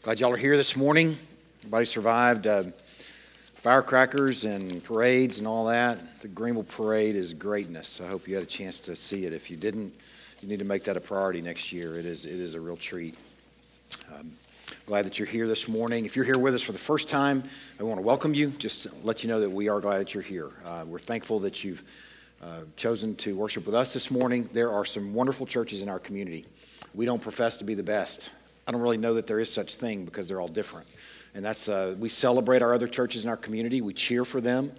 Glad 0.00 0.20
y'all 0.20 0.32
are 0.32 0.36
here 0.36 0.56
this 0.56 0.76
morning. 0.76 1.18
Everybody 1.58 1.84
survived 1.84 2.46
uh, 2.46 2.62
firecrackers 3.54 4.44
and 4.44 4.82
parades 4.84 5.38
and 5.38 5.46
all 5.46 5.66
that. 5.66 5.98
The 6.22 6.28
Greenville 6.28 6.62
Parade 6.62 7.16
is 7.16 7.34
greatness. 7.34 8.00
I 8.00 8.06
hope 8.06 8.28
you 8.28 8.36
had 8.36 8.44
a 8.44 8.46
chance 8.46 8.78
to 8.82 8.94
see 8.94 9.26
it. 9.26 9.32
If 9.32 9.50
you 9.50 9.56
didn't, 9.56 9.92
you 10.40 10.48
need 10.48 10.60
to 10.60 10.64
make 10.64 10.84
that 10.84 10.96
a 10.96 11.00
priority 11.00 11.40
next 11.40 11.72
year. 11.72 11.98
It 11.98 12.04
is, 12.04 12.26
it 12.26 12.30
is 12.30 12.54
a 12.54 12.60
real 12.60 12.76
treat. 12.76 13.16
Um, 14.14 14.30
glad 14.86 15.04
that 15.04 15.18
you're 15.18 15.26
here 15.26 15.48
this 15.48 15.66
morning. 15.66 16.06
If 16.06 16.14
you're 16.14 16.24
here 16.24 16.38
with 16.38 16.54
us 16.54 16.62
for 16.62 16.70
the 16.70 16.78
first 16.78 17.08
time, 17.08 17.42
I 17.80 17.82
want 17.82 17.98
to 17.98 18.06
welcome 18.06 18.34
you. 18.34 18.50
Just 18.50 18.86
let 19.02 19.24
you 19.24 19.28
know 19.28 19.40
that 19.40 19.50
we 19.50 19.68
are 19.68 19.80
glad 19.80 19.98
that 19.98 20.14
you're 20.14 20.22
here. 20.22 20.50
Uh, 20.64 20.84
we're 20.86 21.00
thankful 21.00 21.40
that 21.40 21.64
you've 21.64 21.82
uh, 22.40 22.60
chosen 22.76 23.16
to 23.16 23.34
worship 23.34 23.66
with 23.66 23.74
us 23.74 23.92
this 23.94 24.12
morning. 24.12 24.48
There 24.52 24.70
are 24.70 24.84
some 24.84 25.12
wonderful 25.12 25.44
churches 25.44 25.82
in 25.82 25.88
our 25.88 25.98
community. 25.98 26.46
We 26.94 27.04
don't 27.04 27.20
profess 27.20 27.56
to 27.56 27.64
be 27.64 27.74
the 27.74 27.82
best. 27.82 28.30
I 28.68 28.70
don't 28.70 28.82
really 28.82 28.98
know 28.98 29.14
that 29.14 29.26
there 29.26 29.40
is 29.40 29.50
such 29.50 29.76
thing 29.76 30.04
because 30.04 30.28
they're 30.28 30.42
all 30.42 30.46
different. 30.46 30.86
And 31.34 31.42
that's, 31.42 31.70
uh, 31.70 31.96
we 31.98 32.10
celebrate 32.10 32.60
our 32.60 32.74
other 32.74 32.86
churches 32.86 33.24
in 33.24 33.30
our 33.30 33.36
community. 33.36 33.80
We 33.80 33.94
cheer 33.94 34.26
for 34.26 34.42
them. 34.42 34.72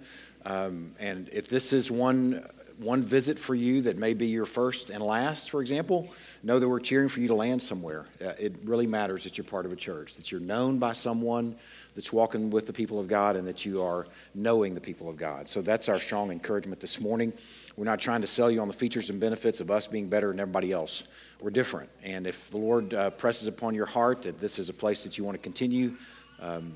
Um, 0.46 0.92
and 1.00 1.28
if 1.32 1.48
this 1.48 1.72
is 1.72 1.90
one, 1.90 2.46
one 2.78 3.02
visit 3.02 3.36
for 3.36 3.56
you 3.56 3.82
that 3.82 3.98
may 3.98 4.14
be 4.14 4.26
your 4.28 4.46
first 4.46 4.90
and 4.90 5.02
last, 5.02 5.50
for 5.50 5.60
example, 5.60 6.08
know 6.44 6.60
that 6.60 6.68
we're 6.68 6.78
cheering 6.78 7.08
for 7.08 7.18
you 7.18 7.26
to 7.28 7.34
land 7.34 7.60
somewhere. 7.60 8.06
Uh, 8.24 8.28
it 8.38 8.54
really 8.62 8.86
matters 8.86 9.24
that 9.24 9.36
you're 9.36 9.44
part 9.44 9.66
of 9.66 9.72
a 9.72 9.76
church, 9.76 10.14
that 10.14 10.30
you're 10.30 10.40
known 10.40 10.78
by 10.78 10.92
someone 10.92 11.56
that's 11.96 12.12
walking 12.12 12.48
with 12.48 12.66
the 12.66 12.72
people 12.72 13.00
of 13.00 13.08
God, 13.08 13.34
and 13.34 13.46
that 13.46 13.66
you 13.66 13.82
are 13.82 14.06
knowing 14.36 14.72
the 14.72 14.80
people 14.80 15.10
of 15.10 15.16
God. 15.16 15.48
So 15.48 15.60
that's 15.62 15.88
our 15.88 15.98
strong 15.98 16.30
encouragement 16.30 16.80
this 16.80 17.00
morning. 17.00 17.32
We're 17.80 17.86
not 17.86 17.98
trying 17.98 18.20
to 18.20 18.26
sell 18.26 18.50
you 18.50 18.60
on 18.60 18.68
the 18.68 18.74
features 18.74 19.08
and 19.08 19.18
benefits 19.18 19.58
of 19.60 19.70
us 19.70 19.86
being 19.86 20.06
better 20.06 20.28
than 20.28 20.38
everybody 20.38 20.70
else 20.70 21.04
we're 21.40 21.48
different. 21.48 21.88
And 22.02 22.26
if 22.26 22.50
the 22.50 22.58
Lord 22.58 22.92
uh, 22.92 23.08
presses 23.08 23.48
upon 23.48 23.74
your 23.74 23.86
heart 23.86 24.20
that 24.20 24.38
this 24.38 24.58
is 24.58 24.68
a 24.68 24.74
place 24.74 25.02
that 25.04 25.16
you 25.16 25.24
want 25.24 25.38
to 25.38 25.42
continue 25.42 25.96
um, 26.40 26.74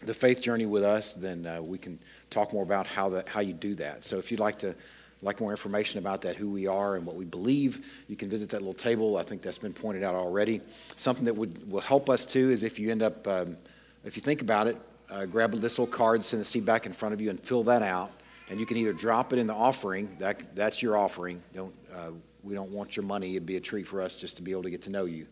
the 0.00 0.14
faith 0.14 0.40
journey 0.40 0.64
with 0.64 0.84
us, 0.84 1.12
then 1.12 1.44
uh, 1.44 1.60
we 1.60 1.76
can 1.76 1.98
talk 2.30 2.54
more 2.54 2.62
about 2.62 2.86
how 2.86 3.10
that 3.10 3.28
how 3.28 3.40
you 3.40 3.52
do 3.52 3.74
that. 3.74 4.06
So 4.06 4.16
if 4.16 4.30
you'd 4.30 4.40
like 4.40 4.58
to 4.60 4.74
like 5.20 5.38
more 5.38 5.50
information 5.50 5.98
about 5.98 6.22
that, 6.22 6.34
who 6.34 6.48
we 6.48 6.66
are 6.66 6.96
and 6.96 7.04
what 7.04 7.16
we 7.16 7.26
believe, 7.26 7.84
you 8.08 8.16
can 8.16 8.30
visit 8.30 8.48
that 8.48 8.62
little 8.62 8.72
table. 8.72 9.18
I 9.18 9.24
think 9.24 9.42
that's 9.42 9.58
been 9.58 9.74
pointed 9.74 10.02
out 10.02 10.14
already. 10.14 10.62
Something 10.96 11.26
that 11.26 11.36
would 11.36 11.70
will 11.70 11.82
help 11.82 12.08
us 12.08 12.24
too 12.24 12.48
is 12.48 12.64
if 12.64 12.78
you 12.78 12.90
end 12.90 13.02
up 13.02 13.28
um, 13.28 13.58
if 14.02 14.16
you 14.16 14.22
think 14.22 14.40
about 14.40 14.66
it, 14.66 14.78
uh, 15.10 15.26
grab 15.26 15.52
this 15.60 15.78
little 15.78 15.92
card, 15.92 16.24
send 16.24 16.40
the 16.40 16.46
seat 16.46 16.64
back 16.64 16.86
in 16.86 16.94
front 16.94 17.12
of 17.12 17.20
you, 17.20 17.28
and 17.28 17.38
fill 17.38 17.64
that 17.64 17.82
out. 17.82 18.12
And 18.50 18.58
you 18.58 18.66
can 18.66 18.76
either 18.76 18.92
drop 18.92 19.32
it 19.32 19.38
in 19.38 19.46
the 19.46 19.54
offering. 19.54 20.16
That 20.18 20.54
that's 20.54 20.82
your 20.82 20.96
offering. 20.96 21.42
Don't 21.52 21.74
uh, 21.94 22.10
we 22.42 22.54
don't 22.54 22.70
want 22.70 22.96
your 22.96 23.04
money. 23.04 23.32
It'd 23.32 23.46
be 23.46 23.56
a 23.56 23.60
treat 23.60 23.86
for 23.86 24.00
us 24.00 24.16
just 24.16 24.36
to 24.36 24.42
be 24.42 24.52
able 24.52 24.62
to 24.62 24.70
get 24.70 24.82
to 24.82 24.90
know 24.90 25.04
you. 25.04 25.26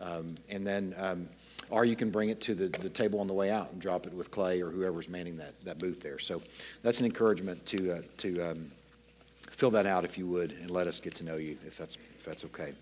Um, 0.00 0.36
and 0.48 0.66
then, 0.66 0.94
um, 0.96 1.28
or 1.68 1.84
you 1.84 1.96
can 1.96 2.10
bring 2.10 2.30
it 2.30 2.40
to 2.42 2.54
the, 2.54 2.68
the 2.78 2.88
table 2.88 3.20
on 3.20 3.26
the 3.26 3.34
way 3.34 3.50
out 3.50 3.70
and 3.72 3.80
drop 3.80 4.06
it 4.06 4.12
with 4.12 4.30
Clay 4.30 4.62
or 4.62 4.70
whoever's 4.70 5.08
manning 5.08 5.36
that, 5.38 5.54
that 5.64 5.78
booth 5.78 6.00
there. 6.00 6.18
So 6.18 6.42
that's 6.82 7.00
an 7.00 7.06
encouragement 7.06 7.64
to, 7.66 7.92
uh, 7.92 8.02
to 8.18 8.50
um, 8.50 8.72
fill 9.50 9.70
that 9.72 9.86
out 9.86 10.04
if 10.04 10.16
you 10.16 10.26
would 10.26 10.52
and 10.52 10.70
let 10.70 10.86
us 10.86 11.00
get 11.00 11.14
to 11.16 11.24
know 11.24 11.36
you 11.36 11.56
if 11.66 11.76
that's, 11.76 11.96
if 12.18 12.24
that's 12.24 12.44
okay. 12.46 12.72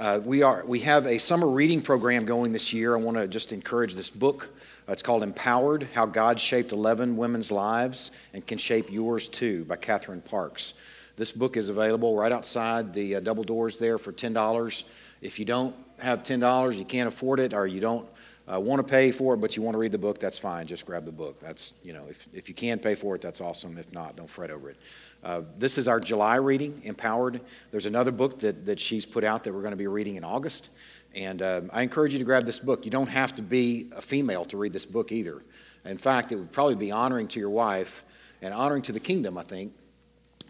Uh, 0.00 0.18
we, 0.24 0.40
are, 0.40 0.64
we 0.64 0.80
have 0.80 1.06
a 1.06 1.18
summer 1.18 1.46
reading 1.46 1.82
program 1.82 2.24
going 2.24 2.52
this 2.52 2.72
year. 2.72 2.96
I 2.96 2.98
want 2.98 3.18
to 3.18 3.28
just 3.28 3.52
encourage 3.52 3.94
this 3.94 4.08
book. 4.08 4.48
Uh, 4.88 4.92
it's 4.92 5.02
called 5.02 5.22
Empowered 5.22 5.86
How 5.92 6.06
God 6.06 6.40
Shaped 6.40 6.72
11 6.72 7.18
Women's 7.18 7.52
Lives 7.52 8.10
and 8.32 8.46
Can 8.46 8.56
Shape 8.56 8.90
Yours 8.90 9.28
Too 9.28 9.66
by 9.66 9.76
Catherine 9.76 10.22
Parks. 10.22 10.72
This 11.16 11.30
book 11.32 11.58
is 11.58 11.68
available 11.68 12.16
right 12.16 12.32
outside 12.32 12.94
the 12.94 13.16
uh, 13.16 13.20
double 13.20 13.44
doors 13.44 13.78
there 13.78 13.98
for 13.98 14.10
$10. 14.10 14.84
If 15.20 15.38
you 15.38 15.44
don't 15.44 15.76
have 15.98 16.22
$10, 16.22 16.78
you 16.78 16.86
can't 16.86 17.06
afford 17.06 17.38
it, 17.38 17.52
or 17.52 17.66
you 17.66 17.80
don't 17.80 18.08
uh, 18.52 18.58
want 18.58 18.84
to 18.84 18.90
pay 18.90 19.10
for 19.10 19.34
it, 19.34 19.38
but 19.38 19.56
you 19.56 19.62
want 19.62 19.74
to 19.74 19.78
read 19.78 19.92
the 19.92 19.98
book, 19.98 20.18
that's 20.18 20.38
fine. 20.38 20.66
Just 20.66 20.86
grab 20.86 21.04
the 21.04 21.12
book. 21.12 21.38
That's, 21.40 21.74
you 21.82 21.92
know, 21.92 22.04
if, 22.08 22.26
if 22.32 22.48
you 22.48 22.54
can 22.54 22.78
pay 22.78 22.94
for 22.94 23.14
it, 23.14 23.20
that's 23.20 23.40
awesome. 23.40 23.78
If 23.78 23.92
not, 23.92 24.16
don't 24.16 24.28
fret 24.28 24.50
over 24.50 24.70
it. 24.70 24.76
Uh, 25.22 25.42
this 25.58 25.78
is 25.78 25.86
our 25.86 26.00
July 26.00 26.36
reading, 26.36 26.80
Empowered. 26.84 27.40
There's 27.70 27.86
another 27.86 28.10
book 28.10 28.40
that, 28.40 28.66
that 28.66 28.80
she's 28.80 29.06
put 29.06 29.24
out 29.24 29.44
that 29.44 29.52
we're 29.52 29.60
going 29.60 29.72
to 29.72 29.76
be 29.76 29.86
reading 29.86 30.16
in 30.16 30.24
August. 30.24 30.70
And 31.14 31.42
um, 31.42 31.70
I 31.72 31.82
encourage 31.82 32.12
you 32.12 32.18
to 32.18 32.24
grab 32.24 32.46
this 32.46 32.58
book. 32.58 32.84
You 32.84 32.90
don't 32.90 33.08
have 33.08 33.34
to 33.34 33.42
be 33.42 33.90
a 33.94 34.00
female 34.00 34.44
to 34.46 34.56
read 34.56 34.72
this 34.72 34.86
book 34.86 35.12
either. 35.12 35.42
In 35.84 35.98
fact, 35.98 36.32
it 36.32 36.36
would 36.36 36.52
probably 36.52 36.76
be 36.76 36.90
honoring 36.90 37.28
to 37.28 37.40
your 37.40 37.50
wife 37.50 38.04
and 38.42 38.54
honoring 38.54 38.82
to 38.82 38.92
the 38.92 39.00
kingdom, 39.00 39.36
I 39.36 39.42
think, 39.42 39.72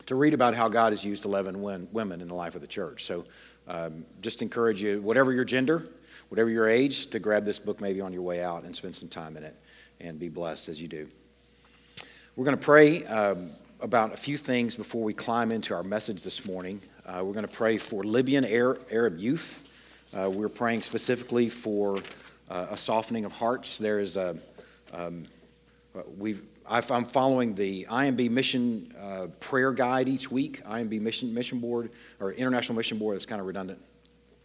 to 0.06 0.14
read 0.14 0.34
about 0.34 0.54
how 0.54 0.68
God 0.68 0.92
has 0.92 1.04
used 1.04 1.24
11 1.24 1.60
women 1.92 2.20
in 2.20 2.28
the 2.28 2.34
life 2.34 2.54
of 2.54 2.60
the 2.60 2.66
church. 2.66 3.04
So 3.04 3.24
um, 3.68 4.04
just 4.20 4.42
encourage 4.42 4.82
you, 4.82 5.00
whatever 5.00 5.32
your 5.32 5.44
gender, 5.44 5.86
whatever 6.30 6.48
your 6.48 6.68
age, 6.68 7.08
to 7.08 7.18
grab 7.18 7.44
this 7.44 7.58
book 7.58 7.80
maybe 7.80 8.00
on 8.00 8.12
your 8.12 8.22
way 8.22 8.42
out 8.42 8.64
and 8.64 8.74
spend 8.74 8.96
some 8.96 9.08
time 9.08 9.36
in 9.36 9.42
it 9.42 9.54
and 10.00 10.18
be 10.18 10.28
blessed 10.28 10.68
as 10.68 10.80
you 10.80 10.88
do. 10.88 11.06
We're 12.36 12.44
going 12.44 12.56
to 12.56 12.64
pray 12.64 13.04
um, 13.06 13.50
about 13.80 14.14
a 14.14 14.16
few 14.16 14.36
things 14.36 14.76
before 14.76 15.02
we 15.02 15.12
climb 15.12 15.50
into 15.50 15.74
our 15.74 15.82
message 15.82 16.22
this 16.22 16.46
morning. 16.46 16.80
Uh, 17.04 17.22
we're 17.24 17.32
going 17.32 17.46
to 17.46 17.52
pray 17.52 17.76
for 17.76 18.04
Libyan 18.04 18.44
Arab 18.44 19.19
youth. 19.19 19.58
Uh, 20.16 20.30
we're 20.30 20.48
praying 20.48 20.82
specifically 20.82 21.48
for 21.48 21.98
uh, 22.48 22.69
a 22.70 22.76
softening 22.76 23.24
of 23.24 23.32
hearts. 23.32 23.78
There 23.78 23.98
is 23.98 24.16
a 24.16 24.36
um, 24.92 25.24
we've 26.16 26.42
I'm 26.66 27.04
following 27.04 27.56
the 27.56 27.84
IMB 27.90 28.30
Mission 28.30 28.94
uh, 29.00 29.26
Prayer 29.40 29.72
Guide 29.72 30.08
each 30.08 30.30
week. 30.30 30.62
IMB 30.64 31.00
Mission 31.00 31.34
Mission 31.34 31.58
Board 31.58 31.90
or 32.20 32.30
International 32.32 32.76
Mission 32.76 32.98
Board. 32.98 33.16
That's 33.16 33.26
kind 33.26 33.40
of 33.40 33.46
redundant. 33.48 33.80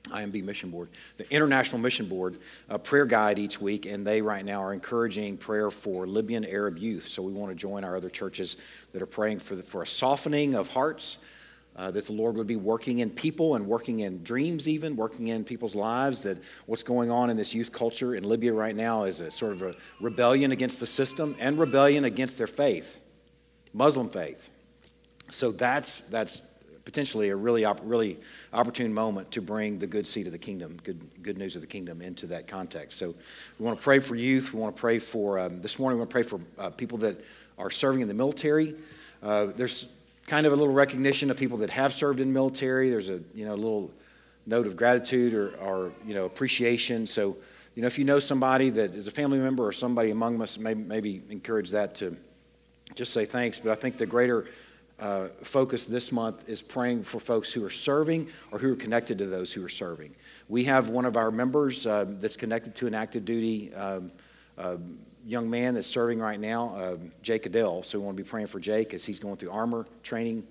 IMB 0.08 0.44
Mission 0.44 0.70
Board, 0.70 0.90
the 1.18 1.30
International 1.32 1.80
Mission 1.80 2.08
Board, 2.08 2.38
a 2.70 2.78
prayer 2.80 3.06
guide 3.06 3.40
each 3.40 3.60
week, 3.60 3.86
and 3.86 4.06
they 4.06 4.22
right 4.22 4.46
now 4.46 4.62
are 4.62 4.74
encouraging 4.74 5.38
prayer 5.38 5.72
for 5.72 6.08
Libyan 6.08 6.46
Arab 6.46 6.78
youth. 6.78 7.08
So 7.08 7.22
we 7.22 7.34
want 7.34 7.52
to 7.52 7.56
join 7.56 7.84
our 7.84 7.96
other 7.96 8.10
churches 8.10 8.58
that 8.94 9.02
are 9.02 9.08
praying 9.08 9.40
for 9.40 9.56
the, 9.56 9.64
for 9.64 9.84
a 9.84 9.88
softening 9.88 10.54
of 10.54 10.68
hearts 10.68 11.18
uh, 11.76 11.92
that 11.92 12.06
the 12.06 12.14
Lord 12.14 12.36
would 12.38 12.48
be 12.48 12.56
working 12.56 13.00
in 13.00 13.10
people 13.10 13.56
and 13.56 13.68
working 13.68 14.00
in 14.00 14.24
dreams, 14.24 14.70
even 14.70 14.96
working 14.96 15.28
in 15.28 15.44
people's 15.44 15.76
lives. 15.76 16.22
That 16.24 16.38
what's 16.68 16.84
going 16.84 17.12
on 17.12 17.30
in 17.30 17.38
this 17.38 17.54
youth 17.54 17.72
culture 17.72 18.16
in 18.16 18.24
Libya 18.24 18.54
right 18.54 18.76
now 18.76 19.04
is 19.04 19.20
a 19.20 19.30
sort 19.30 19.54
of 19.54 19.62
a 19.62 19.76
rebellion 20.00 20.52
against 20.52 20.80
the 20.80 20.86
system 20.86 21.36
and 21.40 21.60
rebellion 21.60 22.06
against 22.06 22.38
their 22.38 22.48
faith, 22.48 23.02
Muslim 23.74 24.10
faith. 24.10 24.50
So 25.32 25.52
that's 25.52 26.02
that's 26.04 26.44
potentially 26.86 27.30
a 27.30 27.36
really 27.36 27.66
op- 27.66 27.82
really 27.84 28.18
opportune 28.54 28.94
moment 28.94 29.30
to 29.32 29.42
bring 29.42 29.80
the 29.80 29.88
good 29.88 30.06
seed 30.06 30.28
of 30.28 30.32
the 30.32 30.40
kingdom, 30.40 30.78
good 30.84 31.02
good 31.24 31.38
news 31.38 31.56
of 31.56 31.62
the 31.62 31.68
kingdom 31.68 32.02
into 32.02 32.28
that 32.28 32.48
context. 32.48 32.98
So 32.98 33.14
we 33.60 33.66
want 33.66 33.78
to 33.78 33.84
pray 33.84 34.00
for 34.00 34.16
youth. 34.16 34.54
We 34.54 34.60
want 34.60 34.76
to 34.76 34.80
pray 34.80 35.00
for 35.00 35.40
um, 35.40 35.62
this 35.62 35.80
morning. 35.80 35.98
We 35.98 36.02
want 36.02 36.12
to 36.12 36.14
pray 36.14 36.24
for 36.24 36.40
uh, 36.60 36.70
people 36.70 37.00
that 37.00 37.20
are 37.58 37.72
serving 37.72 38.02
in 38.02 38.08
the 38.08 38.14
military. 38.14 38.76
Uh, 39.24 39.48
there's 39.56 39.88
kind 40.28 40.46
of 40.46 40.54
a 40.54 40.56
little 40.56 40.74
recognition 40.74 41.30
of 41.32 41.38
people 41.38 41.58
that 41.58 41.70
have 41.72 41.94
served 41.94 42.22
in 42.22 42.32
military. 42.32 42.90
There's 42.90 43.10
a 43.10 43.20
you 43.34 43.46
know 43.46 43.56
a 43.56 43.58
little 43.58 43.92
note 44.46 44.68
of 44.68 44.78
gratitude 44.78 45.34
or, 45.34 45.56
or 45.56 45.92
you 46.06 46.14
know 46.14 46.26
appreciation. 46.26 47.08
So 47.08 47.36
you 47.74 47.82
know 47.82 47.88
if 47.88 47.98
you 47.98 48.06
know 48.06 48.20
somebody 48.20 48.70
that 48.70 48.94
is 48.94 49.08
a 49.08 49.12
family 49.12 49.40
member 49.40 49.66
or 49.66 49.72
somebody 49.72 50.12
among 50.12 50.40
us, 50.40 50.60
maybe, 50.60 50.84
maybe 50.84 51.24
encourage 51.32 51.72
that 51.72 51.96
to 51.96 52.16
just 52.94 53.12
say 53.12 53.26
thanks. 53.26 53.58
But 53.58 53.72
I 53.72 53.76
think 53.76 53.98
the 53.98 54.06
greater 54.06 54.46
uh, 55.00 55.28
focus 55.44 55.88
this 55.88 56.12
month 56.12 56.48
is 56.48 56.62
praying 56.62 57.04
for 57.04 57.20
folks 57.20 57.52
who 57.52 57.64
are 57.66 57.70
serving 57.70 58.28
or 58.52 58.60
who 58.60 58.72
are 58.74 58.78
connected 58.78 59.18
to 59.18 59.26
those 59.26 59.52
who 59.52 59.64
are 59.64 59.70
serving. 59.70 60.16
We 60.48 60.64
have 60.66 60.90
one 60.90 61.06
of 61.06 61.18
our 61.18 61.32
members 61.32 61.86
uh, 61.86 62.06
that's 62.08 62.38
connected 62.38 62.76
to 62.76 62.88
an 62.88 62.94
active 62.94 63.26
duty. 63.26 63.74
Um, 63.74 64.12
uh, 64.58 64.78
young 65.26 65.50
man 65.50 65.74
that's 65.74 65.88
serving 65.88 66.20
right 66.20 66.40
now, 66.40 66.76
uh, 66.76 66.98
Jake 67.22 67.46
Adele. 67.46 67.84
So 67.84 68.00
we 68.00 68.06
want 68.06 68.16
to 68.16 68.24
be 68.24 68.30
praying 68.30 68.48
for 68.48 68.60
Jake 68.60 68.94
as 68.94 69.04
he's 69.04 69.20
going 69.20 69.38
through 69.38 69.52
armor 69.52 69.86
training 70.04 70.46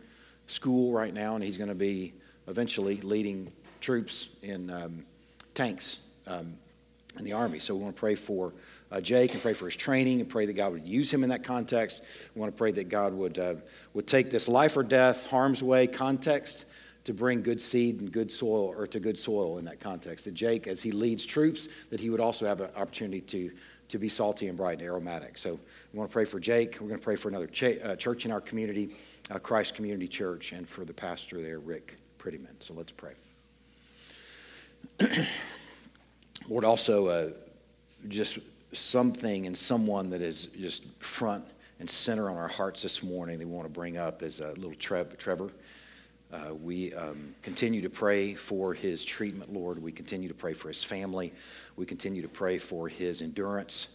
school 0.46 0.92
right 0.92 1.14
now, 1.14 1.36
and 1.36 1.44
he's 1.44 1.56
going 1.56 1.68
to 1.68 1.74
be 1.74 2.12
eventually 2.48 3.00
leading 3.00 3.50
troops 3.80 4.28
in 4.42 4.70
um, 4.70 5.04
tanks 5.54 6.00
um, 6.26 6.54
in 7.18 7.24
the 7.24 7.32
Army. 7.32 7.58
So 7.60 7.74
we 7.74 7.82
want 7.82 7.94
to 7.94 8.00
pray 8.00 8.14
for 8.14 8.52
uh, 8.94 9.00
Jake 9.00 9.32
and 9.32 9.42
pray 9.42 9.54
for 9.54 9.64
his 9.64 9.74
training 9.74 10.20
and 10.20 10.28
pray 10.28 10.46
that 10.46 10.52
God 10.52 10.72
would 10.72 10.86
use 10.86 11.12
him 11.12 11.24
in 11.24 11.30
that 11.30 11.42
context. 11.42 12.04
We 12.34 12.40
want 12.40 12.52
to 12.52 12.56
pray 12.56 12.70
that 12.72 12.88
God 12.88 13.12
would, 13.12 13.38
uh, 13.38 13.54
would 13.92 14.06
take 14.06 14.30
this 14.30 14.48
life 14.48 14.76
or 14.76 14.84
death, 14.84 15.28
harm's 15.28 15.64
way 15.64 15.88
context 15.88 16.66
to 17.02 17.12
bring 17.12 17.42
good 17.42 17.60
seed 17.60 18.00
and 18.00 18.12
good 18.12 18.30
soil, 18.30 18.72
or 18.78 18.86
to 18.86 19.00
good 19.00 19.18
soil 19.18 19.58
in 19.58 19.64
that 19.64 19.80
context. 19.80 20.26
That 20.26 20.34
Jake, 20.34 20.68
as 20.68 20.80
he 20.80 20.92
leads 20.92 21.26
troops, 21.26 21.68
that 21.90 21.98
he 21.98 22.08
would 22.08 22.20
also 22.20 22.46
have 22.46 22.60
an 22.60 22.70
opportunity 22.76 23.20
to 23.20 23.50
to 23.86 23.98
be 23.98 24.08
salty 24.08 24.48
and 24.48 24.56
bright 24.56 24.78
and 24.78 24.86
aromatic. 24.86 25.36
So 25.36 25.60
we 25.92 25.98
want 25.98 26.10
to 26.10 26.12
pray 26.12 26.24
for 26.24 26.40
Jake. 26.40 26.78
We're 26.80 26.88
going 26.88 26.98
to 26.98 27.04
pray 27.04 27.16
for 27.16 27.28
another 27.28 27.50
uh, 27.84 27.94
church 27.96 28.24
in 28.24 28.32
our 28.32 28.40
community, 28.40 28.96
uh, 29.30 29.38
Christ 29.38 29.74
Community 29.74 30.08
Church, 30.08 30.52
and 30.52 30.66
for 30.66 30.86
the 30.86 30.94
pastor 30.94 31.42
there, 31.42 31.58
Rick 31.58 31.98
Prettyman. 32.18 32.54
So 32.60 32.72
let's 32.72 32.92
pray. 32.92 33.12
Lord, 36.48 36.64
also 36.64 37.08
uh, 37.08 37.30
just 38.08 38.38
something 38.74 39.46
and 39.46 39.56
someone 39.56 40.10
that 40.10 40.20
is 40.20 40.46
just 40.46 40.84
front 40.98 41.44
and 41.80 41.88
center 41.88 42.30
on 42.30 42.36
our 42.36 42.48
hearts 42.48 42.82
this 42.82 43.02
morning 43.02 43.38
that 43.38 43.46
we 43.46 43.52
want 43.52 43.66
to 43.66 43.72
bring 43.72 43.96
up 43.96 44.22
is 44.22 44.40
uh, 44.40 44.54
little 44.56 44.74
Trev, 44.74 45.16
Trevor. 45.18 45.50
Uh, 46.32 46.54
we 46.54 46.92
um, 46.94 47.34
continue 47.42 47.80
to 47.80 47.90
pray 47.90 48.34
for 48.34 48.74
his 48.74 49.04
treatment, 49.04 49.52
Lord. 49.52 49.80
We 49.80 49.92
continue 49.92 50.28
to 50.28 50.34
pray 50.34 50.52
for 50.52 50.68
his 50.68 50.82
family. 50.82 51.32
We 51.76 51.86
continue 51.86 52.22
to 52.22 52.28
pray 52.28 52.58
for 52.58 52.88
his 52.88 53.22
endurance. 53.22 53.88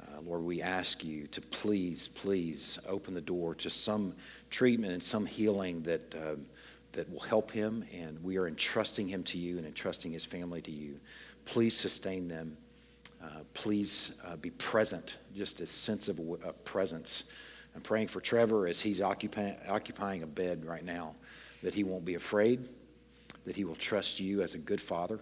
Uh, 0.00 0.20
Lord, 0.20 0.42
we 0.42 0.62
ask 0.62 1.02
you 1.02 1.26
to 1.28 1.40
please, 1.40 2.08
please 2.08 2.78
open 2.86 3.12
the 3.12 3.20
door 3.20 3.54
to 3.56 3.70
some 3.70 4.14
treatment 4.50 4.92
and 4.92 5.02
some 5.02 5.26
healing 5.26 5.82
that, 5.82 6.14
uh, 6.14 6.36
that 6.92 7.10
will 7.12 7.20
help 7.20 7.50
him. 7.50 7.84
And 7.92 8.22
we 8.22 8.36
are 8.36 8.46
entrusting 8.46 9.08
him 9.08 9.24
to 9.24 9.38
you 9.38 9.58
and 9.58 9.66
entrusting 9.66 10.12
his 10.12 10.24
family 10.24 10.62
to 10.62 10.70
you. 10.70 11.00
Please 11.44 11.76
sustain 11.76 12.28
them. 12.28 12.56
Uh, 13.22 13.40
please 13.52 14.12
uh, 14.26 14.36
be 14.36 14.50
present, 14.52 15.18
just 15.34 15.60
a 15.60 15.66
sense 15.66 16.08
of 16.08 16.18
uh, 16.18 16.52
presence. 16.64 17.24
I'm 17.74 17.82
praying 17.82 18.08
for 18.08 18.20
Trevor 18.20 18.66
as 18.66 18.80
he's 18.80 19.02
occupying, 19.02 19.56
occupying 19.68 20.22
a 20.22 20.26
bed 20.26 20.64
right 20.64 20.84
now, 20.84 21.14
that 21.62 21.74
he 21.74 21.84
won't 21.84 22.04
be 22.04 22.14
afraid, 22.14 22.66
that 23.44 23.54
he 23.54 23.64
will 23.64 23.76
trust 23.76 24.20
you 24.20 24.40
as 24.40 24.54
a 24.54 24.58
good 24.58 24.80
father, 24.80 25.20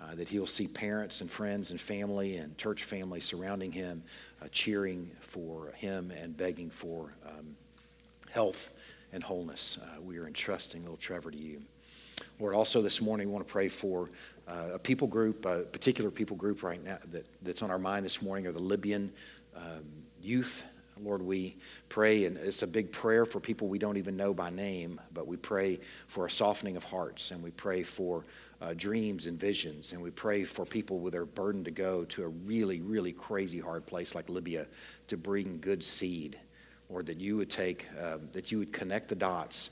uh, 0.00 0.14
that 0.16 0.28
he'll 0.28 0.46
see 0.46 0.66
parents 0.66 1.20
and 1.20 1.30
friends 1.30 1.70
and 1.70 1.80
family 1.80 2.38
and 2.38 2.58
church 2.58 2.82
family 2.82 3.20
surrounding 3.20 3.70
him, 3.70 4.02
uh, 4.42 4.48
cheering 4.50 5.08
for 5.20 5.70
him 5.76 6.10
and 6.10 6.36
begging 6.36 6.68
for 6.68 7.14
um, 7.24 7.54
health 8.28 8.72
and 9.12 9.22
wholeness. 9.22 9.78
We 10.02 10.18
are 10.18 10.26
entrusting 10.26 10.82
little 10.82 10.96
Trevor 10.96 11.30
to 11.30 11.38
you. 11.38 11.60
Lord, 12.38 12.54
also 12.54 12.82
this 12.82 13.00
morning, 13.00 13.28
we 13.28 13.34
want 13.34 13.46
to 13.46 13.52
pray 13.52 13.68
for 13.68 14.10
a 14.50 14.78
people 14.78 15.08
group, 15.08 15.46
a 15.46 15.62
particular 15.62 16.10
people 16.10 16.36
group 16.36 16.62
right 16.62 16.82
now 16.82 16.98
that, 17.10 17.26
that's 17.42 17.62
on 17.62 17.70
our 17.70 17.78
mind 17.78 18.04
this 18.04 18.22
morning 18.22 18.46
are 18.46 18.52
the 18.52 18.58
Libyan 18.58 19.12
um, 19.56 19.84
youth. 20.20 20.64
Lord, 21.02 21.22
we 21.22 21.56
pray, 21.88 22.26
and 22.26 22.36
it's 22.36 22.62
a 22.62 22.66
big 22.66 22.92
prayer 22.92 23.24
for 23.24 23.40
people 23.40 23.68
we 23.68 23.78
don't 23.78 23.96
even 23.96 24.16
know 24.16 24.34
by 24.34 24.50
name, 24.50 25.00
but 25.14 25.26
we 25.26 25.36
pray 25.38 25.80
for 26.08 26.26
a 26.26 26.30
softening 26.30 26.76
of 26.76 26.84
hearts, 26.84 27.30
and 27.30 27.42
we 27.42 27.50
pray 27.52 27.82
for 27.82 28.26
uh, 28.60 28.74
dreams 28.74 29.26
and 29.26 29.40
visions, 29.40 29.92
and 29.92 30.02
we 30.02 30.10
pray 30.10 30.44
for 30.44 30.66
people 30.66 30.98
with 30.98 31.14
their 31.14 31.24
burden 31.24 31.64
to 31.64 31.70
go 31.70 32.04
to 32.04 32.24
a 32.24 32.28
really, 32.28 32.82
really 32.82 33.12
crazy 33.12 33.58
hard 33.58 33.86
place 33.86 34.14
like 34.14 34.28
Libya 34.28 34.66
to 35.08 35.16
bring 35.16 35.58
good 35.60 35.82
seed. 35.82 36.38
Lord, 36.90 37.06
that 37.06 37.20
you 37.20 37.36
would 37.36 37.50
take, 37.50 37.86
um, 38.02 38.28
that 38.32 38.52
you 38.52 38.58
would 38.58 38.72
connect 38.72 39.08
the 39.08 39.14
dots 39.14 39.70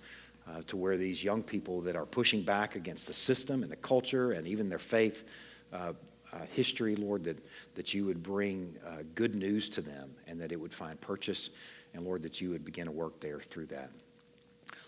uh, 0.48 0.62
to 0.66 0.76
where 0.76 0.96
these 0.96 1.22
young 1.22 1.42
people 1.42 1.80
that 1.80 1.96
are 1.96 2.06
pushing 2.06 2.42
back 2.42 2.76
against 2.76 3.06
the 3.06 3.12
system 3.12 3.62
and 3.62 3.70
the 3.70 3.76
culture 3.76 4.32
and 4.32 4.46
even 4.46 4.68
their 4.68 4.78
faith 4.78 5.24
uh, 5.72 5.92
uh, 6.32 6.38
history, 6.50 6.94
Lord, 6.96 7.24
that, 7.24 7.38
that 7.74 7.94
you 7.94 8.04
would 8.04 8.22
bring 8.22 8.74
uh, 8.86 9.02
good 9.14 9.34
news 9.34 9.70
to 9.70 9.80
them 9.80 10.10
and 10.26 10.40
that 10.40 10.52
it 10.52 10.60
would 10.60 10.72
find 10.74 11.00
purchase, 11.00 11.50
and 11.94 12.04
Lord, 12.04 12.22
that 12.22 12.40
you 12.40 12.50
would 12.50 12.64
begin 12.64 12.86
to 12.86 12.92
work 12.92 13.18
there 13.20 13.40
through 13.40 13.66
that. 13.66 13.90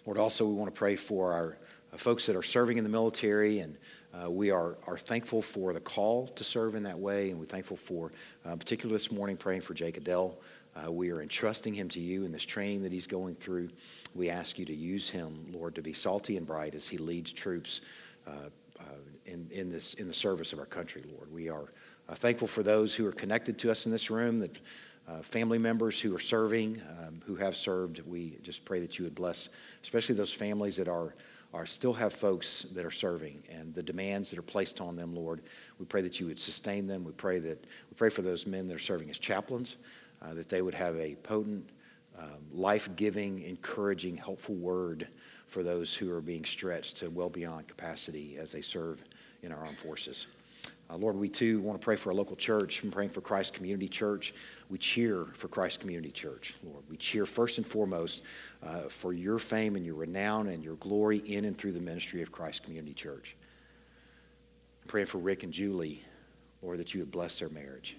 Lord, 0.06 0.18
also, 0.18 0.46
we 0.46 0.54
want 0.54 0.72
to 0.72 0.78
pray 0.78 0.96
for 0.96 1.32
our 1.32 1.56
uh, 1.92 1.96
folks 1.96 2.26
that 2.26 2.36
are 2.36 2.42
serving 2.42 2.78
in 2.78 2.84
the 2.84 2.90
military, 2.90 3.60
and 3.60 3.76
uh, 4.12 4.30
we 4.30 4.50
are, 4.50 4.76
are 4.86 4.98
thankful 4.98 5.40
for 5.40 5.72
the 5.72 5.80
call 5.80 6.26
to 6.28 6.44
serve 6.44 6.74
in 6.74 6.82
that 6.82 6.98
way, 6.98 7.30
and 7.30 7.38
we're 7.38 7.46
thankful 7.46 7.76
for, 7.76 8.12
particularly 8.44 8.96
this 8.96 9.12
morning, 9.12 9.36
praying 9.36 9.60
for 9.60 9.72
Jake 9.72 9.96
Adele. 9.96 10.36
Uh, 10.86 10.90
we 10.90 11.10
are 11.10 11.20
entrusting 11.20 11.74
him 11.74 11.88
to 11.88 12.00
you 12.00 12.24
in 12.24 12.32
this 12.32 12.44
training 12.44 12.82
that 12.82 12.92
he's 12.92 13.06
going 13.06 13.34
through. 13.34 13.68
We 14.14 14.30
ask 14.30 14.58
you 14.58 14.64
to 14.66 14.74
use 14.74 15.10
him, 15.10 15.46
Lord, 15.52 15.74
to 15.74 15.82
be 15.82 15.92
salty 15.92 16.36
and 16.36 16.46
bright 16.46 16.74
as 16.74 16.86
he 16.86 16.98
leads 16.98 17.32
troops 17.32 17.80
uh, 18.26 18.48
uh, 18.78 18.82
in, 19.26 19.48
in, 19.50 19.70
this, 19.70 19.94
in 19.94 20.06
the 20.06 20.14
service 20.14 20.52
of 20.52 20.58
our 20.58 20.66
country, 20.66 21.04
Lord. 21.12 21.32
We 21.32 21.48
are 21.48 21.66
uh, 22.08 22.14
thankful 22.14 22.48
for 22.48 22.62
those 22.62 22.94
who 22.94 23.06
are 23.06 23.12
connected 23.12 23.58
to 23.60 23.70
us 23.70 23.86
in 23.86 23.92
this 23.92 24.10
room, 24.10 24.38
that 24.38 24.60
uh, 25.08 25.22
family 25.22 25.58
members 25.58 26.00
who 26.00 26.14
are 26.14 26.20
serving, 26.20 26.80
um, 27.00 27.20
who 27.26 27.34
have 27.34 27.56
served. 27.56 28.00
We 28.06 28.38
just 28.42 28.64
pray 28.64 28.80
that 28.80 28.98
you 28.98 29.04
would 29.04 29.14
bless, 29.14 29.48
especially 29.82 30.14
those 30.14 30.32
families 30.32 30.76
that 30.76 30.88
are 30.88 31.14
are 31.52 31.66
still 31.66 31.92
have 31.92 32.14
folks 32.14 32.64
that 32.74 32.86
are 32.86 32.92
serving 32.92 33.42
and 33.50 33.74
the 33.74 33.82
demands 33.82 34.30
that 34.30 34.38
are 34.38 34.42
placed 34.42 34.80
on 34.80 34.94
them, 34.94 35.12
Lord. 35.12 35.42
We 35.80 35.84
pray 35.84 36.00
that 36.02 36.20
you 36.20 36.26
would 36.26 36.38
sustain 36.38 36.86
them. 36.86 37.02
We 37.02 37.10
pray 37.10 37.40
that 37.40 37.66
we 37.90 37.96
pray 37.96 38.08
for 38.08 38.22
those 38.22 38.46
men 38.46 38.68
that 38.68 38.74
are 38.74 38.78
serving 38.78 39.10
as 39.10 39.18
chaplains 39.18 39.76
uh, 40.22 40.34
that 40.34 40.48
they 40.48 40.62
would 40.62 40.74
have 40.74 40.96
a 40.96 41.16
potent, 41.16 41.68
um, 42.18 42.40
life 42.52 42.88
giving, 42.96 43.42
encouraging, 43.42 44.16
helpful 44.16 44.54
word 44.54 45.08
for 45.46 45.62
those 45.62 45.94
who 45.94 46.12
are 46.12 46.20
being 46.20 46.44
stretched 46.44 46.96
to 46.98 47.10
well 47.10 47.30
beyond 47.30 47.66
capacity 47.66 48.36
as 48.38 48.52
they 48.52 48.60
serve 48.60 49.02
in 49.42 49.52
our 49.52 49.64
armed 49.64 49.78
forces. 49.78 50.26
Uh, 50.90 50.96
Lord, 50.96 51.16
we 51.16 51.28
too 51.28 51.60
want 51.60 51.80
to 51.80 51.84
pray 51.84 51.94
for 51.94 52.10
a 52.10 52.14
local 52.14 52.34
church. 52.34 52.82
I'm 52.82 52.90
praying 52.90 53.10
for 53.10 53.20
Christ 53.20 53.54
Community 53.54 53.88
Church. 53.88 54.34
We 54.68 54.78
cheer 54.78 55.26
for 55.34 55.46
Christ 55.46 55.80
Community 55.80 56.10
Church, 56.10 56.56
Lord. 56.64 56.82
We 56.90 56.96
cheer 56.96 57.26
first 57.26 57.58
and 57.58 57.66
foremost 57.66 58.22
uh, 58.64 58.88
for 58.88 59.12
your 59.12 59.38
fame 59.38 59.76
and 59.76 59.86
your 59.86 59.94
renown 59.94 60.48
and 60.48 60.64
your 60.64 60.74
glory 60.76 61.18
in 61.18 61.44
and 61.44 61.56
through 61.56 61.72
the 61.72 61.80
ministry 61.80 62.22
of 62.22 62.32
Christ 62.32 62.64
Community 62.64 62.92
Church. 62.92 63.36
I'm 64.82 64.88
praying 64.88 65.06
for 65.06 65.18
Rick 65.18 65.44
and 65.44 65.52
Julie, 65.52 66.02
Lord, 66.60 66.78
that 66.78 66.92
you 66.92 67.00
would 67.00 67.12
bless 67.12 67.38
their 67.38 67.50
marriage. 67.50 67.96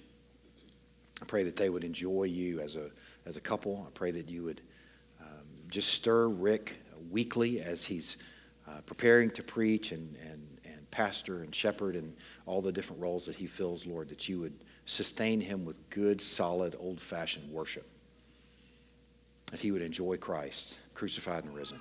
I 1.22 1.26
pray 1.26 1.44
that 1.44 1.56
they 1.56 1.70
would 1.70 1.84
enjoy 1.84 2.24
you 2.24 2.60
as 2.60 2.76
a, 2.76 2.90
as 3.26 3.38
a 3.38 3.42
couple. 3.42 3.86
I 3.88 3.92
pray 3.92 4.12
that 4.12 4.30
you 4.30 4.44
would 4.44 4.62
um, 5.22 5.46
just 5.70 5.94
stir 5.94 6.28
Rick 6.28 6.82
weekly 7.12 7.62
as 7.62 7.86
he's 7.86 8.18
uh, 8.68 8.82
preparing 8.86 9.30
to 9.32 9.44
preach 9.44 9.92
and, 9.92 10.16
and, 10.22 10.48
and 10.66 10.90
pastor 10.92 11.44
and 11.44 11.54
shepherd 11.54 11.96
and 11.96 12.16
all 12.46 12.62
the 12.62 12.72
different 12.72 13.02
roles 13.02 13.26
that 13.26 13.36
he 13.36 13.46
fills, 13.46 13.86
Lord, 13.86 14.10
that 14.10 14.28
you 14.30 14.40
would 14.40 14.54
sustain 14.86 15.40
him 15.40 15.66
with 15.66 15.78
good, 15.90 16.22
solid, 16.22 16.76
old 16.80 17.00
fashioned 17.00 17.50
worship. 17.52 17.88
That 19.52 19.60
he 19.60 19.72
would 19.72 19.82
enjoy 19.82 20.18
Christ, 20.18 20.80
crucified 20.94 21.44
and 21.44 21.54
risen. 21.54 21.80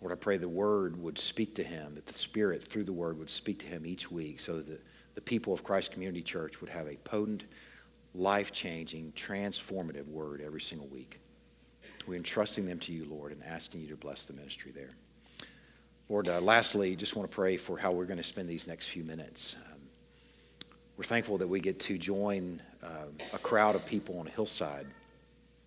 Lord, 0.00 0.12
I 0.12 0.16
pray 0.16 0.36
the 0.36 0.48
Word 0.48 1.00
would 1.02 1.18
speak 1.18 1.54
to 1.56 1.64
him, 1.64 1.94
that 1.94 2.06
the 2.06 2.14
Spirit 2.14 2.62
through 2.62 2.84
the 2.84 2.92
Word 2.92 3.18
would 3.18 3.30
speak 3.30 3.58
to 3.60 3.66
him 3.66 3.84
each 3.84 4.10
week 4.10 4.40
so 4.40 4.60
that 4.60 4.80
the 5.14 5.20
people 5.20 5.52
of 5.52 5.64
Christ 5.64 5.92
Community 5.92 6.22
Church 6.22 6.60
would 6.60 6.70
have 6.70 6.86
a 6.86 6.94
potent, 6.98 7.44
life 8.14 8.52
changing, 8.52 9.12
transformative 9.12 10.06
word 10.06 10.40
every 10.44 10.60
single 10.60 10.88
week. 10.88 11.20
We're 12.06 12.16
entrusting 12.16 12.66
them 12.66 12.78
to 12.80 12.92
you, 12.92 13.04
Lord, 13.04 13.32
and 13.32 13.42
asking 13.44 13.82
you 13.82 13.88
to 13.88 13.96
bless 13.96 14.24
the 14.24 14.32
ministry 14.32 14.72
there. 14.72 14.90
Lord, 16.08 16.28
uh, 16.28 16.40
lastly, 16.40 16.96
just 16.96 17.16
want 17.16 17.30
to 17.30 17.34
pray 17.34 17.58
for 17.58 17.76
how 17.76 17.92
we're 17.92 18.06
going 18.06 18.16
to 18.16 18.22
spend 18.22 18.48
these 18.48 18.66
next 18.66 18.86
few 18.86 19.04
minutes. 19.04 19.56
Um, 19.70 19.80
we're 20.96 21.04
thankful 21.04 21.36
that 21.38 21.46
we 21.46 21.60
get 21.60 21.78
to 21.80 21.98
join 21.98 22.62
uh, 22.82 23.08
a 23.34 23.38
crowd 23.38 23.74
of 23.74 23.84
people 23.84 24.18
on 24.18 24.26
a 24.26 24.30
hillside 24.30 24.86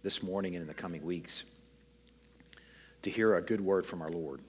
this 0.01 0.23
morning 0.23 0.55
and 0.55 0.63
in 0.63 0.67
the 0.67 0.73
coming 0.73 1.05
weeks 1.05 1.43
to 3.03 3.11
hear 3.11 3.35
a 3.35 3.41
good 3.41 3.61
word 3.61 3.85
from 3.85 4.01
our 4.01 4.09
Lord. 4.09 4.41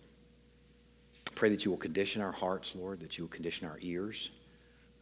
Pray 1.35 1.51
that 1.51 1.65
you 1.65 1.71
will 1.71 1.79
condition 1.79 2.23
our 2.23 2.33
hearts, 2.33 2.73
Lord, 2.75 3.01
that 3.01 3.19
you 3.19 3.25
will 3.25 3.31
condition 3.31 3.67
our 3.69 3.79
ears, 3.81 4.31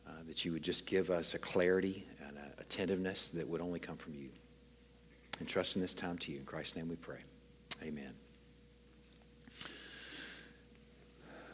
uh, 0.08 0.12
that 0.26 0.44
you 0.44 0.52
would 0.52 0.62
just 0.62 0.86
give 0.86 1.10
us 1.10 1.34
a 1.34 1.38
clarity 1.38 2.04
attentiveness 2.70 3.30
that 3.30 3.48
would 3.48 3.60
only 3.60 3.80
come 3.80 3.96
from 3.96 4.14
you. 4.14 4.28
And 5.40 5.48
trust 5.48 5.74
in 5.74 5.82
this 5.82 5.94
time 5.94 6.18
to 6.18 6.32
you. 6.32 6.38
In 6.38 6.44
Christ's 6.44 6.76
name 6.76 6.88
we 6.88 6.96
pray. 6.96 7.18
Amen. 7.82 8.12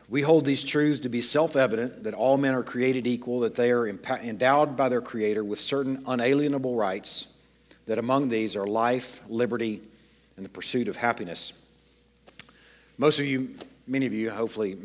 We 0.09 0.23
hold 0.23 0.45
these 0.45 0.63
truths 0.63 1.01
to 1.01 1.09
be 1.09 1.21
self 1.21 1.57
evident 1.57 2.05
that 2.05 2.15
all 2.15 2.37
men 2.37 2.55
are 2.55 2.63
created 2.63 3.07
equal, 3.07 3.41
that 3.41 3.55
they 3.55 3.73
are 3.73 3.89
endowed 3.89 4.77
by 4.77 4.89
their 4.89 5.01
Creator 5.01 5.43
with 5.43 5.59
certain 5.59 6.05
unalienable 6.07 6.77
rights, 6.77 7.27
that 7.87 7.99
among 7.99 8.29
these 8.29 8.55
are 8.55 8.67
life, 8.67 9.21
liberty, 9.29 9.83
and 10.37 10.45
the 10.45 10.51
pursuit 10.51 10.87
of 10.87 10.97
happiness. 10.97 11.53
Most 12.99 13.19
of 13.19 13.27
you, 13.27 13.55
many 13.87 14.07
of 14.07 14.13
you, 14.13 14.31
hopefully, 14.31 14.77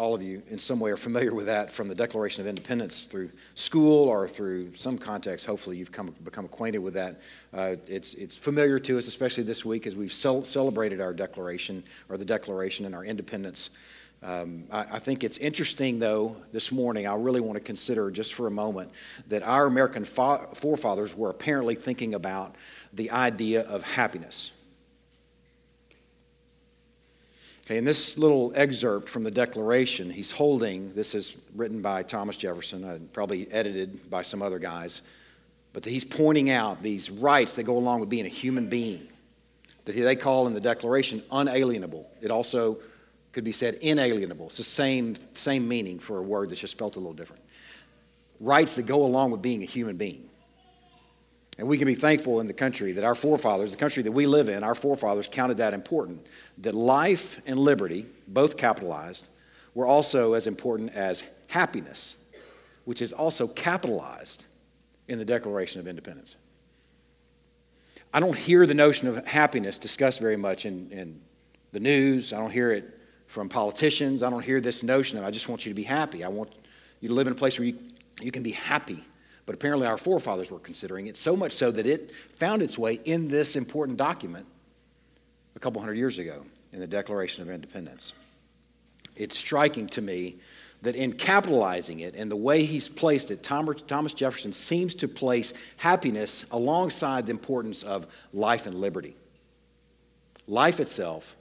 all 0.00 0.14
of 0.14 0.22
you 0.22 0.42
in 0.48 0.58
some 0.58 0.80
way 0.80 0.90
are 0.90 0.96
familiar 0.96 1.34
with 1.34 1.44
that 1.44 1.70
from 1.70 1.86
the 1.86 1.94
Declaration 1.94 2.40
of 2.40 2.46
Independence 2.46 3.04
through 3.04 3.30
school 3.54 4.08
or 4.08 4.26
through 4.26 4.74
some 4.74 4.96
context. 4.96 5.44
Hopefully, 5.44 5.76
you've 5.76 5.92
come, 5.92 6.14
become 6.24 6.46
acquainted 6.46 6.78
with 6.78 6.94
that. 6.94 7.20
Uh, 7.52 7.76
it's, 7.86 8.14
it's 8.14 8.34
familiar 8.34 8.78
to 8.78 8.98
us, 8.98 9.06
especially 9.06 9.44
this 9.44 9.62
week 9.62 9.86
as 9.86 9.94
we've 9.94 10.12
cel- 10.12 10.42
celebrated 10.42 11.02
our 11.02 11.12
Declaration 11.12 11.84
or 12.08 12.16
the 12.16 12.24
Declaration 12.24 12.86
and 12.86 12.94
our 12.94 13.04
independence. 13.04 13.68
Um, 14.22 14.64
I, 14.70 14.86
I, 14.92 14.98
think 15.00 15.22
it's 15.22 15.36
interesting, 15.36 15.98
though, 15.98 16.34
this 16.50 16.72
morning, 16.72 17.06
I 17.06 17.14
really 17.14 17.40
want 17.40 17.56
to 17.56 17.60
consider 17.60 18.10
just 18.10 18.32
for 18.32 18.46
a 18.46 18.50
moment 18.50 18.90
that 19.28 19.42
our 19.42 19.66
American 19.66 20.06
fa- 20.06 20.48
forefathers 20.54 21.14
were 21.14 21.28
apparently 21.28 21.74
thinking 21.74 22.14
about 22.14 22.56
the 22.94 23.10
idea 23.10 23.62
of 23.62 23.82
happiness. 23.82 24.52
Okay, 27.70 27.78
in 27.78 27.84
this 27.84 28.18
little 28.18 28.50
excerpt 28.56 29.08
from 29.08 29.22
the 29.22 29.30
Declaration, 29.30 30.10
he's 30.10 30.32
holding 30.32 30.92
this 30.92 31.14
is 31.14 31.36
written 31.54 31.80
by 31.80 32.02
Thomas 32.02 32.36
Jefferson, 32.36 32.82
uh, 32.82 32.98
probably 33.12 33.48
edited 33.52 34.10
by 34.10 34.22
some 34.22 34.42
other 34.42 34.58
guys, 34.58 35.02
but 35.72 35.84
he's 35.84 36.04
pointing 36.04 36.50
out 36.50 36.82
these 36.82 37.12
rights 37.12 37.54
that 37.54 37.62
go 37.62 37.76
along 37.76 38.00
with 38.00 38.08
being 38.08 38.26
a 38.26 38.28
human 38.28 38.68
being 38.68 39.06
that 39.84 39.92
they 39.92 40.16
call 40.16 40.48
in 40.48 40.54
the 40.54 40.60
Declaration 40.60 41.22
unalienable. 41.30 42.10
It 42.20 42.32
also 42.32 42.78
could 43.30 43.44
be 43.44 43.52
said 43.52 43.74
inalienable. 43.74 44.46
It's 44.48 44.56
the 44.56 44.64
same, 44.64 45.14
same 45.34 45.68
meaning 45.68 46.00
for 46.00 46.18
a 46.18 46.22
word 46.22 46.50
that's 46.50 46.62
just 46.62 46.72
spelled 46.72 46.96
a 46.96 46.98
little 46.98 47.12
different. 47.12 47.44
Rights 48.40 48.74
that 48.74 48.86
go 48.86 49.04
along 49.04 49.30
with 49.30 49.42
being 49.42 49.62
a 49.62 49.66
human 49.66 49.96
being. 49.96 50.28
And 51.60 51.68
we 51.68 51.76
can 51.76 51.86
be 51.86 51.94
thankful 51.94 52.40
in 52.40 52.46
the 52.46 52.54
country 52.54 52.92
that 52.92 53.04
our 53.04 53.14
forefathers, 53.14 53.70
the 53.70 53.76
country 53.76 54.02
that 54.02 54.12
we 54.12 54.24
live 54.24 54.48
in, 54.48 54.64
our 54.64 54.74
forefathers 54.74 55.28
counted 55.30 55.58
that 55.58 55.74
important. 55.74 56.26
That 56.56 56.74
life 56.74 57.38
and 57.44 57.58
liberty, 57.58 58.06
both 58.28 58.56
capitalized, 58.56 59.28
were 59.74 59.84
also 59.84 60.32
as 60.32 60.46
important 60.46 60.94
as 60.94 61.22
happiness, 61.48 62.16
which 62.86 63.02
is 63.02 63.12
also 63.12 63.46
capitalized 63.46 64.46
in 65.08 65.18
the 65.18 65.24
Declaration 65.26 65.80
of 65.80 65.86
Independence. 65.86 66.36
I 68.14 68.20
don't 68.20 68.38
hear 68.38 68.64
the 68.64 68.72
notion 68.72 69.06
of 69.06 69.26
happiness 69.26 69.78
discussed 69.78 70.18
very 70.18 70.38
much 70.38 70.64
in, 70.64 70.90
in 70.90 71.20
the 71.72 71.80
news. 71.80 72.32
I 72.32 72.38
don't 72.38 72.50
hear 72.50 72.72
it 72.72 72.98
from 73.26 73.50
politicians. 73.50 74.22
I 74.22 74.30
don't 74.30 74.42
hear 74.42 74.62
this 74.62 74.82
notion 74.82 75.18
of, 75.18 75.26
I 75.26 75.30
just 75.30 75.50
want 75.50 75.66
you 75.66 75.70
to 75.70 75.76
be 75.76 75.82
happy. 75.82 76.24
I 76.24 76.28
want 76.28 76.54
you 77.00 77.10
to 77.10 77.14
live 77.14 77.26
in 77.26 77.34
a 77.34 77.36
place 77.36 77.58
where 77.58 77.68
you, 77.68 77.76
you 78.18 78.32
can 78.32 78.42
be 78.42 78.52
happy. 78.52 79.04
But 79.50 79.56
apparently, 79.56 79.88
our 79.88 79.98
forefathers 79.98 80.48
were 80.48 80.60
considering 80.60 81.08
it 81.08 81.16
so 81.16 81.34
much 81.34 81.50
so 81.50 81.72
that 81.72 81.84
it 81.84 82.12
found 82.38 82.62
its 82.62 82.78
way 82.78 83.00
in 83.04 83.26
this 83.26 83.56
important 83.56 83.98
document 83.98 84.46
a 85.56 85.58
couple 85.58 85.82
hundred 85.82 85.96
years 85.96 86.20
ago 86.20 86.44
in 86.72 86.78
the 86.78 86.86
Declaration 86.86 87.42
of 87.42 87.50
Independence. 87.50 88.12
It's 89.16 89.36
striking 89.36 89.88
to 89.88 90.02
me 90.02 90.36
that 90.82 90.94
in 90.94 91.14
capitalizing 91.14 91.98
it 91.98 92.14
and 92.14 92.30
the 92.30 92.36
way 92.36 92.64
he's 92.64 92.88
placed 92.88 93.32
it, 93.32 93.42
Thomas 93.42 94.14
Jefferson 94.14 94.52
seems 94.52 94.94
to 94.94 95.08
place 95.08 95.52
happiness 95.78 96.44
alongside 96.52 97.26
the 97.26 97.32
importance 97.32 97.82
of 97.82 98.06
life 98.32 98.66
and 98.66 98.76
liberty. 98.76 99.16
Life 100.46 100.78
itself 100.78 101.34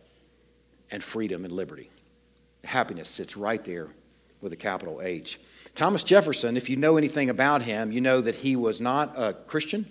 and 0.90 1.04
freedom 1.04 1.46
and 1.46 1.54
liberty. 1.54 1.92
Happiness 2.64 3.08
sits 3.08 3.38
right 3.38 3.64
there 3.64 3.86
with 4.42 4.52
a 4.52 4.56
capital 4.58 5.00
H. 5.00 5.40
Thomas 5.76 6.04
Jefferson, 6.04 6.58
if 6.58 6.70
you 6.70 6.76
know 6.76 6.98
anything 6.98 7.30
about 7.30 7.62
him, 7.62 7.92
you 7.92 8.02
know 8.02 8.22
that 8.22 8.36
he 8.36 8.56
was 8.56 8.82
not 8.82 9.14
a 9.18 9.34
Christian, 9.34 9.86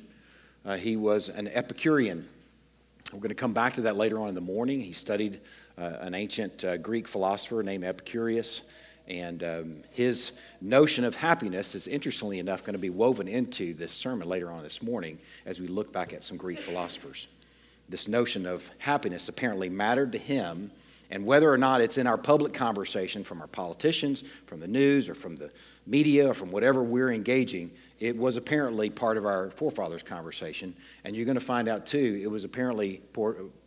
uh, 0.64 0.76
he 0.76 0.96
was 0.96 1.28
an 1.28 1.48
Epicurean. 1.48 2.28
We're 3.12 3.20
going 3.20 3.30
to 3.30 3.34
come 3.34 3.54
back 3.54 3.74
to 3.74 3.82
that 3.82 3.96
later 3.96 4.18
on 4.18 4.28
in 4.28 4.34
the 4.34 4.42
morning. 4.42 4.80
He 4.80 4.92
studied 4.92 5.40
uh, 5.78 5.96
an 6.00 6.14
ancient 6.14 6.62
uh, 6.62 6.76
Greek 6.76 7.08
philosopher 7.08 7.62
named 7.62 7.84
Epicurus. 7.84 8.62
And 9.06 9.42
um, 9.42 9.76
his 9.92 10.32
notion 10.60 11.04
of 11.04 11.14
happiness 11.14 11.74
is, 11.74 11.86
interestingly 11.86 12.38
enough, 12.38 12.62
going 12.62 12.74
to 12.74 12.78
be 12.78 12.90
woven 12.90 13.26
into 13.26 13.72
this 13.72 13.92
sermon 13.92 14.28
later 14.28 14.50
on 14.50 14.62
this 14.62 14.82
morning 14.82 15.18
as 15.46 15.58
we 15.58 15.66
look 15.66 15.90
back 15.90 16.12
at 16.12 16.22
some 16.22 16.36
Greek 16.36 16.58
philosophers. 16.58 17.28
This 17.88 18.06
notion 18.06 18.44
of 18.44 18.68
happiness 18.76 19.30
apparently 19.30 19.70
mattered 19.70 20.12
to 20.12 20.18
him, 20.18 20.70
and 21.10 21.24
whether 21.24 21.50
or 21.50 21.58
not 21.58 21.80
it's 21.80 21.98
in 21.98 22.06
our 22.06 22.18
public 22.18 22.52
conversation 22.52 23.24
from 23.24 23.40
our 23.40 23.46
politicians, 23.46 24.24
from 24.46 24.60
the 24.60 24.68
news, 24.68 25.08
or 25.08 25.14
from 25.14 25.36
the 25.36 25.50
media, 25.86 26.28
or 26.28 26.34
from 26.34 26.50
whatever 26.50 26.82
we're 26.82 27.10
engaging, 27.10 27.70
it 27.98 28.16
was 28.16 28.36
apparently 28.36 28.90
part 28.90 29.16
of 29.16 29.24
our 29.24 29.50
forefathers' 29.50 30.02
conversation. 30.02 30.74
And 31.04 31.16
you're 31.16 31.24
going 31.24 31.38
to 31.38 31.40
find 31.44 31.68
out, 31.68 31.86
too, 31.86 32.20
it 32.22 32.30
was 32.30 32.44
apparently 32.44 33.00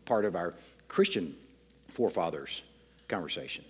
part 0.06 0.26
of 0.26 0.36
our 0.36 0.54
Christian 0.88 1.36
forefathers' 1.94 2.62
conversation. 3.08 3.66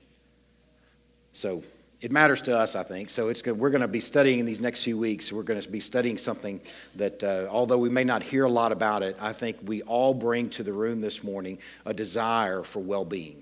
So 1.33 1.63
it 2.01 2.11
matters 2.11 2.41
to 2.43 2.57
us, 2.57 2.75
I 2.75 2.83
think. 2.83 3.09
So 3.09 3.29
it's 3.29 3.41
good. 3.41 3.57
We're 3.57 3.69
going 3.69 3.81
to 3.81 3.87
be 3.87 3.99
studying 3.99 4.39
in 4.39 4.45
these 4.45 4.59
next 4.59 4.83
few 4.83 4.97
weeks. 4.97 5.31
We're 5.31 5.43
going 5.43 5.61
to 5.61 5.69
be 5.69 5.79
studying 5.79 6.17
something 6.17 6.59
that, 6.95 7.23
uh, 7.23 7.47
although 7.49 7.77
we 7.77 7.89
may 7.89 8.03
not 8.03 8.23
hear 8.23 8.45
a 8.45 8.49
lot 8.49 8.71
about 8.71 9.03
it, 9.03 9.15
I 9.19 9.33
think 9.33 9.57
we 9.63 9.83
all 9.83 10.13
bring 10.13 10.49
to 10.51 10.63
the 10.63 10.73
room 10.73 10.99
this 10.99 11.23
morning 11.23 11.59
a 11.85 11.93
desire 11.93 12.63
for 12.63 12.79
well 12.79 13.05
being, 13.05 13.40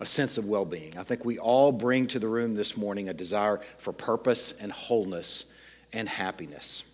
a 0.00 0.06
sense 0.06 0.38
of 0.38 0.46
well 0.46 0.64
being. 0.64 0.96
I 0.98 1.02
think 1.02 1.24
we 1.24 1.38
all 1.38 1.72
bring 1.72 2.06
to 2.08 2.18
the 2.18 2.28
room 2.28 2.54
this 2.54 2.76
morning 2.76 3.08
a 3.08 3.14
desire 3.14 3.60
for 3.78 3.92
purpose 3.92 4.54
and 4.60 4.70
wholeness 4.70 5.44
and 5.92 6.08
happiness. 6.08 6.84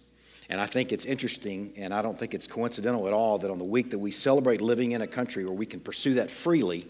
And 0.48 0.60
I 0.60 0.66
think 0.66 0.92
it's 0.92 1.04
interesting, 1.04 1.72
and 1.76 1.94
I 1.94 2.02
don't 2.02 2.18
think 2.18 2.34
it's 2.34 2.46
coincidental 2.46 3.06
at 3.06 3.12
all, 3.12 3.38
that 3.38 3.50
on 3.50 3.58
the 3.58 3.64
week 3.64 3.90
that 3.90 3.98
we 3.98 4.10
celebrate 4.10 4.60
living 4.60 4.92
in 4.92 5.02
a 5.02 5.06
country 5.06 5.44
where 5.44 5.54
we 5.54 5.66
can 5.66 5.80
pursue 5.80 6.14
that 6.14 6.30
freely 6.30 6.86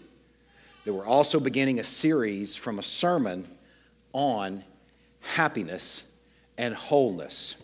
that 0.85 0.93
we're 0.93 1.05
also 1.05 1.39
beginning 1.39 1.79
a 1.79 1.83
series 1.83 2.55
from 2.55 2.79
a 2.79 2.83
sermon 2.83 3.47
on 4.11 4.63
happiness 5.21 6.03
and 6.57 6.75
wholeness. 6.75 7.55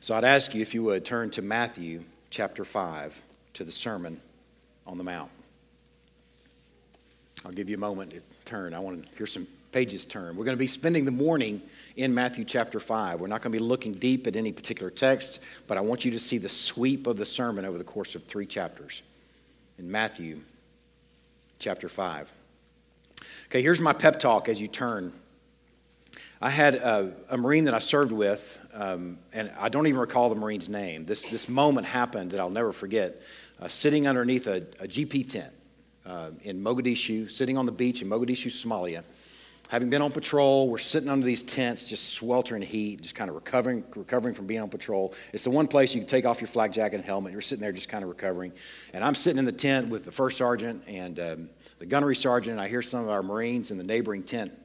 So 0.00 0.14
I'd 0.14 0.24
ask 0.24 0.54
you 0.54 0.62
if 0.62 0.74
you 0.74 0.84
would 0.84 1.04
turn 1.04 1.30
to 1.30 1.42
Matthew 1.42 2.04
chapter 2.30 2.64
5 2.64 3.20
to 3.54 3.64
the 3.64 3.72
Sermon 3.72 4.20
on 4.86 4.96
the 4.96 5.04
Mount. 5.04 5.30
I'll 7.44 7.52
give 7.52 7.70
you 7.70 7.76
a 7.76 7.80
moment 7.80 8.10
to 8.10 8.20
turn. 8.44 8.74
I 8.74 8.80
want 8.80 9.02
to 9.02 9.16
hear 9.16 9.26
some 9.26 9.46
pages 9.72 10.04
turn. 10.04 10.36
We're 10.36 10.44
going 10.44 10.56
to 10.56 10.58
be 10.60 10.66
spending 10.66 11.04
the 11.04 11.10
morning 11.10 11.62
in 11.96 12.12
Matthew 12.14 12.44
chapter 12.44 12.80
5. 12.80 13.20
We're 13.20 13.28
not 13.28 13.40
going 13.40 13.52
to 13.52 13.58
be 13.58 13.64
looking 13.64 13.92
deep 13.92 14.26
at 14.26 14.36
any 14.36 14.52
particular 14.52 14.90
text, 14.90 15.40
but 15.66 15.78
I 15.78 15.80
want 15.80 16.04
you 16.04 16.10
to 16.10 16.18
see 16.18 16.38
the 16.38 16.48
sweep 16.48 17.06
of 17.06 17.16
the 17.16 17.26
sermon 17.26 17.64
over 17.64 17.78
the 17.78 17.84
course 17.84 18.14
of 18.14 18.24
three 18.24 18.46
chapters. 18.46 19.02
In 19.78 19.90
Matthew 19.90 20.40
chapter 21.58 21.88
5. 21.88 22.30
Okay, 23.46 23.62
here's 23.62 23.80
my 23.80 23.92
pep 23.92 24.20
talk 24.20 24.48
as 24.48 24.60
you 24.60 24.66
turn. 24.66 25.12
I 26.42 26.50
had 26.50 26.74
a, 26.74 27.12
a 27.28 27.36
Marine 27.36 27.64
that 27.64 27.74
I 27.74 27.78
served 27.78 28.12
with, 28.12 28.58
um, 28.74 29.18
and 29.32 29.50
I 29.58 29.68
don't 29.68 29.86
even 29.86 30.00
recall 30.00 30.28
the 30.28 30.34
Marine's 30.34 30.68
name. 30.68 31.06
This, 31.06 31.24
this 31.24 31.48
moment 31.48 31.86
happened 31.86 32.32
that 32.32 32.40
I'll 32.40 32.50
never 32.50 32.72
forget. 32.72 33.20
Uh, 33.60 33.68
sitting 33.68 34.06
underneath 34.06 34.46
a, 34.46 34.56
a 34.78 34.88
GP 34.88 35.28
tent 35.28 35.52
uh, 36.06 36.30
in 36.42 36.62
Mogadishu, 36.62 37.30
sitting 37.30 37.58
on 37.58 37.66
the 37.66 37.72
beach 37.72 38.02
in 38.02 38.08
Mogadishu, 38.08 38.46
Somalia. 38.46 39.02
Having 39.68 39.90
been 39.90 40.02
on 40.02 40.10
patrol, 40.10 40.68
we're 40.68 40.78
sitting 40.78 41.08
under 41.08 41.24
these 41.24 41.44
tents, 41.44 41.84
just 41.84 42.14
sweltering 42.14 42.60
heat, 42.60 43.02
just 43.02 43.14
kind 43.14 43.30
of 43.30 43.36
recovering, 43.36 43.84
recovering 43.94 44.34
from 44.34 44.46
being 44.46 44.60
on 44.60 44.68
patrol. 44.68 45.14
It's 45.32 45.44
the 45.44 45.50
one 45.50 45.68
place 45.68 45.94
you 45.94 46.00
can 46.00 46.08
take 46.08 46.24
off 46.24 46.40
your 46.40 46.48
flak 46.48 46.72
jacket 46.72 46.96
and 46.96 47.04
helmet. 47.04 47.30
You're 47.30 47.40
sitting 47.40 47.62
there 47.62 47.70
just 47.70 47.88
kind 47.88 48.02
of 48.02 48.10
recovering. 48.10 48.52
And 48.92 49.04
I'm 49.04 49.14
sitting 49.14 49.38
in 49.38 49.44
the 49.44 49.52
tent 49.52 49.88
with 49.88 50.04
the 50.04 50.10
first 50.10 50.36
sergeant 50.38 50.82
and 50.88 51.20
um, 51.20 51.50
the 51.78 51.86
gunnery 51.86 52.16
sergeant, 52.16 52.54
and 52.54 52.60
I 52.60 52.66
hear 52.66 52.82
some 52.82 53.04
of 53.04 53.10
our 53.10 53.22
Marines 53.22 53.70
in 53.70 53.78
the 53.78 53.84
neighboring 53.84 54.24
tent. 54.24 54.58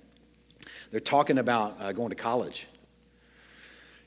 They're 0.89 0.99
talking 0.99 1.37
about 1.37 1.77
uh, 1.79 1.91
going 1.91 2.09
to 2.09 2.15
college. 2.15 2.67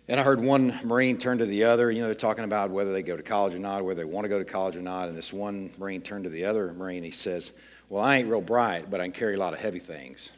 And 0.08 0.18
I 0.18 0.22
heard 0.22 0.40
one 0.40 0.80
Marine 0.84 1.18
turn 1.18 1.38
to 1.38 1.46
the 1.46 1.64
other. 1.64 1.90
You 1.90 2.00
know, 2.00 2.06
they're 2.06 2.14
talking 2.14 2.44
about 2.44 2.70
whether 2.70 2.92
they 2.92 3.02
go 3.02 3.16
to 3.16 3.22
college 3.22 3.54
or 3.54 3.58
not, 3.58 3.84
whether 3.84 4.02
they 4.02 4.10
want 4.10 4.24
to 4.24 4.28
go 4.28 4.38
to 4.38 4.44
college 4.44 4.74
or 4.74 4.80
not. 4.80 5.08
And 5.08 5.16
this 5.16 5.32
one 5.34 5.70
Marine 5.76 6.00
turned 6.00 6.24
to 6.24 6.30
the 6.30 6.46
other 6.46 6.72
Marine. 6.72 7.04
He 7.04 7.10
says, 7.10 7.52
Well, 7.90 8.02
I 8.02 8.16
ain't 8.16 8.28
real 8.28 8.40
bright, 8.40 8.90
but 8.90 9.00
I 9.00 9.04
can 9.04 9.12
carry 9.12 9.34
a 9.34 9.38
lot 9.38 9.52
of 9.52 9.60
heavy 9.60 9.80
things. 9.80 10.30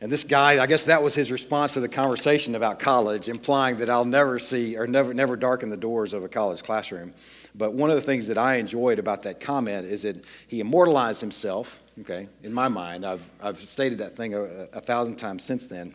And 0.00 0.12
this 0.12 0.24
guy, 0.24 0.62
I 0.62 0.66
guess 0.66 0.84
that 0.84 1.02
was 1.02 1.14
his 1.14 1.32
response 1.32 1.72
to 1.74 1.80
the 1.80 1.88
conversation 1.88 2.54
about 2.54 2.78
college, 2.78 3.28
implying 3.28 3.78
that 3.78 3.88
I'll 3.88 4.04
never 4.04 4.38
see 4.38 4.76
or 4.76 4.86
never, 4.86 5.14
never 5.14 5.36
darken 5.36 5.70
the 5.70 5.76
doors 5.76 6.12
of 6.12 6.22
a 6.22 6.28
college 6.28 6.62
classroom. 6.62 7.14
But 7.54 7.72
one 7.72 7.88
of 7.88 7.96
the 7.96 8.02
things 8.02 8.26
that 8.26 8.36
I 8.36 8.56
enjoyed 8.56 8.98
about 8.98 9.22
that 9.22 9.40
comment 9.40 9.86
is 9.86 10.02
that 10.02 10.22
he 10.48 10.60
immortalized 10.60 11.22
himself, 11.22 11.80
okay, 12.00 12.28
in 12.42 12.52
my 12.52 12.68
mind. 12.68 13.06
I've, 13.06 13.22
I've 13.40 13.58
stated 13.66 13.98
that 13.98 14.16
thing 14.16 14.34
a, 14.34 14.40
a 14.40 14.80
thousand 14.82 15.16
times 15.16 15.44
since 15.44 15.66
then. 15.66 15.94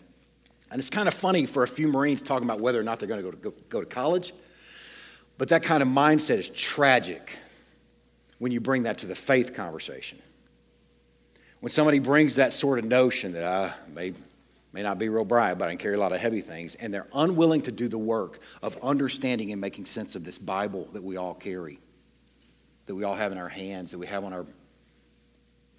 And 0.72 0.80
it's 0.80 0.90
kind 0.90 1.08
of 1.08 1.14
funny 1.14 1.46
for 1.46 1.64
a 1.64 1.68
few 1.68 1.88
Marines 1.88 2.22
talking 2.22 2.48
about 2.48 2.62
whether 2.62 2.80
or 2.80 2.84
not 2.84 3.00
they're 3.00 3.08
going 3.08 3.22
to 3.22 3.30
go 3.30 3.32
to, 3.32 3.38
go, 3.38 3.54
go 3.70 3.80
to 3.82 3.86
college. 3.86 4.34
But 5.38 5.50
that 5.50 5.64
kind 5.64 5.84
of 5.84 5.90
mindset 5.90 6.38
is 6.38 6.50
tragic 6.50 7.38
when 8.40 8.52
you 8.52 8.60
bring 8.60 8.84
that 8.84 9.00
to 9.00 9.08
the 9.08 9.16
faith 9.16 9.54
conversation 9.54 10.18
when 11.62 11.72
somebody 11.72 12.00
brings 12.00 12.36
that 12.36 12.54
sort 12.54 12.80
of 12.80 12.86
notion 12.86 13.34
that 13.34 13.44
I 13.44 13.74
may, 13.94 14.14
may 14.74 14.82
not 14.82 14.98
be 14.98 15.10
real 15.10 15.24
bright, 15.24 15.58
but 15.58 15.68
I 15.68 15.72
can 15.72 15.78
carry 15.78 15.96
a 15.96 16.00
lot 16.00 16.12
of 16.12 16.20
heavy 16.20 16.42
things, 16.42 16.76
and 16.76 16.94
they're 16.94 17.08
unwilling 17.14 17.62
to 17.64 17.72
do 17.72 17.88
the 17.88 18.00
work 18.00 18.40
of 18.62 18.78
understanding 18.84 19.52
and 19.52 19.62
making 19.62 19.86
sense 19.86 20.16
of 20.16 20.24
this 20.24 20.38
Bible 20.38 20.90
that 20.94 21.04
we 21.04 21.18
all 21.18 21.36
carry, 21.36 21.80
that 22.88 22.96
we 22.96 23.04
all 23.04 23.16
have 23.16 23.32
in 23.32 23.38
our 23.38 23.48
hands, 23.48 23.92
that 23.92 24.00
we 24.00 24.08
have 24.08 24.24
on 24.24 24.34
our 24.34 24.46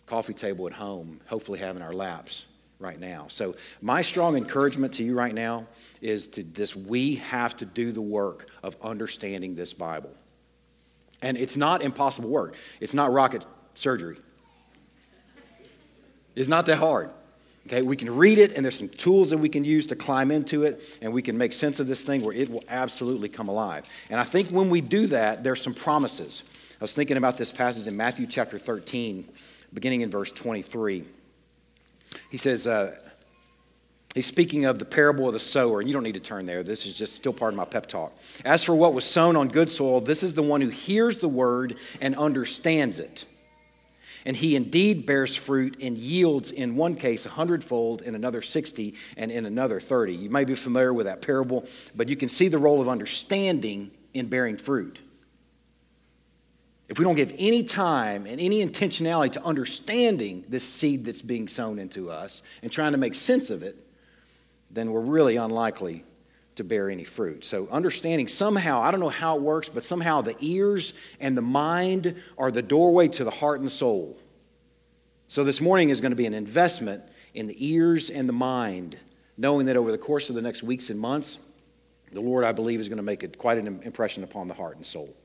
coffee 0.07 0.35
table 0.35 0.69
at 0.69 0.73
home, 0.73 1.21
hopefully 1.27 1.59
have 1.59 1.77
in 1.77 1.83
our 1.83 1.93
laps 1.93 2.47
right 2.83 3.01
now. 3.01 3.27
So, 3.29 3.55
my 3.81 4.03
strong 4.03 4.37
encouragement 4.37 4.93
to 4.95 5.05
you 5.05 5.15
right 5.15 5.35
now 5.35 5.67
is 6.01 6.29
to 6.29 6.43
this 6.43 6.77
we 6.77 7.17
have 7.17 7.57
to 7.59 7.65
do 7.65 7.93
the 7.93 8.03
work 8.03 8.49
of 8.63 8.77
understanding 8.83 9.55
this 9.55 9.73
Bible. 9.73 10.11
And 11.23 11.37
it's 11.37 11.57
not 11.57 11.83
impossible 11.83 12.29
work, 12.29 12.57
it's 12.81 12.95
not 12.95 13.13
rocket 13.13 13.47
surgery. 13.75 14.19
It's 16.35 16.49
not 16.49 16.67
that 16.67 16.79
hard. 16.79 17.11
Okay, 17.67 17.83
we 17.83 17.95
can 17.97 18.15
read 18.15 18.39
it, 18.39 18.53
and 18.53 18.65
there's 18.65 18.77
some 18.77 18.89
tools 18.89 19.31
that 19.31 19.39
we 19.39 19.49
can 19.49 19.65
use 19.65 19.87
to 19.87 19.97
climb 19.97 20.33
into 20.33 20.65
it, 20.65 20.83
and 21.01 21.13
we 21.13 21.23
can 21.23 21.39
make 21.39 21.53
sense 21.53 21.79
of 21.79 21.87
this 21.87 22.03
thing 22.03 22.25
where 22.25 22.35
it 22.35 22.51
will 22.51 22.65
absolutely 22.69 23.29
come 23.29 23.49
alive. 23.49 23.85
And 24.11 24.19
I 24.19 24.25
think 24.25 24.49
when 24.49 24.69
we 24.69 24.81
do 24.81 25.07
that, 25.09 25.45
there's 25.45 25.63
some 25.63 25.75
promises. 25.75 26.43
I 26.81 26.83
was 26.83 26.95
thinking 26.95 27.17
about 27.17 27.39
this 27.39 27.53
passage 27.53 27.87
in 27.87 27.97
Matthew 27.97 28.27
chapter 28.27 28.59
13, 28.59 29.29
beginning 29.75 30.01
in 30.01 30.11
verse 30.11 30.33
23. 30.33 31.05
He 32.31 32.37
says, 32.37 32.67
uh, 32.67 32.97
He's 34.15 34.27
speaking 34.27 34.67
of 34.67 34.79
the 34.79 34.85
parable 34.85 35.27
of 35.27 35.33
the 35.33 35.41
sower, 35.41 35.81
and 35.81 35.89
you 35.89 35.95
don't 35.95 36.03
need 36.03 36.15
to 36.15 36.21
turn 36.21 36.45
there. 36.45 36.63
This 36.63 36.85
is 36.85 36.99
just 36.99 37.17
still 37.17 37.33
part 37.33 37.55
of 37.55 37.57
my 37.57 37.65
pep 37.65 37.87
talk. 37.87 38.13
As 38.45 38.63
for 38.63 38.75
what 38.75 38.93
was 38.93 39.05
sown 39.05 39.37
on 39.37 39.49
good 39.49 39.71
soil, 39.71 40.03
this 40.03 40.23
is 40.23 40.35
the 40.35 40.43
one 40.43 40.61
who 40.61 40.69
hears 40.69 41.17
the 41.17 41.29
word 41.29 41.77
and 42.01 42.15
understands 42.17 42.99
it 42.99 43.25
And 44.27 44.37
he 44.37 44.55
indeed 44.55 45.07
bears 45.07 45.35
fruit 45.35 45.79
and 45.81 45.97
yields 45.97 46.51
in 46.51 46.77
one 46.77 46.95
case 46.95 47.25
a 47.25 47.31
hundredfold, 47.31 48.03
in 48.03 48.15
another 48.15 48.43
60, 48.43 48.95
and 49.17 49.31
in 49.31 49.47
another 49.47 49.81
30. 49.81 50.15
You 50.15 50.31
may 50.31 50.45
be 50.45 50.55
familiar 50.55 50.93
with 50.93 51.07
that 51.07 51.23
parable, 51.23 51.67
but 51.95 52.11
you 52.11 52.17
can 52.17 52.29
see 52.29 52.49
the 52.49 52.59
role 52.59 52.83
of 52.83 52.89
understanding 52.89 53.91
in 54.13 54.27
bearing 54.27 54.59
fruit. 54.59 55.01
If 56.93 56.99
we 56.99 57.07
don't 57.07 57.15
give 57.15 57.35
any 57.39 57.63
time 57.63 58.27
and 58.27 58.39
any 58.39 58.63
intentionality 58.63 59.33
to 59.33 59.45
understanding 59.45 60.45
this 60.51 60.63
seed 60.63 61.07
that's 61.07 61.23
being 61.23 61.49
sown 61.49 61.79
into 61.79 62.11
us 62.11 62.43
and 62.63 62.71
trying 62.71 62.93
to 62.93 62.99
make 62.99 63.15
sense 63.15 63.49
of 63.49 63.63
it, 63.63 63.79
then 64.71 64.93
we're 64.93 65.01
really 65.01 65.37
unlikely 65.37 66.05
to 66.57 66.65
bear 66.65 66.91
any 66.91 67.05
fruit. 67.05 67.47
So, 67.47 67.67
understanding 67.71 68.29
somehow, 68.29 68.83
I 68.83 68.91
don't 68.91 69.01
know 69.01 69.09
how 69.09 69.37
it 69.37 69.41
works, 69.41 69.71
but 69.71 69.85
somehow 69.85 70.21
the 70.21 70.37
ears 70.41 70.93
and 71.19 71.35
the 71.35 71.41
mind 71.41 72.15
are 72.37 72.51
the 72.51 72.61
doorway 72.61 73.09
to 73.09 73.25
the 73.25 73.31
heart 73.31 73.59
and 73.59 73.67
the 73.67 73.73
soul. 73.73 74.19
So, 75.29 75.45
this 75.45 75.63
morning 75.63 75.89
is 75.89 76.03
going 76.03 76.13
to 76.13 76.17
be 76.17 76.27
an 76.27 76.35
investment 76.35 77.03
in 77.33 77.47
the 77.47 77.57
ears 77.59 78.11
and 78.11 78.29
the 78.29 78.35
mind, 78.35 78.99
knowing 79.39 79.65
that 79.65 79.77
over 79.77 79.93
the 79.93 79.97
course 79.97 80.29
of 80.29 80.35
the 80.35 80.43
next 80.43 80.63
weeks 80.63 80.91
and 80.91 81.01
months, 81.01 81.39
the 82.13 82.21
Lord, 82.21 82.45
I 82.45 82.53
believe, 82.53 82.81
is 82.81 82.91
going 82.91 82.99
to 82.99 83.03
make 83.03 83.39
quite 83.39 83.57
an 83.57 83.81
impression 83.83 84.25
upon 84.25 84.47
the 84.47 84.53
heart 84.53 84.77
and 84.77 84.85
soul 84.85 85.17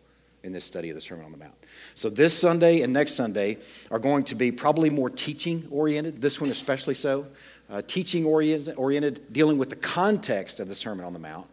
in 0.48 0.54
this 0.54 0.66
study 0.66 0.90
of 0.90 0.96
the 0.96 1.02
Sermon 1.02 1.26
on 1.26 1.32
the 1.32 1.38
Mount. 1.38 1.54
So, 1.94 2.10
this 2.10 2.38
Sunday 2.38 2.82
and 2.82 2.92
next 2.92 3.14
Sunday 3.14 3.58
are 3.92 4.00
going 4.00 4.24
to 4.24 4.36
be 4.36 4.52
probably 4.52 4.90
more 4.90 5.10
teaching 5.10 5.68
oriented, 5.70 6.22
this 6.22 6.42
one 6.42 6.50
especially 6.50 6.96
so 6.96 7.28
uh, 7.70 7.82
teaching 7.86 8.26
oriented, 8.26 9.34
dealing 9.34 9.58
with 9.58 9.70
the 9.70 9.76
context 9.76 10.60
of 10.60 10.70
the 10.70 10.76
Sermon 10.76 11.06
on 11.06 11.14
the 11.14 11.20
Mount. 11.20 11.46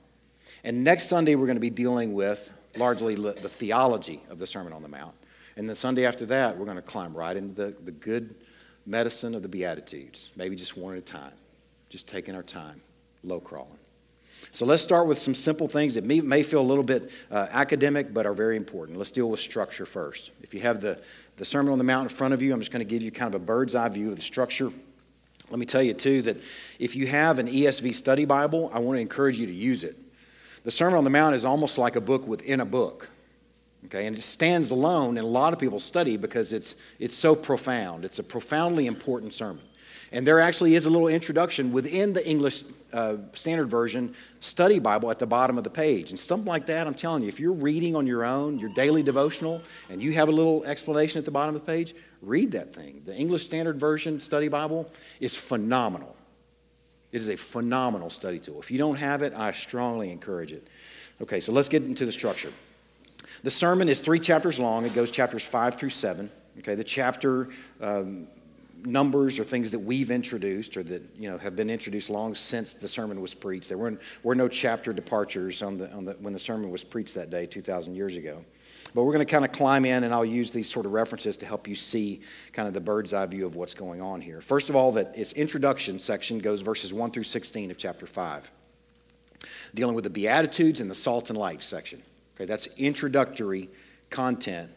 And 0.63 0.83
next 0.83 1.09
Sunday, 1.09 1.35
we're 1.35 1.47
going 1.47 1.57
to 1.57 1.61
be 1.61 1.71
dealing 1.71 2.15
with 2.15 2.51
largely 2.77 3.17
the 3.17 3.33
theology 3.33 4.23
of 4.31 4.39
the 4.39 4.47
Sermon 4.47 4.73
on 4.73 4.83
the 4.83 4.89
Mount. 4.89 5.15
And 5.57 5.69
the 5.69 5.77
Sunday 5.77 6.07
after 6.07 6.25
that, 6.27 6.57
we're 6.57 6.65
going 6.65 6.77
to 6.77 6.83
climb 6.83 7.15
right 7.15 7.37
into 7.37 7.55
the, 7.55 7.77
the 7.85 7.93
good 7.93 8.35
medicine 8.87 9.35
of 9.35 9.43
the 9.43 9.49
Beatitudes, 9.49 10.31
maybe 10.37 10.57
just 10.57 10.77
one 10.77 10.93
at 10.93 10.99
a 10.99 11.03
time, 11.03 11.33
just 11.91 12.09
taking 12.09 12.35
our 12.35 12.43
time, 12.43 12.81
low 13.23 13.41
crawling. 13.41 13.79
So 14.51 14.67
let's 14.67 14.83
start 14.83 15.07
with 15.07 15.19
some 15.19 15.35
simple 15.35 15.67
things 15.67 15.95
that 15.95 16.05
may, 16.05 16.21
may 16.21 16.43
feel 16.43 16.61
a 16.61 16.63
little 16.63 16.85
bit 16.85 17.11
uh, 17.31 17.49
academic, 17.51 18.15
but 18.15 18.27
are 18.27 18.35
very 18.35 18.57
important. 18.57 18.99
Let's 18.99 19.11
deal 19.11 19.29
with 19.29 19.41
structure 19.41 19.87
first. 19.87 20.31
If 20.43 20.55
you 20.55 20.61
have 20.61 20.81
the, 20.81 21.01
the 21.37 21.45
Sermon 21.45 21.73
on 21.73 21.79
the 21.79 21.85
Mount 21.85 22.11
in 22.11 22.17
front 22.17 22.35
of 22.35 22.43
you, 22.43 22.53
I'm 22.53 22.61
just 22.61 22.71
going 22.71 22.87
to 22.87 22.91
give 22.91 23.03
you 23.03 23.11
kind 23.11 23.35
of 23.35 23.41
a 23.41 23.45
bird's 23.45 23.75
eye 23.75 23.89
view 23.89 24.11
of 24.11 24.17
the 24.17 24.23
structure 24.23 24.71
let 25.51 25.59
me 25.59 25.67
tell 25.67 25.83
you, 25.83 25.93
too, 25.93 26.23
that 26.23 26.39
if 26.79 26.97
you 26.97 27.07
have 27.07 27.39
an 27.39 27.49
ESV 27.49 27.95
study 27.95 28.25
Bible, 28.25 28.71
I 28.73 28.79
want 28.79 28.97
to 28.97 29.01
encourage 29.01 29.39
you 29.39 29.47
to 29.47 29.53
use 29.53 29.85
it. 29.85 29.97
The 30.65 30.71
Sermon 30.71 30.97
on 30.97 31.05
the 31.05 31.11
Mount 31.11 31.35
is 31.35 31.45
almost 31.45 31.77
like 31.77 31.97
a 31.97 32.01
book 32.01 32.27
within 32.27 32.61
a 32.61 32.65
book. 32.65 33.11
Okay, 33.87 34.07
and 34.07 34.17
it 34.17 34.23
stands 34.23 34.71
alone 34.71 35.19
in 35.19 35.25
a 35.25 35.29
lot 35.29 35.53
of 35.53 35.59
people's 35.59 35.85
study 35.85 36.17
because 36.17 36.55
it's, 36.55 36.75
it's 36.99 37.15
so 37.15 37.37
profound. 37.37 38.07
It's 38.07 38.19
a 38.19 38.23
profoundly 38.23 38.87
important 38.87 39.35
sermon. 39.35 39.63
And 40.15 40.25
there 40.25 40.41
actually 40.41 40.77
is 40.77 40.87
a 40.87 40.91
little 40.91 41.09
introduction 41.09 41.73
within 41.73 42.13
the 42.13 42.25
English 42.25 42.63
uh, 42.93 43.17
Standard 43.33 43.67
Version 43.67 44.15
study 44.39 44.79
Bible 44.79 45.11
at 45.11 45.19
the 45.19 45.27
bottom 45.27 45.59
of 45.59 45.65
the 45.65 45.71
page. 45.71 46.11
And 46.11 46.19
something 46.19 46.47
like 46.47 46.67
that, 46.67 46.87
I'm 46.87 46.95
telling 46.95 47.25
you, 47.25 47.29
if 47.29 47.41
you're 47.41 47.53
reading 47.53 47.97
on 47.97 48.07
your 48.07 48.25
own, 48.25 48.61
your 48.61 48.71
daily 48.71 49.03
devotional, 49.03 49.61
and 49.91 50.01
you 50.01 50.13
have 50.13 50.29
a 50.29 50.33
little 50.33 50.65
explanation 50.67 51.19
at 51.19 51.25
the 51.25 51.33
bottom 51.33 51.57
of 51.57 51.61
the 51.61 51.67
page, 51.67 51.97
read 52.23 52.53
that 52.53 52.73
thing. 52.73 53.03
The 53.05 53.13
English 53.13 53.43
Standard 53.43 53.81
Version 53.81 54.21
study 54.21 54.47
Bible 54.47 54.89
is 55.19 55.35
phenomenal. 55.35 56.15
It 57.11 57.21
is 57.21 57.29
a 57.29 57.37
phenomenal 57.37 58.09
study 58.09 58.39
tool. 58.39 58.61
If 58.61 58.71
you 58.71 58.79
don't 58.79 58.97
have 58.97 59.23
it, 59.23 59.33
I 59.35 59.51
strongly 59.51 60.13
encourage 60.13 60.53
it. 60.53 60.69
Okay, 61.23 61.41
so 61.41 61.51
let's 61.51 61.69
get 61.69 61.83
into 61.83 62.07
the 62.07 62.13
structure. 62.13 62.53
The 63.43 63.51
sermon 63.51 63.89
is 63.89 63.99
three 63.99 64.21
chapters 64.21 64.61
long. 64.61 64.87
It 64.87 64.95
goes 64.95 65.11
chapters 65.11 65.45
five 65.45 65.75
through 65.75 65.91
seven. 65.91 66.31
Okay, 66.61 66.77
the 66.77 66.85
chapter 66.85 67.49
um, 67.81 68.29
numbers 68.85 69.39
or 69.39 69.45
things 69.45 69.71
that 69.71 69.79
we've 69.79 70.11
introduced 70.11 70.77
or 70.77 70.83
that 70.83 71.03
you 71.19 71.31
know 71.31 71.39
have 71.39 71.57
been 71.57 71.71
introduced 71.71 72.11
long 72.11 72.35
since 72.35 72.75
the 72.75 72.89
sermon 72.89 73.21
was 73.21 73.35
preached. 73.35 73.69
There 73.69 73.79
were, 73.79 73.99
were 74.23 74.35
no 74.35 74.49
chapter 74.49 74.93
departures 74.93 75.63
on 75.63 75.79
the, 75.79 75.93
on 75.93 76.05
the, 76.05 76.13
when 76.15 76.33
the 76.33 76.39
sermon 76.39 76.71
was 76.71 76.85
preached 76.85 77.15
that 77.15 77.31
day 77.31 77.47
2,000 77.47 77.95
years 77.95 78.17
ago. 78.17 78.45
But 78.95 79.03
we're 79.03 79.13
going 79.13 79.27
to 79.27 79.31
kind 79.31 79.45
of 79.45 79.51
climb 79.51 79.85
in, 79.85 80.05
and 80.05 80.15
I'll 80.15 80.25
use 80.25 80.53
these 80.53 80.71
sort 80.71 80.87
of 80.87 80.93
references 80.93 81.37
to 81.39 81.47
help 81.47 81.67
you 81.67 81.75
see 81.75 82.21
kind 82.53 82.69
of 82.69 82.75
the 82.75 82.81
bird's 82.81 83.13
eye 83.13 83.27
view 83.27 83.45
of 83.45 83.57
what's 83.57 83.75
going 83.75 84.01
on 84.01 84.21
here. 84.21 84.41
First 84.41 84.71
of 84.71 84.77
all, 84.77 84.93
that 84.93 85.13
its 85.17 85.33
introduction 85.33 85.99
section 85.99 86.39
goes 86.39 86.61
verses 86.61 86.93
1 86.93 87.11
through 87.11 87.25
16 87.25 87.73
of 87.73 87.79
chapter 87.79 88.07
5, 88.07 88.51
dealing 89.75 89.97
with 89.97 90.05
the 90.05 90.11
Beatitudes 90.11 90.81
and 90.81 90.89
the 90.89 90.95
salt 90.95 91.31
and 91.31 91.39
light 91.39 91.63
section. 91.63 92.03
Okay, 92.37 92.45
that's 92.45 92.69
introductory 92.77 93.69
content 94.11 94.71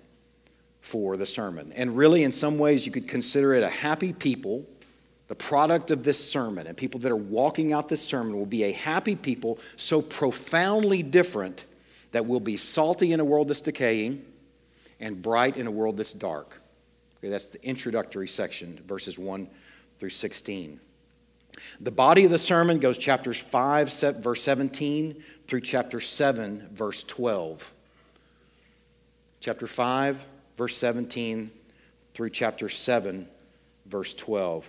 for 0.82 1.18
the 1.18 1.26
sermon. 1.26 1.74
And 1.76 1.98
really, 1.98 2.24
in 2.24 2.32
some 2.32 2.58
ways, 2.58 2.86
you 2.86 2.92
could 2.92 3.08
consider 3.08 3.54
it 3.54 3.64
a 3.64 3.70
happy 3.70 4.14
people. 4.14 4.66
The 5.28 5.36
product 5.36 5.92
of 5.92 6.04
this 6.04 6.32
sermon 6.32 6.68
and 6.68 6.78
people 6.78 7.00
that 7.02 7.12
are 7.12 7.16
walking 7.16 7.74
out 7.74 7.90
this 7.90 8.02
sermon 8.02 8.38
will 8.38 8.46
be 8.46 8.64
a 8.64 8.72
happy 8.72 9.16
people 9.16 9.60
so 9.76 10.02
profoundly 10.02 11.04
different 11.04 11.66
that 12.12 12.26
will 12.26 12.40
be 12.40 12.56
salty 12.56 13.12
in 13.12 13.20
a 13.20 13.26
world 13.26 13.50
that's 13.50 13.62
decaying 13.62 14.24
and 15.00 15.22
bright 15.22 15.58
in 15.58 15.68
a 15.68 15.72
world 15.72 15.98
that's 15.98 16.14
dark. 16.14 16.62
Okay, 17.20 17.30
that's 17.30 17.50
the 17.50 17.64
introductory 17.64 18.28
section, 18.28 18.80
verses 18.88 19.20
1 19.20 19.48
through 20.00 20.10
16. 20.10 20.80
The 21.82 21.92
body 21.92 22.26
of 22.26 22.32
the 22.32 22.38
sermon 22.38 22.80
goes 22.80 22.98
chapters 22.98 23.40
5, 23.40 23.92
verse 24.20 24.42
17, 24.44 25.24
through 25.48 25.62
chapter 25.62 26.00
7, 26.00 26.70
verse 26.72 27.04
12. 27.04 27.74
Chapter 29.40 29.68
5, 29.68 30.26
verse 30.58 30.76
17 30.76 31.52
through 32.14 32.32
chapter 32.32 32.68
7, 32.68 33.28
verse 33.86 34.14
12. 34.16 34.68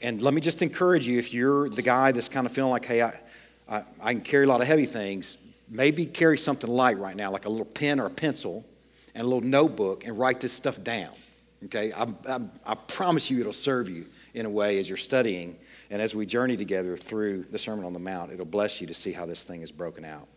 And 0.00 0.22
let 0.22 0.32
me 0.32 0.40
just 0.40 0.62
encourage 0.62 1.06
you 1.06 1.18
if 1.18 1.34
you're 1.34 1.68
the 1.68 1.82
guy 1.82 2.12
that's 2.12 2.28
kind 2.28 2.46
of 2.46 2.52
feeling 2.52 2.70
like, 2.70 2.84
hey, 2.84 3.02
I, 3.02 3.18
I, 3.68 3.82
I 4.00 4.14
can 4.14 4.22
carry 4.22 4.44
a 4.44 4.48
lot 4.48 4.60
of 4.60 4.66
heavy 4.66 4.86
things, 4.86 5.38
maybe 5.68 6.06
carry 6.06 6.38
something 6.38 6.70
light 6.70 6.98
right 6.98 7.16
now, 7.16 7.30
like 7.30 7.46
a 7.46 7.48
little 7.48 7.64
pen 7.66 7.98
or 7.98 8.06
a 8.06 8.10
pencil 8.10 8.64
and 9.14 9.24
a 9.24 9.26
little 9.26 9.48
notebook, 9.48 10.06
and 10.06 10.18
write 10.18 10.40
this 10.40 10.52
stuff 10.52 10.82
down. 10.82 11.12
Okay? 11.64 11.92
I, 11.92 12.06
I, 12.28 12.40
I 12.66 12.74
promise 12.74 13.30
you 13.30 13.40
it'll 13.40 13.52
serve 13.52 13.88
you 13.88 14.06
in 14.34 14.46
a 14.46 14.50
way 14.50 14.78
as 14.78 14.88
you're 14.88 14.96
studying 14.96 15.56
and 15.90 16.00
as 16.00 16.14
we 16.14 16.26
journey 16.26 16.56
together 16.56 16.96
through 16.96 17.44
the 17.44 17.58
Sermon 17.58 17.84
on 17.84 17.92
the 17.92 17.98
Mount. 17.98 18.32
It'll 18.32 18.44
bless 18.44 18.80
you 18.80 18.86
to 18.86 18.94
see 18.94 19.12
how 19.12 19.26
this 19.26 19.44
thing 19.44 19.62
is 19.62 19.72
broken 19.72 20.04
out. 20.04 20.28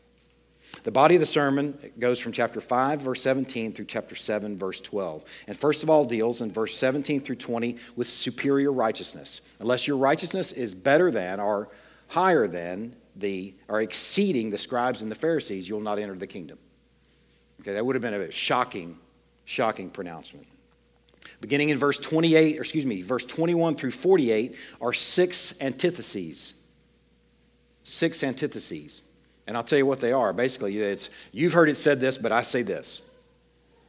The 0.83 0.91
body 0.91 1.15
of 1.15 1.21
the 1.21 1.25
sermon 1.25 1.77
goes 1.99 2.19
from 2.19 2.31
chapter 2.31 2.61
5, 2.61 3.01
verse 3.01 3.21
17, 3.21 3.73
through 3.73 3.85
chapter 3.85 4.15
7, 4.15 4.57
verse 4.57 4.79
12. 4.81 5.23
And 5.47 5.57
first 5.57 5.83
of 5.83 5.89
all, 5.89 6.05
deals 6.05 6.41
in 6.41 6.51
verse 6.51 6.77
17 6.77 7.21
through 7.21 7.35
20 7.35 7.77
with 7.95 8.09
superior 8.09 8.71
righteousness. 8.71 9.41
Unless 9.59 9.87
your 9.87 9.97
righteousness 9.97 10.51
is 10.51 10.73
better 10.73 11.11
than 11.11 11.39
or 11.39 11.69
higher 12.07 12.47
than 12.47 12.95
the, 13.15 13.53
or 13.67 13.81
exceeding 13.81 14.49
the 14.49 14.57
scribes 14.57 15.01
and 15.01 15.11
the 15.11 15.15
Pharisees, 15.15 15.67
you'll 15.67 15.79
not 15.79 15.99
enter 15.99 16.15
the 16.15 16.27
kingdom. 16.27 16.57
Okay, 17.61 17.73
that 17.73 17.85
would 17.85 17.95
have 17.95 18.01
been 18.01 18.13
a 18.13 18.31
shocking, 18.31 18.97
shocking 19.45 19.89
pronouncement. 19.89 20.47
Beginning 21.41 21.69
in 21.69 21.77
verse 21.77 21.97
28, 21.97 22.57
or 22.57 22.61
excuse 22.61 22.85
me, 22.85 23.01
verse 23.01 23.25
21 23.25 23.75
through 23.75 23.91
48 23.91 24.55
are 24.81 24.93
six 24.93 25.53
antitheses. 25.59 26.53
Six 27.83 28.23
antitheses. 28.23 29.01
And 29.47 29.55
I'll 29.55 29.63
tell 29.63 29.79
you 29.79 29.85
what 29.85 29.99
they 29.99 30.11
are. 30.11 30.33
Basically, 30.33 30.77
it's 30.77 31.09
you've 31.31 31.53
heard 31.53 31.69
it 31.69 31.77
said 31.77 31.99
this, 31.99 32.17
but 32.17 32.31
I 32.31 32.41
say 32.41 32.61
this. 32.61 33.01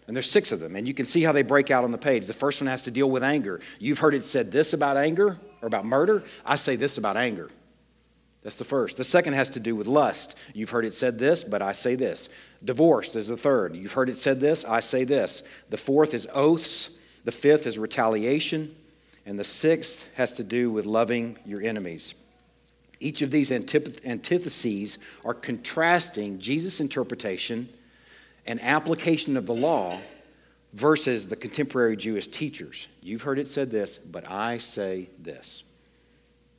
And 0.07 0.16
there's 0.16 0.31
six 0.31 0.53
of 0.53 0.61
them, 0.61 0.75
and 0.75 0.88
you 0.88 0.94
can 0.94 1.05
see 1.05 1.23
how 1.23 1.33
they 1.33 1.42
break 1.42 1.71
out 1.71 1.85
on 1.85 1.92
the 1.92 1.99
page. 1.99 2.27
The 2.27 2.33
first 2.33 2.62
one 2.62 2.68
has 2.68 2.85
to 2.85 2.90
deal 2.90 3.11
with 3.11 3.23
anger. 3.23 3.61
You've 3.79 3.99
heard 3.99 4.14
it 4.14 4.25
said 4.25 4.51
this 4.51 4.73
about 4.73 4.97
anger 4.97 5.37
or 5.61 5.66
about 5.66 5.85
murder. 5.85 6.23
I 6.47 6.57
say 6.57 6.77
this 6.77 6.97
about 6.97 7.18
anger. 7.18 7.51
That's 8.42 8.57
the 8.57 8.64
first. 8.64 8.97
The 8.97 9.05
second 9.05 9.35
has 9.35 9.51
to 9.51 9.61
do 9.61 9.77
with 9.77 9.87
lust. 9.87 10.37
You've 10.55 10.71
heard 10.71 10.87
it 10.87 10.94
said 10.94 11.18
this, 11.18 11.44
but 11.44 11.61
I 11.61 11.73
say 11.73 11.97
this. 11.97 12.31
Divorce 12.64 13.16
is 13.16 13.29
the 13.29 13.37
third. 13.37 13.77
You've 13.77 13.92
heard 13.92 14.09
it 14.09 14.16
said 14.16 14.40
this, 14.40 14.64
I 14.64 14.81
say 14.81 15.05
this. 15.05 15.42
The 15.68 15.77
fourth 15.77 16.14
is 16.14 16.27
oaths. 16.33 16.90
The 17.25 17.33
fifth 17.33 17.66
is 17.66 17.79
retaliation. 17.79 18.75
And 19.27 19.38
the 19.38 19.44
sixth 19.44 20.09
has 20.14 20.33
to 20.35 20.44
do 20.44 20.71
with 20.71 20.87
loving 20.87 21.37
your 21.44 21.61
enemies. 21.61 22.14
Each 23.01 23.23
of 23.23 23.31
these 23.31 23.53
antitheses 23.53 24.99
are 25.25 25.35
contrasting 25.35 26.39
Jesus' 26.39 26.81
interpretation 26.81 27.69
and 28.47 28.61
application 28.63 29.37
of 29.37 29.47
the 29.47 29.55
law 29.55 30.01
versus 30.73 31.27
the 31.27 31.37
contemporary 31.37 31.97
Jewish 31.97 32.27
teachers. 32.27 32.89
You've 33.03 33.23
heard 33.23 33.39
it 33.39 33.49
said 33.49 33.71
this, 33.71 33.97
but 33.97 34.29
I 34.31 34.59
say 34.59 35.09
this. 35.21 35.63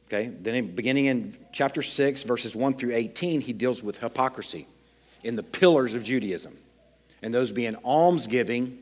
Okay, 0.07 0.31
then 0.41 0.55
in, 0.55 0.75
beginning 0.75 1.05
in 1.05 1.37
chapter 1.51 1.81
6, 1.81 2.23
verses 2.23 2.55
1 2.55 2.73
through 2.75 2.95
18, 2.95 3.41
he 3.41 3.53
deals 3.53 3.83
with 3.83 3.99
hypocrisy 3.99 4.65
in 5.23 5.35
the 5.35 5.43
pillars 5.43 5.93
of 5.93 6.03
Judaism, 6.03 6.57
and 7.21 7.33
those 7.33 7.51
being 7.51 7.75
almsgiving, 7.83 8.79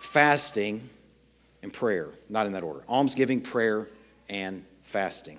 fasting, 0.00 0.88
and 1.62 1.72
prayer. 1.72 2.08
Not 2.28 2.46
in 2.46 2.52
that 2.52 2.62
order 2.62 2.82
almsgiving, 2.88 3.40
prayer, 3.40 3.88
and 4.28 4.64
fasting. 4.84 5.38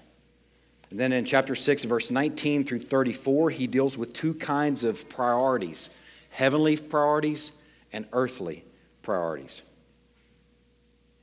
And 0.92 1.00
then 1.00 1.12
in 1.14 1.24
chapter 1.24 1.56
6, 1.56 1.84
verse 1.84 2.10
19 2.10 2.64
through 2.64 2.80
34, 2.80 3.52
he 3.52 3.68
deals 3.68 3.98
with 3.98 4.14
two 4.14 4.34
kinds 4.34 4.84
of 4.84 5.08
priorities 5.10 5.90
heavenly 6.32 6.78
priorities 6.78 7.52
and 7.92 8.08
earthly 8.14 8.64
priorities. 9.02 9.64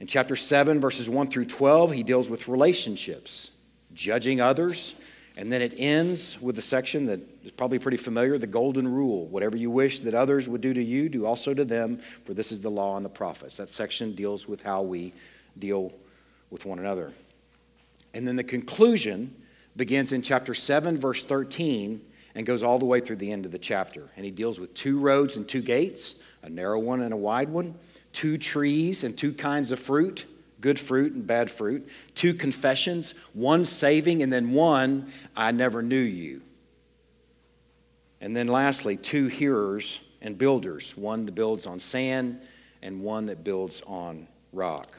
In 0.00 0.06
chapter 0.06 0.36
7, 0.36 0.80
verses 0.80 1.08
1 1.08 1.28
through 1.28 1.46
12, 1.46 1.92
he 1.92 2.02
deals 2.02 2.28
with 2.28 2.48
relationships, 2.48 3.52
judging 3.94 4.40
others. 4.40 4.94
And 5.38 5.52
then 5.52 5.60
it 5.60 5.74
ends 5.78 6.40
with 6.40 6.58
a 6.58 6.62
section 6.62 7.06
that 7.06 7.20
is 7.44 7.52
probably 7.52 7.78
pretty 7.78 7.98
familiar 7.98 8.38
the 8.38 8.46
golden 8.46 8.88
rule. 8.88 9.26
Whatever 9.26 9.56
you 9.56 9.70
wish 9.70 9.98
that 10.00 10.14
others 10.14 10.48
would 10.48 10.62
do 10.62 10.72
to 10.72 10.82
you, 10.82 11.08
do 11.08 11.26
also 11.26 11.52
to 11.54 11.64
them, 11.64 12.00
for 12.24 12.32
this 12.34 12.52
is 12.52 12.60
the 12.60 12.70
law 12.70 12.96
and 12.96 13.04
the 13.04 13.10
prophets. 13.10 13.58
That 13.58 13.68
section 13.68 14.14
deals 14.14 14.48
with 14.48 14.62
how 14.62 14.82
we 14.82 15.12
deal 15.58 15.92
with 16.50 16.64
one 16.64 16.78
another. 16.78 17.12
And 18.14 18.26
then 18.26 18.36
the 18.36 18.44
conclusion 18.44 19.34
begins 19.76 20.12
in 20.12 20.22
chapter 20.22 20.54
7, 20.54 20.98
verse 20.98 21.24
13, 21.24 22.00
and 22.34 22.46
goes 22.46 22.62
all 22.62 22.78
the 22.78 22.84
way 22.84 23.00
through 23.00 23.16
the 23.16 23.30
end 23.30 23.46
of 23.46 23.52
the 23.52 23.58
chapter. 23.58 24.08
And 24.16 24.24
he 24.24 24.30
deals 24.30 24.60
with 24.60 24.74
two 24.74 24.98
roads 24.98 25.36
and 25.36 25.48
two 25.48 25.62
gates, 25.62 26.16
a 26.42 26.48
narrow 26.48 26.78
one 26.78 27.02
and 27.02 27.12
a 27.12 27.16
wide 27.16 27.48
one, 27.48 27.74
two 28.12 28.38
trees 28.38 29.04
and 29.04 29.16
two 29.16 29.32
kinds 29.32 29.72
of 29.72 29.78
fruit, 29.78 30.26
good 30.60 30.78
fruit 30.78 31.12
and 31.12 31.26
bad 31.26 31.50
fruit, 31.50 31.86
two 32.14 32.34
confessions, 32.34 33.14
one 33.34 33.64
saving, 33.64 34.22
and 34.22 34.32
then 34.32 34.52
one, 34.52 35.10
I 35.36 35.52
never 35.52 35.82
knew 35.82 35.96
you. 35.96 36.42
And 38.20 38.34
then 38.34 38.46
lastly, 38.46 38.96
two 38.96 39.26
hearers 39.28 40.00
and 40.22 40.36
builders, 40.36 40.96
one 40.96 41.26
that 41.26 41.32
builds 41.34 41.66
on 41.66 41.78
sand 41.78 42.40
and 42.82 43.02
one 43.02 43.26
that 43.26 43.44
builds 43.44 43.82
on 43.86 44.26
rock. 44.52 44.96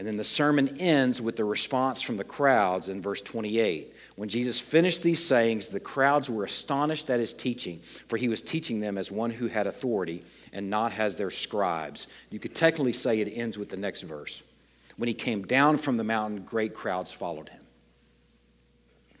And 0.00 0.08
then 0.08 0.16
the 0.16 0.24
sermon 0.24 0.78
ends 0.78 1.20
with 1.20 1.36
the 1.36 1.44
response 1.44 2.00
from 2.00 2.16
the 2.16 2.24
crowds 2.24 2.88
in 2.88 3.02
verse 3.02 3.20
28. 3.20 3.92
When 4.16 4.30
Jesus 4.30 4.58
finished 4.58 5.02
these 5.02 5.22
sayings, 5.22 5.68
the 5.68 5.78
crowds 5.78 6.30
were 6.30 6.44
astonished 6.44 7.10
at 7.10 7.20
his 7.20 7.34
teaching, 7.34 7.82
for 8.08 8.16
he 8.16 8.26
was 8.26 8.40
teaching 8.40 8.80
them 8.80 8.96
as 8.96 9.12
one 9.12 9.30
who 9.30 9.46
had 9.46 9.66
authority 9.66 10.24
and 10.54 10.70
not 10.70 10.98
as 10.98 11.16
their 11.16 11.30
scribes. 11.30 12.08
You 12.30 12.38
could 12.38 12.54
technically 12.54 12.94
say 12.94 13.20
it 13.20 13.30
ends 13.34 13.58
with 13.58 13.68
the 13.68 13.76
next 13.76 14.00
verse. 14.00 14.42
When 14.96 15.06
he 15.06 15.12
came 15.12 15.42
down 15.42 15.76
from 15.76 15.98
the 15.98 16.04
mountain, 16.04 16.44
great 16.46 16.72
crowds 16.72 17.12
followed 17.12 17.50
him. 17.50 17.60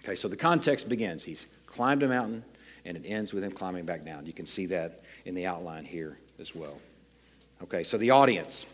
Okay, 0.02 0.16
so 0.16 0.28
the 0.28 0.36
context 0.36 0.88
begins. 0.88 1.22
He's 1.22 1.46
climbed 1.66 2.04
a 2.04 2.08
mountain, 2.08 2.42
and 2.86 2.96
it 2.96 3.04
ends 3.06 3.34
with 3.34 3.44
him 3.44 3.52
climbing 3.52 3.84
back 3.84 4.02
down. 4.02 4.24
You 4.24 4.32
can 4.32 4.46
see 4.46 4.64
that 4.68 5.02
in 5.26 5.34
the 5.34 5.44
outline 5.44 5.84
here 5.84 6.16
as 6.38 6.54
well. 6.54 6.78
Okay, 7.62 7.84
so 7.84 7.98
the 7.98 8.12
audience. 8.12 8.64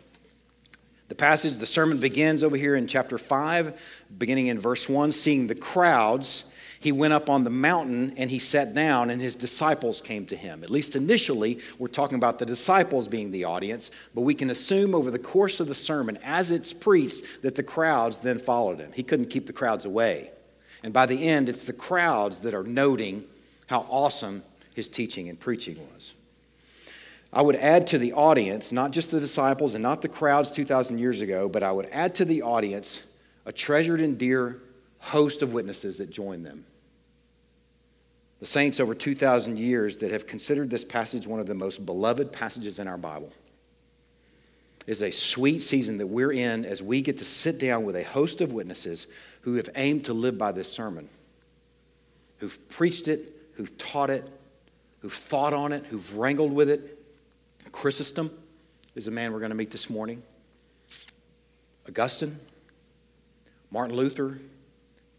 The 1.07 1.15
passage, 1.15 1.57
the 1.57 1.65
sermon 1.65 1.99
begins 1.99 2.43
over 2.43 2.57
here 2.57 2.75
in 2.75 2.85
chapter 2.87 3.17
5, 3.17 3.79
beginning 4.17 4.47
in 4.47 4.59
verse 4.59 4.89
1, 4.89 5.13
seeing 5.13 5.47
the 5.47 5.55
crowds. 5.55 6.43
He 6.81 6.91
went 6.91 7.13
up 7.13 7.29
on 7.29 7.45
the 7.45 7.49
mountain 7.49 8.13
and 8.17 8.29
he 8.29 8.39
sat 8.39 8.73
down, 8.73 9.09
and 9.09 9.21
his 9.21 9.35
disciples 9.37 10.01
came 10.01 10.25
to 10.27 10.35
him. 10.35 10.63
At 10.63 10.69
least 10.69 10.97
initially, 10.97 11.59
we're 11.79 11.87
talking 11.87 12.17
about 12.17 12.39
the 12.39 12.45
disciples 12.45 13.07
being 13.07 13.31
the 13.31 13.45
audience, 13.45 13.89
but 14.13 14.21
we 14.21 14.33
can 14.33 14.49
assume 14.49 14.93
over 14.93 15.09
the 15.09 15.17
course 15.17 15.61
of 15.61 15.67
the 15.67 15.75
sermon, 15.75 16.19
as 16.23 16.51
it's 16.51 16.73
preached, 16.73 17.23
that 17.41 17.55
the 17.55 17.63
crowds 17.63 18.19
then 18.19 18.37
followed 18.37 18.79
him. 18.79 18.91
He 18.91 19.03
couldn't 19.03 19.29
keep 19.29 19.47
the 19.47 19.53
crowds 19.53 19.85
away. 19.85 20.31
And 20.83 20.93
by 20.93 21.05
the 21.05 21.27
end, 21.27 21.47
it's 21.47 21.63
the 21.63 21.73
crowds 21.73 22.41
that 22.41 22.53
are 22.53 22.63
noting 22.63 23.23
how 23.67 23.85
awesome 23.89 24.43
his 24.75 24.89
teaching 24.89 25.29
and 25.29 25.39
preaching 25.39 25.77
was. 25.93 26.13
I 27.37 27.41
would 27.41 27.57
add 27.57 27.85
to 27.87 27.99
the 27.99 28.13
audience, 28.13 28.71
not 28.71 28.89
just 28.89 29.11
the 29.11 29.19
disciples 29.19 29.75
and 29.75 29.83
not 29.83 30.01
the 30.01 30.07
crowds 30.07 30.49
2,000 30.49 30.97
years 30.97 31.21
ago, 31.21 31.47
but 31.47 31.61
I 31.61 31.71
would 31.71 31.87
add 31.91 32.15
to 32.15 32.25
the 32.25 32.41
audience 32.41 33.01
a 33.45 33.51
treasured 33.51 34.01
and 34.01 34.17
dear 34.17 34.59
host 34.97 35.43
of 35.43 35.53
witnesses 35.53 35.99
that 35.99 36.09
join 36.09 36.41
them. 36.41 36.65
The 38.39 38.47
saints 38.47 38.79
over 38.79 38.95
2,000 38.95 39.59
years 39.59 39.99
that 39.99 40.11
have 40.11 40.25
considered 40.25 40.71
this 40.71 40.83
passage 40.83 41.27
one 41.27 41.39
of 41.39 41.45
the 41.45 41.53
most 41.53 41.85
beloved 41.85 42.31
passages 42.31 42.79
in 42.79 42.87
our 42.87 42.97
Bible. 42.97 43.31
Is 44.87 45.03
a 45.03 45.11
sweet 45.11 45.61
season 45.61 45.99
that 45.99 46.07
we're 46.07 46.33
in 46.33 46.65
as 46.65 46.81
we 46.81 47.03
get 47.03 47.19
to 47.19 47.25
sit 47.25 47.59
down 47.59 47.83
with 47.83 47.97
a 47.97 48.03
host 48.03 48.41
of 48.41 48.51
witnesses 48.51 49.05
who 49.41 49.53
have 49.57 49.69
aimed 49.75 50.05
to 50.05 50.13
live 50.13 50.39
by 50.39 50.51
this 50.51 50.73
sermon, 50.73 51.07
who've 52.39 52.67
preached 52.69 53.07
it, 53.07 53.31
who've 53.53 53.77
taught 53.77 54.09
it, 54.09 54.27
who've 55.01 55.13
thought 55.13 55.53
on 55.53 55.71
it, 55.71 55.85
who've 55.85 56.15
wrangled 56.15 56.51
with 56.51 56.71
it, 56.71 56.96
Chrysostom 57.77 58.31
is 58.95 59.07
a 59.07 59.11
man 59.11 59.31
we're 59.31 59.37
going 59.37 59.51
to 59.51 59.55
meet 59.55 59.69
this 59.69 59.87
morning. 59.87 60.23
Augustine, 61.87 62.39
Martin 63.69 63.95
Luther, 63.95 64.39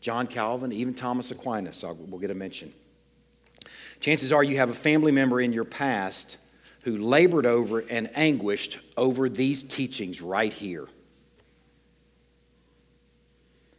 John 0.00 0.26
Calvin, 0.26 0.72
even 0.72 0.92
Thomas 0.92 1.30
Aquinas, 1.30 1.84
we'll 1.84 2.18
get 2.18 2.32
a 2.32 2.34
mention. 2.34 2.74
Chances 4.00 4.32
are 4.32 4.42
you 4.42 4.56
have 4.56 4.70
a 4.70 4.74
family 4.74 5.12
member 5.12 5.40
in 5.40 5.52
your 5.52 5.64
past 5.64 6.38
who 6.82 6.98
labored 6.98 7.46
over 7.46 7.84
and 7.88 8.10
anguished 8.16 8.80
over 8.96 9.28
these 9.28 9.62
teachings 9.62 10.20
right 10.20 10.52
here. 10.52 10.88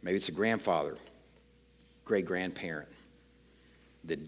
Maybe 0.02 0.16
it's 0.16 0.30
a 0.30 0.32
grandfather, 0.32 0.96
great 2.06 2.24
grandparent 2.24 2.88
that 4.04 4.20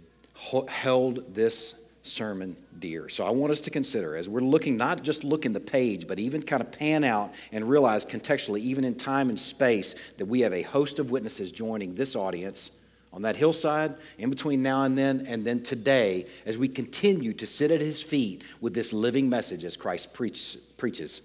held 0.69 1.35
this 1.35 1.75
sermon 2.03 2.57
dear. 2.79 3.09
So 3.09 3.25
I 3.25 3.31
want 3.31 3.53
us 3.53 3.61
to 3.63 3.71
consider 3.71 4.17
as 4.17 4.29
we're 4.29 4.41
looking, 4.41 4.77
not 4.77 5.03
just 5.03 5.25
look 5.25 5.47
in 5.47 5.53
the 5.53 5.61
page, 5.61 6.07
but 6.07 6.19
even 6.19 6.43
kind 6.43 6.61
of 6.61 6.73
pan 6.73 7.05
out 7.05 7.33
and 7.53 7.69
realize 7.69 8.05
contextually, 8.05 8.61
even 8.61 8.85
in 8.85 8.95
time 8.95 9.29
and 9.29 9.39
space, 9.39 9.95
that 10.19 10.27
we 10.27 10.41
have 10.41 10.53
a 10.53 10.63
host 10.63 10.99
of 10.99 11.11
witnesses 11.11 11.53
joining 11.53 11.95
this 11.95 12.17
audience 12.17 12.73
on 13.13 13.23
that 13.23 13.37
hillside 13.37 13.95
in 14.19 14.31
between 14.31 14.63
now 14.63 14.85
and 14.85 14.97
then, 14.97 15.27
and 15.29 15.45
then 15.45 15.63
today 15.63 16.27
as 16.47 16.59
we 16.59 16.67
continue 16.67 17.33
to 17.35 17.47
sit 17.47 17.71
at 17.71 17.81
his 17.81 18.03
feet 18.03 18.43
with 18.61 18.75
this 18.75 18.93
living 18.93 19.29
message 19.29 19.65
as 19.65 19.77
Christ 19.77 20.13
preach, 20.15 20.57
preaches 20.77 21.21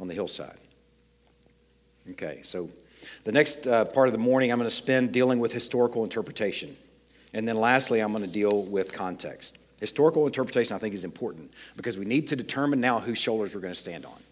on 0.00 0.08
the 0.08 0.14
hillside. 0.14 0.58
Okay, 2.10 2.40
so 2.42 2.70
the 3.24 3.32
next 3.32 3.66
uh, 3.66 3.84
part 3.84 4.08
of 4.08 4.12
the 4.12 4.18
morning 4.18 4.50
I'm 4.50 4.58
going 4.58 4.70
to 4.70 4.74
spend 4.74 5.12
dealing 5.12 5.38
with 5.38 5.52
historical 5.52 6.04
interpretation. 6.04 6.76
And 7.34 7.46
then 7.46 7.58
lastly, 7.58 8.00
I'm 8.00 8.12
going 8.12 8.24
to 8.24 8.30
deal 8.30 8.62
with 8.64 8.92
context. 8.92 9.58
Historical 9.80 10.26
interpretation, 10.26 10.74
I 10.74 10.78
think, 10.78 10.94
is 10.94 11.04
important 11.04 11.52
because 11.76 11.98
we 11.98 12.04
need 12.04 12.28
to 12.28 12.36
determine 12.36 12.80
now 12.80 12.98
whose 12.98 13.18
shoulders 13.18 13.54
we're 13.54 13.60
going 13.60 13.74
to 13.74 13.80
stand 13.80 14.06
on. 14.06 14.22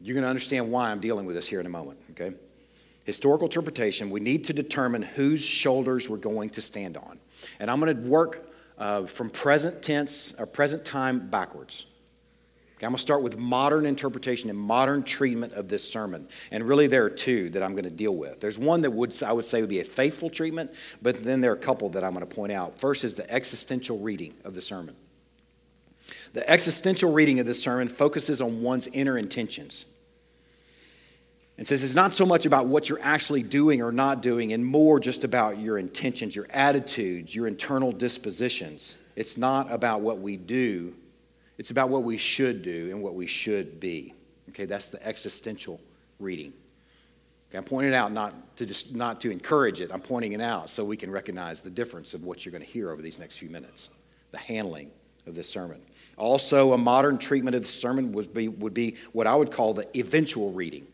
You're 0.00 0.14
going 0.14 0.24
to 0.24 0.30
understand 0.30 0.70
why 0.70 0.90
I'm 0.90 1.00
dealing 1.00 1.26
with 1.26 1.36
this 1.36 1.46
here 1.46 1.60
in 1.60 1.66
a 1.66 1.70
moment, 1.70 1.98
okay? 2.12 2.34
Historical 3.04 3.46
interpretation, 3.46 4.10
we 4.10 4.20
need 4.20 4.44
to 4.44 4.52
determine 4.52 5.02
whose 5.02 5.44
shoulders 5.44 6.08
we're 6.08 6.16
going 6.16 6.50
to 6.50 6.62
stand 6.62 6.96
on. 6.96 7.18
And 7.60 7.70
I'm 7.70 7.80
going 7.80 7.96
to 7.96 8.08
work 8.08 8.48
uh, 8.78 9.06
from 9.06 9.28
present 9.28 9.82
tense 9.82 10.34
or 10.38 10.46
present 10.46 10.84
time 10.84 11.28
backwards. 11.28 11.86
Okay, 12.82 12.88
I'm 12.88 12.94
going 12.94 12.96
to 12.96 13.02
start 13.02 13.22
with 13.22 13.38
modern 13.38 13.86
interpretation 13.86 14.50
and 14.50 14.58
modern 14.58 15.04
treatment 15.04 15.52
of 15.52 15.68
this 15.68 15.88
sermon. 15.88 16.26
And 16.50 16.66
really, 16.66 16.88
there 16.88 17.04
are 17.04 17.10
two 17.10 17.48
that 17.50 17.62
I'm 17.62 17.74
going 17.74 17.84
to 17.84 17.90
deal 17.90 18.16
with. 18.16 18.40
There's 18.40 18.58
one 18.58 18.80
that 18.80 18.90
would, 18.90 19.22
I 19.22 19.32
would 19.32 19.46
say 19.46 19.60
would 19.60 19.70
be 19.70 19.78
a 19.78 19.84
faithful 19.84 20.28
treatment, 20.28 20.72
but 21.00 21.22
then 21.22 21.40
there 21.40 21.52
are 21.52 21.54
a 21.54 21.58
couple 21.58 21.90
that 21.90 22.02
I'm 22.02 22.12
going 22.12 22.26
to 22.26 22.34
point 22.34 22.50
out. 22.50 22.76
First 22.80 23.04
is 23.04 23.14
the 23.14 23.30
existential 23.30 24.00
reading 24.00 24.34
of 24.42 24.56
the 24.56 24.62
sermon. 24.62 24.96
The 26.32 26.50
existential 26.50 27.12
reading 27.12 27.38
of 27.38 27.46
this 27.46 27.62
sermon 27.62 27.86
focuses 27.86 28.40
on 28.40 28.62
one's 28.62 28.88
inner 28.88 29.16
intentions. 29.16 29.84
And 31.58 31.68
says 31.68 31.84
it's 31.84 31.94
not 31.94 32.12
so 32.12 32.26
much 32.26 32.46
about 32.46 32.66
what 32.66 32.88
you're 32.88 32.98
actually 33.00 33.44
doing 33.44 33.80
or 33.80 33.92
not 33.92 34.22
doing, 34.22 34.54
and 34.54 34.66
more 34.66 34.98
just 34.98 35.22
about 35.22 35.56
your 35.56 35.78
intentions, 35.78 36.34
your 36.34 36.48
attitudes, 36.50 37.32
your 37.32 37.46
internal 37.46 37.92
dispositions. 37.92 38.96
It's 39.14 39.36
not 39.36 39.70
about 39.70 40.00
what 40.00 40.18
we 40.18 40.36
do, 40.36 40.94
it's 41.62 41.70
about 41.70 41.90
what 41.90 42.02
we 42.02 42.16
should 42.16 42.60
do 42.62 42.88
and 42.90 43.00
what 43.00 43.14
we 43.14 43.24
should 43.24 43.78
be. 43.78 44.14
Okay, 44.48 44.64
that's 44.64 44.88
the 44.90 45.00
existential 45.06 45.80
reading. 46.18 46.52
Okay, 47.48 47.58
I'm 47.58 47.62
pointing 47.62 47.92
it 47.92 47.94
out 47.94 48.10
not 48.10 48.56
to 48.56 48.66
just 48.66 48.96
not 48.96 49.20
to 49.20 49.30
encourage 49.30 49.80
it. 49.80 49.92
I'm 49.92 50.00
pointing 50.00 50.32
it 50.32 50.40
out 50.40 50.70
so 50.70 50.84
we 50.84 50.96
can 50.96 51.08
recognize 51.08 51.60
the 51.60 51.70
difference 51.70 52.14
of 52.14 52.24
what 52.24 52.44
you're 52.44 52.50
going 52.50 52.64
to 52.64 52.68
hear 52.68 52.90
over 52.90 53.00
these 53.00 53.16
next 53.16 53.36
few 53.36 53.48
minutes. 53.48 53.90
The 54.32 54.38
handling 54.38 54.90
of 55.28 55.36
this 55.36 55.48
sermon. 55.48 55.80
Also, 56.16 56.72
a 56.72 56.78
modern 56.78 57.16
treatment 57.16 57.54
of 57.54 57.62
the 57.62 57.68
sermon 57.68 58.10
would 58.10 58.34
be, 58.34 58.48
would 58.48 58.74
be 58.74 58.96
what 59.12 59.28
I 59.28 59.36
would 59.36 59.52
call 59.52 59.72
the 59.72 59.86
eventual 59.96 60.50
reading. 60.50 60.84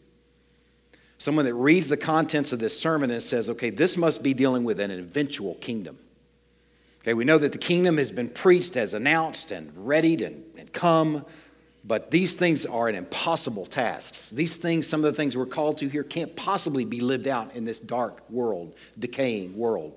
Someone 1.16 1.46
that 1.46 1.54
reads 1.54 1.88
the 1.88 1.96
contents 1.96 2.52
of 2.52 2.58
this 2.58 2.78
sermon 2.78 3.10
and 3.10 3.22
says, 3.22 3.48
okay, 3.48 3.70
this 3.70 3.96
must 3.96 4.22
be 4.22 4.34
dealing 4.34 4.64
with 4.64 4.80
an 4.80 4.90
eventual 4.90 5.54
kingdom. 5.54 5.98
Okay, 7.08 7.14
we 7.14 7.24
know 7.24 7.38
that 7.38 7.52
the 7.52 7.58
kingdom 7.58 7.96
has 7.96 8.10
been 8.10 8.28
preached, 8.28 8.76
as 8.76 8.92
announced, 8.92 9.50
and 9.50 9.72
readied 9.74 10.20
and, 10.20 10.44
and 10.58 10.70
come, 10.74 11.24
but 11.82 12.10
these 12.10 12.34
things 12.34 12.66
are 12.66 12.86
an 12.86 12.94
impossible 12.94 13.64
tasks. 13.64 14.28
These 14.28 14.58
things, 14.58 14.86
some 14.86 15.02
of 15.02 15.10
the 15.10 15.16
things 15.16 15.34
we're 15.34 15.46
called 15.46 15.78
to 15.78 15.88
here, 15.88 16.02
can't 16.04 16.36
possibly 16.36 16.84
be 16.84 17.00
lived 17.00 17.26
out 17.26 17.54
in 17.54 17.64
this 17.64 17.80
dark 17.80 18.28
world, 18.28 18.74
decaying 18.98 19.56
world. 19.56 19.94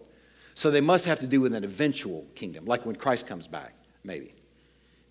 So 0.54 0.72
they 0.72 0.80
must 0.80 1.04
have 1.04 1.20
to 1.20 1.28
do 1.28 1.42
with 1.42 1.54
an 1.54 1.66
eventual 1.66 2.26
kingdom, 2.34 2.66
like 2.66 2.86
when 2.86 2.96
Christ 2.96 3.28
comes 3.28 3.46
back, 3.46 3.74
maybe. 4.06 4.34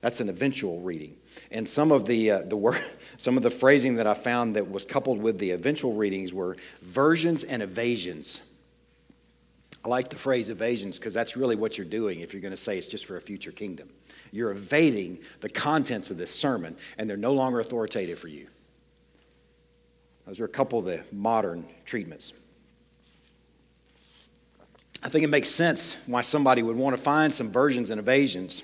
That's 0.01 0.21
an 0.21 0.31
eventual 0.31 0.81
reading. 0.81 1.19
And 1.51 1.69
some 1.69 1.93
of 1.93 2.07
the, 2.07 2.31
uh, 2.31 2.39
the 2.45 2.57
word, 2.57 2.81
some 3.19 3.37
of 3.37 3.43
the 3.43 3.51
phrasing 3.51 3.97
that 3.97 4.07
I 4.07 4.15
found 4.15 4.57
that 4.57 4.71
was 4.71 4.87
coupled 4.87 5.21
with 5.21 5.39
the 5.39 5.51
eventual 5.51 5.93
readings 5.93 6.33
were 6.33 6.57
versions 6.81 7.45
and 7.45 7.63
evasions. 7.63 8.41
I 9.85 9.89
like 9.89 10.11
the 10.11 10.17
phrase 10.17 10.51
evasions 10.51 10.99
because 10.99 11.15
that's 11.15 11.37
really 11.37 11.57
what 11.57 11.79
you're 11.79 11.87
doing 11.87 12.21
if 12.21 12.33
you're 12.33 12.43
going 12.43 12.51
to 12.51 12.57
say 12.57 12.77
it's 12.77 12.87
just 12.87 13.07
for 13.07 13.17
a 13.17 13.21
future 13.21 13.53
kingdom. 13.53 13.89
You're 14.31 14.51
evading 14.51 15.21
the 15.41 15.49
contents 15.49 16.11
of 16.11 16.19
this 16.19 16.31
sermon, 16.31 16.77
and 16.99 17.09
they're 17.09 17.17
no 17.17 17.33
longer 17.33 17.61
authoritative 17.61 18.19
for 18.19 18.29
you. 18.29 18.47
Those 20.27 20.41
are 20.41 20.45
a 20.45 20.49
couple 20.49 20.79
of 20.79 20.85
the 20.85 21.03
modern 21.13 21.65
treatments. 21.87 22.35
I 25.03 25.09
think 25.09 25.25
it 25.25 25.29
makes 25.29 25.49
sense 25.49 25.97
why 26.07 26.21
somebody 26.21 26.63
would 26.63 26.77
want 26.77 26.95
to 26.95 27.03
find 27.03 27.33
some 27.33 27.51
versions 27.51 27.89
and 27.89 27.99
evasions 27.99 28.63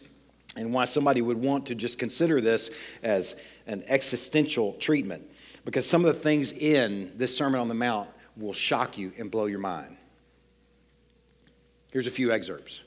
and 0.54 0.72
why 0.72 0.84
somebody 0.84 1.22
would 1.22 1.38
want 1.38 1.66
to 1.66 1.74
just 1.74 1.98
consider 1.98 2.42
this 2.42 2.70
as 3.02 3.36
an 3.66 3.84
existential 3.88 4.74
treatment 4.74 5.22
because 5.64 5.88
some 5.88 6.04
of 6.04 6.14
the 6.14 6.20
things 6.20 6.52
in 6.52 7.12
this 7.16 7.36
Sermon 7.36 7.60
on 7.60 7.68
the 7.68 7.74
Mount 7.74 8.08
will 8.36 8.52
shock 8.52 8.98
you 8.98 9.12
and 9.18 9.30
blow 9.30 9.46
your 9.46 9.58
mind. 9.58 9.96
Here's 11.92 12.06
a 12.06 12.10
few 12.10 12.32
excerpts. 12.32 12.80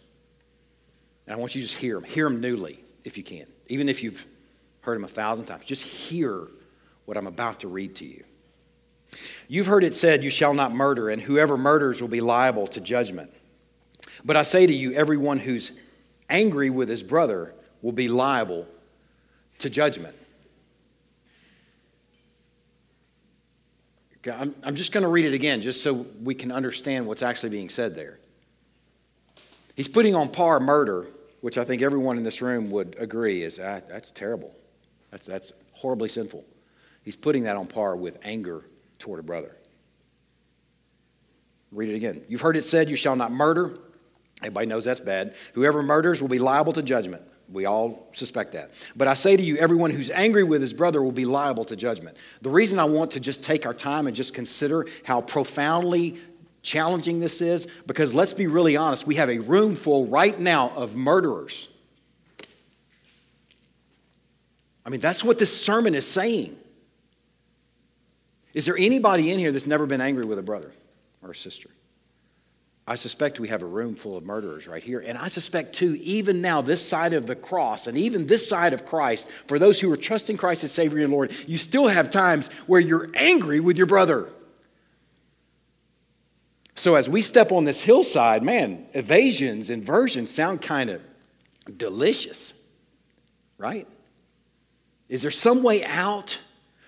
And 1.26 1.36
I 1.36 1.40
want 1.40 1.56
you 1.56 1.62
to 1.62 1.68
just 1.68 1.80
hear 1.80 1.96
them. 1.96 2.04
Hear 2.04 2.26
them 2.26 2.42
newly 2.42 2.84
if 3.04 3.18
you 3.18 3.24
can. 3.24 3.46
Even 3.68 3.88
if 3.88 4.04
you've 4.04 4.26
heard 4.82 4.96
them 4.96 5.04
a 5.04 5.08
thousand 5.08 5.46
times, 5.46 5.66
just 5.66 5.84
hear 5.84 6.48
what 7.06 7.18
I'm 7.18 7.28
about 7.28 7.60
to 7.62 7.68
read 7.68 7.96
to 7.98 8.06
you. 8.06 8.24
You've 9.48 9.68
heard 9.68 9.84
it 9.84 9.96
said, 9.96 10.24
You 10.24 10.30
shall 10.30 10.54
not 10.54 10.74
murder, 10.74 11.10
and 11.10 11.22
whoever 11.22 11.58
murders 11.58 12.02
will 12.02 12.08
be 12.08 12.22
liable 12.22 12.68
to 12.68 12.80
judgment. 12.80 13.32
But 14.24 14.36
I 14.36 14.44
say 14.44 14.66
to 14.66 14.74
you, 14.74 14.94
everyone 14.94 15.40
who's 15.40 15.72
angry 16.30 16.70
with 16.70 16.90
his 16.90 17.04
brother 17.04 17.54
will 17.82 17.92
be 17.92 18.08
liable 18.08 18.68
to 19.60 19.70
judgment. 19.70 20.16
I'm, 24.28 24.54
I'm 24.64 24.76
just 24.76 24.92
going 24.92 25.04
to 25.04 25.10
read 25.10 25.26
it 25.26 25.34
again 25.34 25.62
just 25.62 25.82
so 25.82 26.06
we 26.22 26.36
can 26.36 26.52
understand 26.52 27.08
what's 27.08 27.24
actually 27.24 27.50
being 27.50 27.70
said 27.70 27.96
there. 27.96 28.20
He's 29.80 29.88
putting 29.88 30.14
on 30.14 30.28
par 30.28 30.60
murder, 30.60 31.08
which 31.40 31.58
I 31.58 31.64
think 31.64 31.82
everyone 31.82 32.18
in 32.18 32.24
this 32.24 32.42
room 32.42 32.70
would 32.72 32.98
agree 33.00 33.44
is 33.44 33.60
ah, 33.60 33.80
that's 33.88 34.12
terrible. 34.12 34.54
That's, 35.10 35.26
that's 35.26 35.54
horribly 35.72 36.10
sinful. 36.10 36.44
He's 37.06 37.16
putting 37.16 37.44
that 37.44 37.56
on 37.56 37.66
par 37.66 37.96
with 37.96 38.18
anger 38.24 38.66
toward 38.98 39.22
a 39.22 39.24
brother. 39.24 39.56
Read 41.72 41.88
it 41.88 41.96
again. 41.96 42.24
You've 42.28 42.42
heard 42.42 42.58
it 42.58 42.66
said, 42.66 42.90
You 42.90 42.98
shall 42.98 43.16
not 43.16 43.32
murder. 43.32 43.78
Everybody 44.42 44.66
knows 44.66 44.84
that's 44.84 45.00
bad. 45.00 45.36
Whoever 45.54 45.82
murders 45.82 46.22
will 46.22 46.28
be 46.28 46.40
liable 46.40 46.74
to 46.74 46.84
judgment. 46.84 47.22
We 47.50 47.64
all 47.64 48.10
suspect 48.12 48.52
that. 48.52 48.72
But 48.98 49.08
I 49.08 49.14
say 49.14 49.38
to 49.38 49.42
you, 49.42 49.56
everyone 49.60 49.92
who's 49.92 50.12
angry 50.12 50.44
with 50.44 50.62
his 50.62 50.74
brother 50.74 51.02
will 51.02 51.14
be 51.14 51.24
liable 51.24 51.64
to 51.64 51.78
judgment. 51.78 52.18
The 52.42 52.50
reason 52.50 52.80
I 52.80 52.84
want 52.84 53.12
to 53.12 53.22
just 53.22 53.46
take 53.46 53.66
our 53.66 53.74
time 53.74 54.08
and 54.08 54.16
just 54.16 54.34
consider 54.34 54.88
how 55.06 55.22
profoundly 55.22 56.18
challenging 56.70 57.20
this 57.20 57.42
is, 57.42 57.68
because 57.88 58.14
let's 58.14 58.34
be 58.34 58.46
really 58.46 58.78
honest, 58.78 59.08
we 59.08 59.16
have 59.16 59.30
a 59.30 59.40
room 59.40 59.76
full 59.76 60.06
right 60.06 60.38
now 60.40 60.70
of 60.76 60.96
murderers. 60.96 61.68
I 64.86 64.90
mean, 64.90 65.00
that's 65.00 65.24
what 65.24 65.40
this 65.40 65.62
sermon 65.62 65.96
is 65.96 66.08
saying. 66.08 66.56
Is 68.54 68.66
there 68.66 68.78
anybody 68.78 69.32
in 69.32 69.40
here 69.40 69.52
that's 69.52 69.68
never 69.68 69.88
been 69.88 70.02
angry 70.02 70.26
with 70.26 70.38
a 70.38 70.44
brother 70.44 70.72
or 71.24 71.32
a 71.32 71.36
sister? 71.36 71.70
I 72.86 72.96
suspect 72.96 73.40
we 73.40 73.48
have 73.50 73.62
a 73.62 73.68
room 73.68 73.96
full 73.96 74.18
of 74.18 74.24
murderers 74.24 74.68
right 74.68 74.84
here. 74.84 75.00
And 75.00 75.18
I 75.18 75.28
suspect, 75.28 75.74
too, 75.74 75.98
even 76.02 76.42
now, 76.42 76.62
this 76.62 76.88
side 76.88 77.14
of 77.14 77.28
the 77.28 77.36
cross 77.36 77.88
and 77.88 77.98
even 77.98 78.26
this 78.26 78.48
side 78.48 78.74
of 78.74 78.86
Christ, 78.86 79.28
for 79.48 79.60
those 79.60 79.80
who 79.80 79.92
are 79.92 79.98
trusting 79.98 80.38
Christ 80.38 80.64
as 80.64 80.72
Savior 80.72 81.04
and 81.04 81.14
Lord, 81.14 81.32
you 81.48 81.58
still 81.58 81.88
have 81.88 82.10
times 82.10 82.50
where 82.66 82.82
you're 82.82 83.10
angry 83.16 83.60
with 83.60 83.78
your 83.78 83.86
brother. 83.86 84.30
So 86.80 86.96
as 86.96 87.10
we 87.10 87.22
step 87.22 87.52
on 87.52 87.66
this 87.66 87.82
hillside, 87.82 88.42
man, 88.42 88.88
evasions, 88.94 89.70
inversions 89.70 90.34
sound 90.34 90.62
kind 90.62 90.90
of 90.90 91.02
delicious, 91.78 92.54
right? 93.58 93.86
Is 95.10 95.22
there 95.22 95.30
some 95.30 95.62
way 95.62 95.84
out 95.84 96.40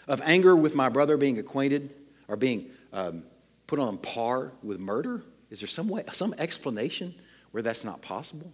of 0.08 0.21
anger 0.23 0.56
with 0.56 0.75
my 0.75 0.88
brother 0.88 1.17
being 1.17 1.39
acquainted 1.39 1.93
or 2.30 2.38
being 2.38 2.69
um, 2.93 3.23
put 3.67 3.80
on 3.80 3.97
par 3.97 4.54
with 4.63 4.80
murder? 4.80 5.23
Is 5.49 5.60
there 5.60 5.67
some 5.67 5.89
way, 5.89 6.06
some 6.13 6.34
explanation 6.38 7.13
where 7.51 7.62
that's 7.62 7.84
not 7.84 8.01
possible? 8.01 8.49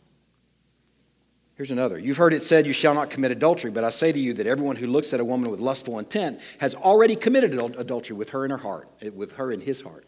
Here's 1.54 1.69
another. 1.69 2.00
You've 2.00 2.17
heard 2.17 2.34
it 2.34 2.43
said, 2.43 2.65
You 2.65 2.73
shall 2.73 2.95
not 2.95 3.12
commit 3.12 3.30
adultery, 3.30 3.69
but 3.69 3.84
I 3.84 3.91
say 3.91 4.12
to 4.12 4.19
you 4.19 4.34
that 4.34 4.47
everyone 4.47 4.76
who 4.76 4.88
looks 4.88 5.13
at 5.13 5.19
a 5.19 5.26
woman 5.26 5.52
with 5.52 5.60
lustful 5.60 6.00
intent 6.00 6.39
has 6.58 6.73
already 6.73 7.15
committed 7.15 7.54
adultery 7.78 8.15
with 8.15 8.32
her 8.32 8.43
in 8.43 8.50
her 8.50 8.58
heart, 8.58 8.89
eh, 9.04 9.10
with 9.13 9.34
her 9.34 9.52
in 9.52 9.62
his 9.62 9.82
heart. 9.82 10.04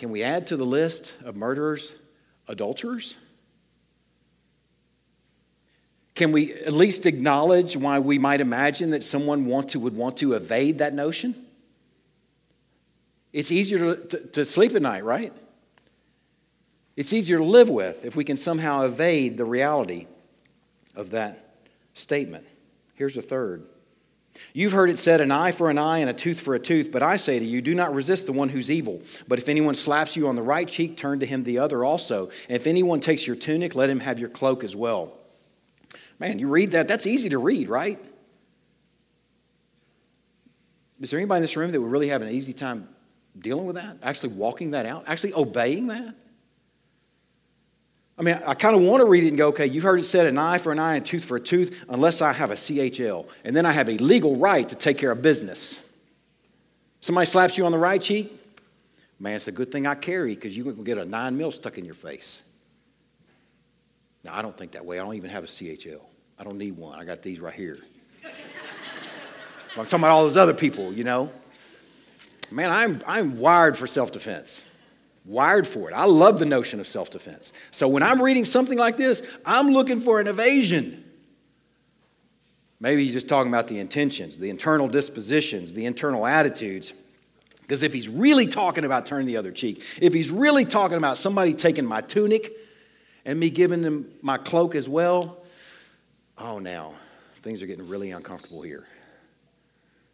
Can 0.00 0.10
we 0.10 0.22
add 0.22 0.46
to 0.46 0.56
the 0.56 0.64
list 0.64 1.12
of 1.26 1.36
murderers 1.36 1.92
adulterers? 2.48 3.16
Can 6.14 6.32
we 6.32 6.54
at 6.54 6.72
least 6.72 7.04
acknowledge 7.04 7.76
why 7.76 7.98
we 7.98 8.18
might 8.18 8.40
imagine 8.40 8.92
that 8.92 9.04
someone 9.04 9.44
want 9.44 9.68
to, 9.72 9.78
would 9.78 9.94
want 9.94 10.16
to 10.16 10.32
evade 10.32 10.78
that 10.78 10.94
notion? 10.94 11.34
It's 13.34 13.50
easier 13.50 13.94
to, 13.94 14.06
to, 14.06 14.26
to 14.28 14.44
sleep 14.46 14.74
at 14.74 14.80
night, 14.80 15.04
right? 15.04 15.34
It's 16.96 17.12
easier 17.12 17.36
to 17.36 17.44
live 17.44 17.68
with 17.68 18.02
if 18.06 18.16
we 18.16 18.24
can 18.24 18.38
somehow 18.38 18.84
evade 18.84 19.36
the 19.36 19.44
reality 19.44 20.06
of 20.96 21.10
that 21.10 21.56
statement. 21.92 22.46
Here's 22.94 23.18
a 23.18 23.22
third. 23.22 23.68
You've 24.52 24.72
heard 24.72 24.90
it 24.90 24.98
said, 24.98 25.20
an 25.20 25.30
eye 25.30 25.52
for 25.52 25.70
an 25.70 25.78
eye 25.78 25.98
and 25.98 26.10
a 26.10 26.14
tooth 26.14 26.40
for 26.40 26.54
a 26.54 26.58
tooth, 26.58 26.90
but 26.90 27.02
I 27.02 27.16
say 27.16 27.38
to 27.38 27.44
you, 27.44 27.62
do 27.62 27.74
not 27.74 27.94
resist 27.94 28.26
the 28.26 28.32
one 28.32 28.48
who's 28.48 28.70
evil. 28.70 29.00
But 29.28 29.38
if 29.38 29.48
anyone 29.48 29.74
slaps 29.74 30.16
you 30.16 30.28
on 30.28 30.36
the 30.36 30.42
right 30.42 30.66
cheek, 30.66 30.96
turn 30.96 31.20
to 31.20 31.26
him 31.26 31.44
the 31.44 31.58
other 31.58 31.84
also. 31.84 32.30
And 32.48 32.56
if 32.56 32.66
anyone 32.66 33.00
takes 33.00 33.26
your 33.26 33.36
tunic, 33.36 33.74
let 33.74 33.90
him 33.90 34.00
have 34.00 34.18
your 34.18 34.28
cloak 34.28 34.64
as 34.64 34.74
well. 34.74 35.12
Man, 36.18 36.38
you 36.38 36.48
read 36.48 36.72
that, 36.72 36.88
that's 36.88 37.06
easy 37.06 37.28
to 37.30 37.38
read, 37.38 37.68
right? 37.68 37.98
Is 41.00 41.10
there 41.10 41.18
anybody 41.18 41.38
in 41.38 41.42
this 41.42 41.56
room 41.56 41.72
that 41.72 41.80
would 41.80 41.90
really 41.90 42.08
have 42.08 42.22
an 42.22 42.28
easy 42.28 42.52
time 42.52 42.88
dealing 43.38 43.66
with 43.66 43.76
that, 43.76 43.96
actually 44.02 44.30
walking 44.30 44.72
that 44.72 44.84
out, 44.84 45.04
actually 45.06 45.34
obeying 45.34 45.86
that? 45.86 46.14
I 48.20 48.22
mean, 48.22 48.38
I 48.44 48.52
kind 48.52 48.76
of 48.76 48.82
want 48.82 49.00
to 49.00 49.06
read 49.06 49.24
it 49.24 49.28
and 49.28 49.38
go, 49.38 49.48
okay, 49.48 49.64
you've 49.64 49.82
heard 49.82 49.98
it 49.98 50.04
said 50.04 50.26
an 50.26 50.36
eye 50.36 50.58
for 50.58 50.72
an 50.72 50.78
eye 50.78 50.96
and 50.96 51.02
a 51.02 51.06
tooth 51.06 51.24
for 51.24 51.38
a 51.38 51.40
tooth, 51.40 51.84
unless 51.88 52.20
I 52.20 52.34
have 52.34 52.50
a 52.50 52.54
CHL. 52.54 53.26
And 53.44 53.56
then 53.56 53.64
I 53.64 53.72
have 53.72 53.88
a 53.88 53.96
legal 53.96 54.36
right 54.36 54.68
to 54.68 54.74
take 54.74 54.98
care 54.98 55.10
of 55.10 55.22
business. 55.22 55.80
Somebody 57.00 57.24
slaps 57.24 57.56
you 57.56 57.64
on 57.64 57.72
the 57.72 57.78
right 57.78 58.00
cheek, 58.00 58.38
man, 59.18 59.36
it's 59.36 59.48
a 59.48 59.52
good 59.52 59.72
thing 59.72 59.86
I 59.86 59.94
carry 59.94 60.34
because 60.34 60.54
you 60.54 60.64
can 60.64 60.84
get 60.84 60.98
a 60.98 61.04
nine 61.06 61.34
mil 61.38 61.50
stuck 61.50 61.78
in 61.78 61.84
your 61.86 61.94
face. 61.94 62.42
Now, 64.22 64.36
I 64.36 64.42
don't 64.42 64.56
think 64.56 64.72
that 64.72 64.84
way. 64.84 64.98
I 64.98 65.02
don't 65.02 65.14
even 65.14 65.30
have 65.30 65.44
a 65.44 65.48
CHL. 65.48 66.02
I 66.38 66.44
don't 66.44 66.58
need 66.58 66.76
one. 66.76 66.98
I 67.00 67.04
got 67.04 67.22
these 67.22 67.40
right 67.40 67.54
here. 67.54 67.78
I'm 69.78 69.86
talking 69.86 70.00
about 70.00 70.10
all 70.10 70.24
those 70.24 70.36
other 70.36 70.52
people, 70.52 70.92
you 70.92 71.04
know 71.04 71.32
man, 72.50 72.70
I'm, 72.70 73.02
I'm 73.06 73.38
wired 73.38 73.76
for 73.76 73.86
self 73.86 74.12
defense. 74.12 74.60
Wired 75.24 75.66
for 75.66 75.90
it. 75.90 75.94
I 75.94 76.04
love 76.04 76.38
the 76.38 76.46
notion 76.46 76.80
of 76.80 76.88
self 76.88 77.10
defense. 77.10 77.52
So 77.70 77.88
when 77.88 78.02
I'm 78.02 78.22
reading 78.22 78.44
something 78.44 78.78
like 78.78 78.96
this, 78.96 79.22
I'm 79.44 79.68
looking 79.68 80.00
for 80.00 80.20
an 80.20 80.26
evasion. 80.26 81.04
Maybe 82.80 83.04
he's 83.04 83.12
just 83.12 83.28
talking 83.28 83.52
about 83.52 83.68
the 83.68 83.78
intentions, 83.78 84.38
the 84.38 84.48
internal 84.48 84.88
dispositions, 84.88 85.74
the 85.74 85.84
internal 85.84 86.26
attitudes. 86.26 86.94
Because 87.60 87.82
if 87.82 87.92
he's 87.92 88.08
really 88.08 88.46
talking 88.46 88.84
about 88.84 89.04
turning 89.04 89.26
the 89.26 89.36
other 89.36 89.52
cheek, 89.52 89.84
if 90.00 90.14
he's 90.14 90.30
really 90.30 90.64
talking 90.64 90.96
about 90.96 91.18
somebody 91.18 91.54
taking 91.54 91.84
my 91.84 92.00
tunic 92.00 92.52
and 93.26 93.38
me 93.38 93.50
giving 93.50 93.82
them 93.82 94.10
my 94.22 94.38
cloak 94.38 94.74
as 94.74 94.88
well, 94.88 95.44
oh, 96.38 96.58
now 96.58 96.94
things 97.42 97.62
are 97.62 97.66
getting 97.66 97.86
really 97.86 98.10
uncomfortable 98.10 98.62
here. 98.62 98.86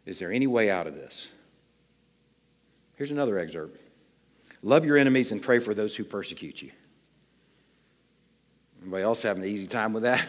Is 0.05 0.19
there 0.19 0.31
any 0.31 0.47
way 0.47 0.69
out 0.69 0.85
of 0.85 0.95
this? 0.95 1.29
Here's 2.95 3.11
another 3.11 3.39
excerpt 3.39 3.79
Love 4.63 4.85
your 4.85 4.97
enemies 4.97 5.31
and 5.31 5.41
pray 5.41 5.59
for 5.59 5.73
those 5.73 5.95
who 5.95 6.03
persecute 6.03 6.61
you. 6.61 6.71
Anybody 8.81 9.03
else 9.03 9.21
having 9.21 9.43
an 9.43 9.49
easy 9.49 9.67
time 9.67 9.93
with 9.93 10.03
that? 10.03 10.27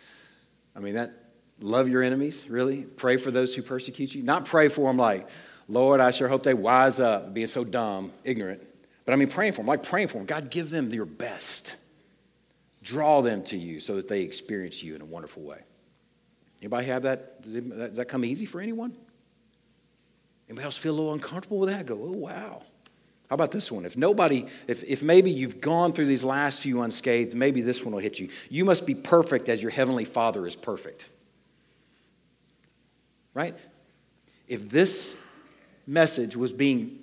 I 0.76 0.80
mean, 0.80 0.94
that 0.94 1.12
love 1.60 1.88
your 1.88 2.02
enemies, 2.02 2.48
really? 2.48 2.82
Pray 2.82 3.16
for 3.16 3.30
those 3.30 3.54
who 3.54 3.62
persecute 3.62 4.14
you? 4.14 4.22
Not 4.22 4.46
pray 4.46 4.68
for 4.68 4.88
them 4.88 4.96
like, 4.96 5.28
Lord, 5.68 6.00
I 6.00 6.10
sure 6.10 6.28
hope 6.28 6.42
they 6.42 6.54
wise 6.54 6.98
up, 7.00 7.34
being 7.34 7.46
so 7.46 7.64
dumb, 7.64 8.12
ignorant. 8.24 8.62
But 9.04 9.12
I 9.12 9.16
mean, 9.16 9.28
praying 9.28 9.52
for 9.52 9.58
them, 9.58 9.66
like 9.66 9.82
praying 9.82 10.08
for 10.08 10.18
them. 10.18 10.26
God, 10.26 10.50
give 10.50 10.70
them 10.70 10.92
your 10.92 11.04
best. 11.04 11.76
Draw 12.82 13.22
them 13.22 13.42
to 13.44 13.56
you 13.56 13.80
so 13.80 13.96
that 13.96 14.08
they 14.08 14.22
experience 14.22 14.82
you 14.82 14.94
in 14.94 15.02
a 15.02 15.04
wonderful 15.04 15.42
way. 15.42 15.60
Anybody 16.60 16.86
have 16.86 17.02
that? 17.02 17.42
Does, 17.42 17.54
does 17.54 17.96
that 17.96 18.06
come 18.06 18.24
easy 18.24 18.46
for 18.46 18.60
anyone? 18.60 18.96
Anybody 20.48 20.64
else 20.64 20.76
feel 20.76 20.94
a 20.94 20.96
little 20.96 21.12
uncomfortable 21.12 21.58
with 21.58 21.70
that? 21.70 21.86
Go, 21.86 21.94
oh, 21.94 22.16
wow. 22.16 22.62
How 23.28 23.34
about 23.34 23.52
this 23.52 23.70
one? 23.70 23.84
If 23.84 23.96
nobody, 23.96 24.46
if, 24.66 24.82
if 24.84 25.02
maybe 25.02 25.30
you've 25.30 25.60
gone 25.60 25.92
through 25.92 26.06
these 26.06 26.24
last 26.24 26.62
few 26.62 26.80
unscathed, 26.80 27.34
maybe 27.34 27.60
this 27.60 27.84
one 27.84 27.92
will 27.92 28.00
hit 28.00 28.18
you. 28.18 28.30
You 28.48 28.64
must 28.64 28.86
be 28.86 28.94
perfect 28.94 29.50
as 29.50 29.60
your 29.60 29.70
heavenly 29.70 30.06
Father 30.06 30.46
is 30.46 30.56
perfect. 30.56 31.10
Right? 33.34 33.54
If 34.46 34.70
this 34.70 35.14
message 35.86 36.36
was 36.36 36.52
being 36.52 37.00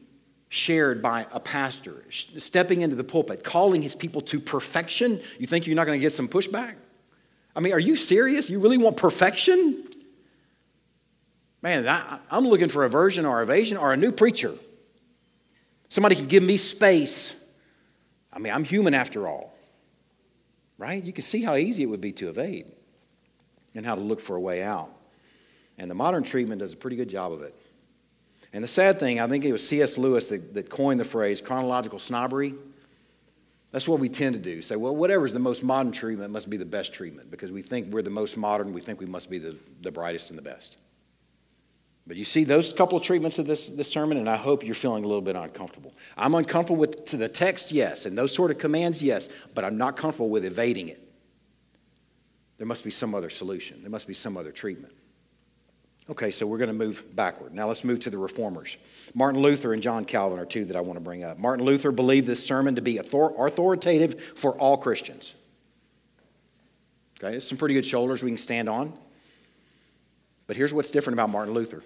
shared 0.50 1.02
by 1.02 1.28
a 1.32 1.40
pastor, 1.40 2.04
stepping 2.10 2.82
into 2.82 2.96
the 2.96 3.04
pulpit, 3.04 3.44
calling 3.44 3.84
his 3.84 3.94
people 3.96 4.22
to 4.22 4.40
perfection, 4.40 5.22
you 5.38 5.46
think 5.46 5.68
you're 5.68 5.76
not 5.76 5.86
going 5.86 6.00
to 6.00 6.02
get 6.02 6.12
some 6.12 6.28
pushback? 6.28 6.74
I 7.56 7.60
mean, 7.60 7.74
are 7.74 7.80
you 7.80 7.96
serious? 7.96 8.50
You 8.50 8.60
really 8.60 8.80
want 8.80 8.98
perfection? 8.98 9.86
Man, 11.62 11.88
I, 11.88 12.20
am 12.32 12.48
looking 12.48 12.68
for 12.68 12.84
a 12.84 12.90
version 12.90 13.26
or 13.26 13.44
evasion 13.44 13.78
or 13.78 13.94
a 13.94 13.98
new 13.98 14.12
preacher. 14.12 14.54
Somebody 15.90 16.16
can 16.16 16.28
give 16.28 16.44
me 16.44 16.58
space. 16.58 17.34
I 18.32 18.40
mean, 18.40 18.54
I'm 18.54 18.64
human 18.64 18.94
after 18.94 19.28
all, 19.28 19.56
right? 20.78 21.02
You 21.02 21.14
can 21.14 21.24
see 21.24 21.42
how 21.42 21.56
easy 21.56 21.84
it 21.84 21.86
would 21.88 22.02
be 22.02 22.12
to 22.14 22.30
evade 22.30 22.72
and 23.76 23.86
how 23.86 23.96
to 23.96 24.02
look 24.02 24.20
for 24.20 24.36
a 24.36 24.40
way 24.40 24.64
out. 24.64 24.90
And 25.78 25.90
the 25.90 25.96
modern 25.96 26.24
treatment 26.24 26.60
does 26.60 26.74
a 26.74 26.78
pretty 26.78 26.96
good 26.96 27.10
job 27.10 27.32
of 27.32 27.42
it. 27.42 27.56
And 28.54 28.64
the 28.64 28.68
sad 28.68 29.00
thing, 29.00 29.20
I 29.20 29.28
think 29.28 29.44
it 29.44 29.52
was 29.52 29.68
C.S. 29.68 29.98
Lewis 29.98 30.30
that, 30.30 30.54
that 30.54 30.70
coined 30.70 31.00
the 31.00 31.06
phrase 31.06 31.42
chronological 31.42 32.00
snobbery. 32.00 32.56
That's 33.72 33.88
what 33.88 34.00
we 34.00 34.08
tend 34.08 34.36
to 34.36 34.42
do. 34.42 34.62
Say, 34.62 34.78
well, 34.78 34.96
whatever's 34.96 35.34
the 35.34 35.40
most 35.40 35.62
modern 35.62 35.92
treatment 35.92 36.32
must 36.32 36.50
be 36.50 36.56
the 36.56 36.66
best 36.66 36.94
treatment 36.94 37.30
because 37.30 37.52
we 37.52 37.62
think 37.62 37.92
we're 37.92 38.02
the 38.02 38.10
most 38.10 38.38
modern, 38.38 38.72
we 38.72 38.80
think 38.80 39.02
we 39.02 39.06
must 39.06 39.30
be 39.30 39.38
the, 39.38 39.58
the 39.82 39.92
brightest 39.92 40.30
and 40.30 40.38
the 40.38 40.44
best. 40.44 40.78
But 42.08 42.18
you 42.18 42.26
see 42.26 42.44
those 42.44 42.72
couple 42.72 42.98
of 42.98 43.04
treatments 43.04 43.40
of 43.40 43.48
this, 43.48 43.70
this 43.70 43.90
sermon, 43.90 44.18
and 44.18 44.30
I 44.30 44.36
hope 44.36 44.64
you're 44.64 44.76
feeling 44.76 45.04
a 45.04 45.08
little 45.08 45.22
bit 45.24 45.36
uncomfortable. 45.36 45.94
I'm 46.16 46.36
uncomfortable 46.36 46.78
with 46.78 47.06
to 47.06 47.18
the 47.18 47.28
text, 47.28 47.72
yes, 47.72 48.06
and 48.06 48.16
those 48.16 48.32
sort 48.32 48.52
of 48.52 48.60
commands, 48.60 49.02
yes, 49.02 49.30
but 49.56 49.66
I'm 49.66 49.78
not 49.78 49.98
comfortable 49.98 50.30
with 50.30 50.46
evading 50.46 50.90
it. 50.90 51.02
There 52.58 52.68
must 52.68 52.84
be 52.84 52.92
some 52.92 53.16
other 53.16 53.32
solution. 53.32 53.82
There 53.82 53.90
must 53.90 54.08
be 54.08 54.14
some 54.14 54.38
other 54.38 54.52
treatment. 54.52 54.94
Okay, 56.08 56.30
so 56.30 56.46
we're 56.46 56.60
going 56.60 56.68
to 56.68 56.74
move 56.74 57.04
backward. 57.16 57.56
Now 57.56 57.68
let's 57.68 57.84
move 57.84 58.00
to 58.02 58.12
the 58.12 58.18
reformers. 58.20 58.78
Martin 59.16 59.42
Luther 59.42 59.74
and 59.74 59.82
John 59.82 60.06
Calvin 60.06 60.38
are 60.38 60.46
two 60.46 60.64
that 60.66 60.76
I 60.76 60.82
want 60.82 60.98
to 60.98 61.02
bring 61.02 61.24
up. 61.24 61.40
Martin 61.40 61.66
Luther 61.66 61.92
believed 61.92 62.28
this 62.28 62.46
sermon 62.46 62.76
to 62.76 62.82
be 62.82 63.00
authoritative 63.00 64.22
for 64.36 64.52
all 64.60 64.78
Christians. 64.78 65.34
Okay, 67.18 67.36
it's 67.36 67.48
some 67.48 67.58
pretty 67.58 67.74
good 67.74 67.86
shoulders 67.86 68.22
we 68.22 68.30
can 68.30 68.38
stand 68.38 68.70
on. 68.70 68.94
But 70.46 70.56
here's 70.56 70.72
what's 70.72 70.92
different 70.92 71.16
about 71.16 71.32
Martin 71.32 71.56
Luther. 71.56 71.84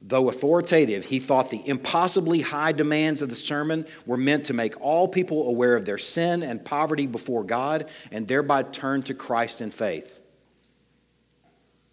Though 0.00 0.28
authoritative, 0.28 1.04
he 1.04 1.18
thought 1.18 1.50
the 1.50 1.66
impossibly 1.66 2.40
high 2.40 2.72
demands 2.72 3.20
of 3.20 3.30
the 3.30 3.36
sermon 3.36 3.86
were 4.06 4.16
meant 4.16 4.44
to 4.46 4.54
make 4.54 4.80
all 4.80 5.08
people 5.08 5.48
aware 5.48 5.74
of 5.74 5.84
their 5.84 5.98
sin 5.98 6.42
and 6.42 6.64
poverty 6.64 7.06
before 7.06 7.42
God 7.42 7.88
and 8.12 8.26
thereby 8.26 8.62
turn 8.62 9.02
to 9.04 9.14
Christ 9.14 9.60
in 9.60 9.70
faith. 9.70 10.18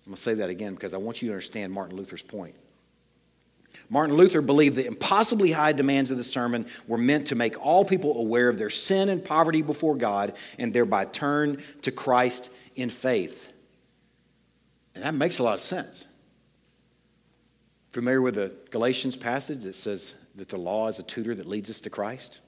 I'm 0.06 0.12
going 0.12 0.16
to 0.18 0.22
say 0.22 0.36
that 0.36 0.52
again 0.52 0.76
because 0.76 0.94
I 0.94 0.98
want 0.98 1.24
you 1.24 1.30
to 1.30 1.34
understand 1.34 1.74
Martin 1.74 1.98
Luther's 1.98 2.22
point. 2.22 2.54
Martin 3.90 4.16
Luther 4.16 4.42
believed 4.42 4.76
the 4.76 4.86
impossibly 4.86 5.52
high 5.52 5.74
demands 5.74 6.12
of 6.12 6.18
the 6.18 6.24
sermon 6.24 6.68
were 6.88 6.98
meant 6.98 7.28
to 7.28 7.36
make 7.36 7.64
all 7.64 7.84
people 7.84 8.20
aware 8.20 8.50
of 8.50 8.58
their 8.58 8.70
sin 8.70 9.10
and 9.10 9.26
poverty 9.26 9.64
before 9.64 9.96
God 9.96 10.34
and 10.60 10.72
thereby 10.72 11.06
turn 11.06 11.62
to 11.82 11.92
Christ 11.92 12.50
in 12.76 12.92
faith. 12.92 13.52
And 14.94 15.04
that 15.04 15.16
makes 15.16 15.40
a 15.40 15.44
lot 15.44 15.56
of 15.56 15.62
sense. 15.62 16.06
Familiar 17.96 18.22
with 18.22 18.36
the 18.36 18.52
Galatians 18.72 19.16
passage 19.16 19.64
that 19.64 19.74
says 19.74 20.16
that 20.36 20.50
the 20.50 20.58
law 20.58 20.90
is 20.90 21.00
a 21.00 21.04
tutor 21.04 21.34
that 21.34 21.46
leads 21.46 21.70
us 21.70 21.80
to 21.80 21.90
Christ? 21.90 22.42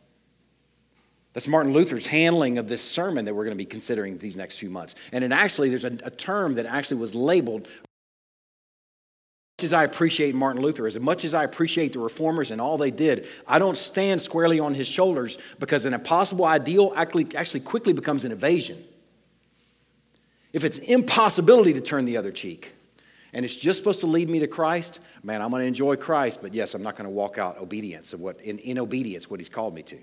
That's 1.31 1.47
Martin 1.47 1.71
Luther's 1.71 2.05
handling 2.05 2.57
of 2.57 2.67
this 2.67 2.81
sermon 2.81 3.23
that 3.23 3.33
we're 3.33 3.45
going 3.45 3.55
to 3.55 3.57
be 3.57 3.63
considering 3.63 4.17
these 4.17 4.35
next 4.35 4.57
few 4.57 4.69
months. 4.69 4.95
And 5.13 5.23
it 5.23 5.31
actually, 5.31 5.69
there's 5.69 5.85
a, 5.85 5.97
a 6.03 6.11
term 6.11 6.55
that 6.55 6.65
actually 6.65 6.99
was 6.99 7.15
labeled. 7.15 7.61
As 7.61 7.79
much 9.57 9.63
as 9.63 9.71
I 9.71 9.85
appreciate 9.85 10.35
Martin 10.35 10.61
Luther, 10.61 10.85
as 10.85 10.99
much 10.99 11.23
as 11.23 11.33
I 11.33 11.45
appreciate 11.45 11.93
the 11.93 11.99
reformers 11.99 12.51
and 12.51 12.59
all 12.59 12.77
they 12.77 12.91
did, 12.91 13.25
I 13.47 13.57
don't 13.57 13.77
stand 13.77 14.19
squarely 14.19 14.59
on 14.59 14.73
his 14.73 14.89
shoulders 14.89 15.37
because 15.59 15.85
an 15.85 15.93
impossible 15.93 16.43
ideal 16.43 16.91
actually, 16.93 17.33
actually 17.37 17.61
quickly 17.61 17.93
becomes 17.93 18.25
an 18.25 18.33
evasion. 18.33 18.83
If 20.51 20.65
it's 20.65 20.79
impossibility 20.79 21.71
to 21.71 21.79
turn 21.79 22.03
the 22.03 22.17
other 22.17 22.33
cheek, 22.33 22.73
and 23.33 23.43
it's 23.43 23.55
just 23.55 23.77
supposed 23.77 23.99
to 24.01 24.07
lead 24.07 24.29
me 24.29 24.39
to 24.39 24.47
Christ, 24.47 24.99
man, 25.23 25.41
I'm 25.41 25.49
going 25.49 25.61
to 25.61 25.67
enjoy 25.67 25.95
Christ, 25.95 26.39
but 26.41 26.53
yes, 26.53 26.73
I'm 26.73 26.83
not 26.83 26.95
going 26.95 27.05
to 27.05 27.13
walk 27.13 27.37
out 27.37 27.57
obedience 27.57 28.13
of 28.13 28.21
what 28.21 28.39
in, 28.41 28.57
in 28.59 28.79
obedience 28.79 29.29
what 29.29 29.39
he's 29.39 29.49
called 29.49 29.73
me 29.73 29.83
to. 29.83 29.97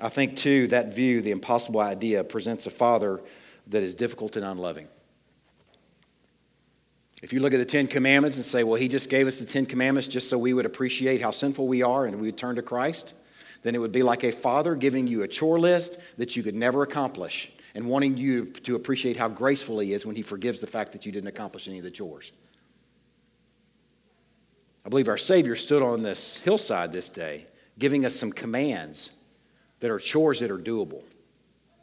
I 0.00 0.08
think, 0.08 0.36
too, 0.36 0.66
that 0.68 0.94
view, 0.94 1.22
the 1.22 1.30
impossible 1.30 1.80
idea, 1.80 2.24
presents 2.24 2.66
a 2.66 2.70
father 2.70 3.20
that 3.68 3.82
is 3.82 3.94
difficult 3.94 4.36
and 4.36 4.44
unloving. 4.44 4.88
If 7.22 7.32
you 7.32 7.40
look 7.40 7.54
at 7.54 7.58
the 7.58 7.64
Ten 7.64 7.86
Commandments 7.86 8.36
and 8.36 8.44
say, 8.44 8.64
well, 8.64 8.74
he 8.74 8.88
just 8.88 9.08
gave 9.08 9.26
us 9.26 9.38
the 9.38 9.46
Ten 9.46 9.64
Commandments 9.64 10.08
just 10.08 10.28
so 10.28 10.36
we 10.36 10.52
would 10.52 10.66
appreciate 10.66 11.22
how 11.22 11.30
sinful 11.30 11.66
we 11.66 11.82
are 11.82 12.04
and 12.04 12.16
we 12.16 12.26
would 12.28 12.36
turn 12.36 12.56
to 12.56 12.62
Christ, 12.62 13.14
then 13.64 13.74
it 13.74 13.78
would 13.78 13.92
be 13.92 14.02
like 14.04 14.22
a 14.22 14.30
father 14.30 14.76
giving 14.76 15.08
you 15.08 15.22
a 15.22 15.28
chore 15.28 15.58
list 15.58 15.98
that 16.18 16.36
you 16.36 16.42
could 16.44 16.54
never 16.54 16.82
accomplish 16.82 17.50
and 17.74 17.84
wanting 17.84 18.16
you 18.16 18.44
to 18.44 18.76
appreciate 18.76 19.16
how 19.16 19.28
graceful 19.28 19.80
he 19.80 19.94
is 19.94 20.06
when 20.06 20.14
he 20.14 20.22
forgives 20.22 20.60
the 20.60 20.66
fact 20.66 20.92
that 20.92 21.04
you 21.04 21.10
didn't 21.10 21.28
accomplish 21.28 21.66
any 21.66 21.78
of 21.78 21.84
the 21.84 21.90
chores. 21.90 22.30
I 24.84 24.90
believe 24.90 25.08
our 25.08 25.16
Savior 25.16 25.56
stood 25.56 25.82
on 25.82 26.02
this 26.02 26.36
hillside 26.36 26.92
this 26.92 27.08
day, 27.08 27.46
giving 27.78 28.04
us 28.04 28.14
some 28.14 28.30
commands 28.30 29.10
that 29.80 29.90
are 29.90 29.98
chores 29.98 30.40
that 30.40 30.50
are 30.50 30.58
doable. 30.58 31.02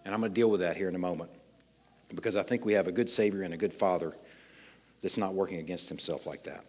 And 0.05 0.13
I'm 0.13 0.21
going 0.21 0.31
to 0.31 0.35
deal 0.35 0.51
with 0.51 0.61
that 0.61 0.77
here 0.77 0.87
in 0.87 0.95
a 0.95 0.99
moment 0.99 1.31
because 2.13 2.35
I 2.35 2.43
think 2.43 2.63
we 2.63 2.73
have 2.73 2.87
a 2.87 2.91
good 2.91 3.09
Savior 3.09 3.41
and 3.41 3.55
a 3.55 3.57
good 3.57 3.73
Father 3.73 4.13
that's 5.01 5.17
not 5.17 5.33
working 5.33 5.57
against 5.57 5.89
himself 5.89 6.27
like 6.27 6.43
that. 6.43 6.63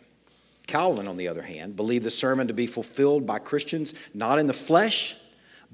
Calvin, 0.67 1.09
on 1.09 1.17
the 1.17 1.29
other 1.29 1.43
hand, 1.43 1.77
believed 1.77 2.05
the 2.05 2.11
sermon 2.11 2.49
to 2.49 2.55
be 2.55 2.67
fulfilled 2.67 3.27
by 3.27 3.39
Christians 3.39 3.95
not 4.15 4.39
in 4.39 4.47
the 4.47 4.53
flesh, 4.53 5.17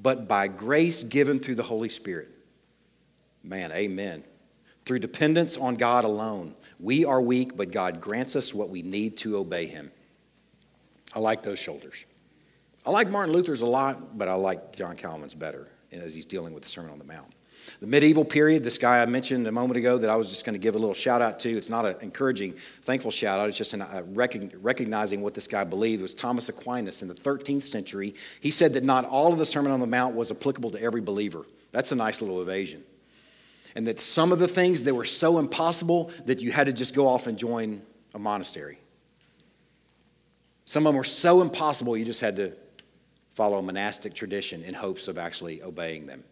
but 0.01 0.29
by 0.29 0.49
grace 0.49 1.05
given 1.05 1.39
through 1.39 1.57
the 1.57 1.63
Holy 1.63 1.89
Spirit. 1.89 2.29
Man, 3.43 3.73
amen. 3.73 4.25
Through 4.85 5.01
dependence 5.01 5.57
on 5.57 5.75
God 5.75 6.05
alone. 6.05 6.55
We 6.81 7.05
are 7.05 7.21
weak, 7.21 7.57
but 7.57 7.71
God 7.71 8.01
grants 8.01 8.37
us 8.37 8.55
what 8.55 8.71
we 8.71 8.83
need 8.83 9.17
to 9.19 9.37
obey 9.37 9.67
Him. 9.67 9.91
I 11.15 11.21
like 11.21 11.43
those 11.43 11.59
shoulders. 11.59 12.05
I 12.87 12.91
like 12.91 13.11
Martin 13.11 13.35
Luther's 13.35 13.61
a 13.61 13.67
lot, 13.67 14.17
but 14.17 14.29
I 14.29 14.35
like 14.35 14.75
John 14.75 14.97
Calvin's 14.97 15.35
better 15.35 15.69
as 15.93 16.15
he's 16.15 16.27
dealing 16.27 16.55
with 16.55 16.63
the 16.63 16.69
Sermon 16.69 16.91
on 16.91 16.99
the 16.99 17.05
Mount. 17.05 17.35
The 17.81 17.87
medieval 17.87 18.25
period, 18.25 18.65
this 18.65 18.79
guy 18.79 19.01
I 19.01 19.07
mentioned 19.07 19.47
a 19.47 19.53
moment 19.53 19.77
ago 19.77 19.99
that 19.99 20.11
I 20.11 20.17
was 20.17 20.29
just 20.29 20.45
going 20.45 20.55
to 20.55 20.59
give 20.59 20.75
a 20.75 20.79
little 20.79 20.95
shout 20.95 21.23
out 21.23 21.39
to, 21.41 21.57
it's 21.57 21.69
not 21.69 21.85
an 21.85 21.97
encouraging, 22.01 22.55
thankful 22.83 23.11
shout 23.11 23.39
out, 23.39 23.49
it's 23.49 23.59
just 23.59 23.75
a 23.75 23.85
uh, 23.85 24.03
recognizing 24.07 25.21
what 25.21 25.35
this 25.35 25.47
guy 25.47 25.65
believed, 25.65 26.03
was 26.03 26.15
Thomas 26.15 26.49
Aquinas 26.49 27.03
in 27.03 27.09
the 27.09 27.15
13th 27.15 27.63
century. 27.63 28.15
He 28.41 28.51
said 28.51 28.73
that 28.75 28.85
not 28.85 29.05
all 29.05 29.33
of 29.33 29.39
the 29.39 29.47
Sermon 29.47 29.73
on 29.73 29.81
the 29.81 29.87
Mount 29.87 30.15
was 30.15 30.31
applicable 30.31 30.71
to 30.73 30.83
every 30.83 31.01
believer. 31.01 31.45
That's 31.73 31.93
a 31.93 31.97
nice 31.97 32.21
little 32.21 32.43
evasion. 32.43 32.85
And 33.75 33.87
that 33.87 34.01
some 34.01 34.33
of 34.33 34.39
the 34.39 34.49
things 34.49 34.83
that 34.85 34.95
were 34.95 35.05
so 35.05 35.39
impossible 35.39 36.11
that 36.27 36.41
you 36.41 36.51
had 36.51 36.67
to 36.67 36.73
just 36.73 36.95
go 36.95 37.07
off 37.07 37.27
and 37.27 37.39
join 37.39 37.83
a 38.15 38.19
monastery. 38.19 38.79
Some 40.65 40.87
of 40.87 40.91
them 40.91 40.97
were 40.97 41.05
so 41.05 41.41
impossible 41.43 41.97
you 41.97 42.05
just 42.05 42.21
had 42.21 42.37
to 42.37 42.53
follow 43.35 43.59
a 43.59 43.63
monastic 43.63 44.15
tradition 44.15 44.65
in 44.65 44.75
hopes 44.75 45.07
of 45.07 45.17
actually 45.17 45.63
obeying 45.63 46.07
them. 46.07 46.25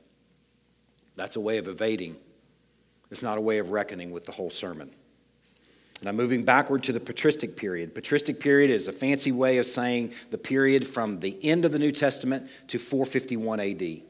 That's 1.16 1.36
a 1.36 1.40
way 1.40 1.58
of 1.58 1.68
evading. 1.68 2.16
It's 3.10 3.22
not 3.22 3.38
a 3.38 3.40
way 3.40 3.58
of 3.58 3.70
reckoning 3.70 4.10
with 4.10 4.26
the 4.26 4.32
whole 4.32 4.50
sermon. 4.50 4.90
And 6.00 6.08
I'm 6.08 6.16
moving 6.16 6.44
backward 6.44 6.82
to 6.84 6.92
the 6.92 7.00
patristic 7.00 7.56
period. 7.56 7.94
Patristic 7.94 8.38
period 8.38 8.70
is 8.70 8.86
a 8.86 8.92
fancy 8.92 9.32
way 9.32 9.58
of 9.58 9.66
saying 9.66 10.12
the 10.30 10.38
period 10.38 10.86
from 10.86 11.20
the 11.20 11.38
end 11.42 11.64
of 11.64 11.72
the 11.72 11.78
New 11.78 11.92
Testament 11.92 12.50
to 12.68 12.78
451 12.78 13.60
AD. 13.60 14.02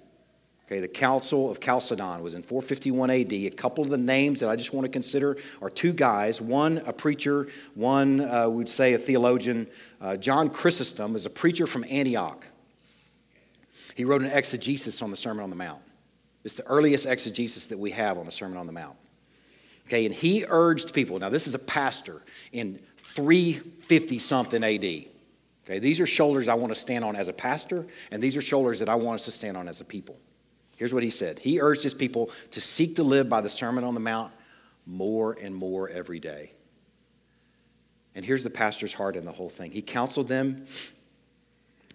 Okay, 0.66 0.80
the 0.80 0.88
Council 0.88 1.48
of 1.48 1.60
Chalcedon 1.60 2.20
was 2.22 2.34
in 2.34 2.42
451 2.42 3.08
AD. 3.10 3.32
A 3.32 3.50
couple 3.50 3.84
of 3.84 3.90
the 3.90 3.96
names 3.96 4.40
that 4.40 4.48
I 4.48 4.56
just 4.56 4.72
want 4.72 4.84
to 4.84 4.90
consider 4.90 5.36
are 5.62 5.70
two 5.70 5.92
guys 5.92 6.40
one 6.40 6.78
a 6.78 6.92
preacher, 6.92 7.46
one 7.76 8.20
uh, 8.20 8.48
would 8.48 8.68
say 8.68 8.94
a 8.94 8.98
theologian. 8.98 9.68
Uh, 10.00 10.16
John 10.16 10.50
Chrysostom 10.50 11.14
is 11.14 11.24
a 11.24 11.30
preacher 11.30 11.68
from 11.68 11.84
Antioch. 11.88 12.44
He 13.94 14.04
wrote 14.04 14.22
an 14.22 14.30
exegesis 14.32 15.02
on 15.02 15.12
the 15.12 15.16
Sermon 15.16 15.44
on 15.44 15.50
the 15.50 15.56
Mount. 15.56 15.80
It's 16.46 16.54
the 16.54 16.66
earliest 16.66 17.06
exegesis 17.06 17.66
that 17.66 17.78
we 17.78 17.90
have 17.90 18.18
on 18.18 18.24
the 18.24 18.30
Sermon 18.30 18.56
on 18.56 18.66
the 18.66 18.72
Mount. 18.72 18.96
Okay, 19.88 20.06
and 20.06 20.14
he 20.14 20.44
urged 20.48 20.94
people. 20.94 21.18
Now, 21.18 21.28
this 21.28 21.48
is 21.48 21.56
a 21.56 21.58
pastor 21.58 22.22
in 22.52 22.78
350 22.98 24.20
something 24.20 24.62
AD. 24.62 24.84
Okay, 25.64 25.80
these 25.80 26.00
are 26.00 26.06
shoulders 26.06 26.46
I 26.46 26.54
want 26.54 26.72
to 26.72 26.78
stand 26.78 27.04
on 27.04 27.16
as 27.16 27.26
a 27.26 27.32
pastor, 27.32 27.84
and 28.12 28.22
these 28.22 28.36
are 28.36 28.40
shoulders 28.40 28.78
that 28.78 28.88
I 28.88 28.94
want 28.94 29.16
us 29.16 29.24
to 29.24 29.32
stand 29.32 29.56
on 29.56 29.66
as 29.66 29.80
a 29.80 29.84
people. 29.84 30.16
Here's 30.76 30.94
what 30.94 31.02
he 31.02 31.10
said 31.10 31.40
He 31.40 31.60
urged 31.60 31.82
his 31.82 31.94
people 31.94 32.30
to 32.52 32.60
seek 32.60 32.94
to 32.96 33.02
live 33.02 33.28
by 33.28 33.40
the 33.40 33.50
Sermon 33.50 33.82
on 33.82 33.94
the 33.94 34.00
Mount 34.00 34.32
more 34.86 35.36
and 35.42 35.52
more 35.52 35.88
every 35.88 36.20
day. 36.20 36.52
And 38.14 38.24
here's 38.24 38.44
the 38.44 38.50
pastor's 38.50 38.92
heart 38.92 39.16
in 39.16 39.24
the 39.24 39.32
whole 39.32 39.50
thing. 39.50 39.72
He 39.72 39.82
counseled 39.82 40.28
them 40.28 40.66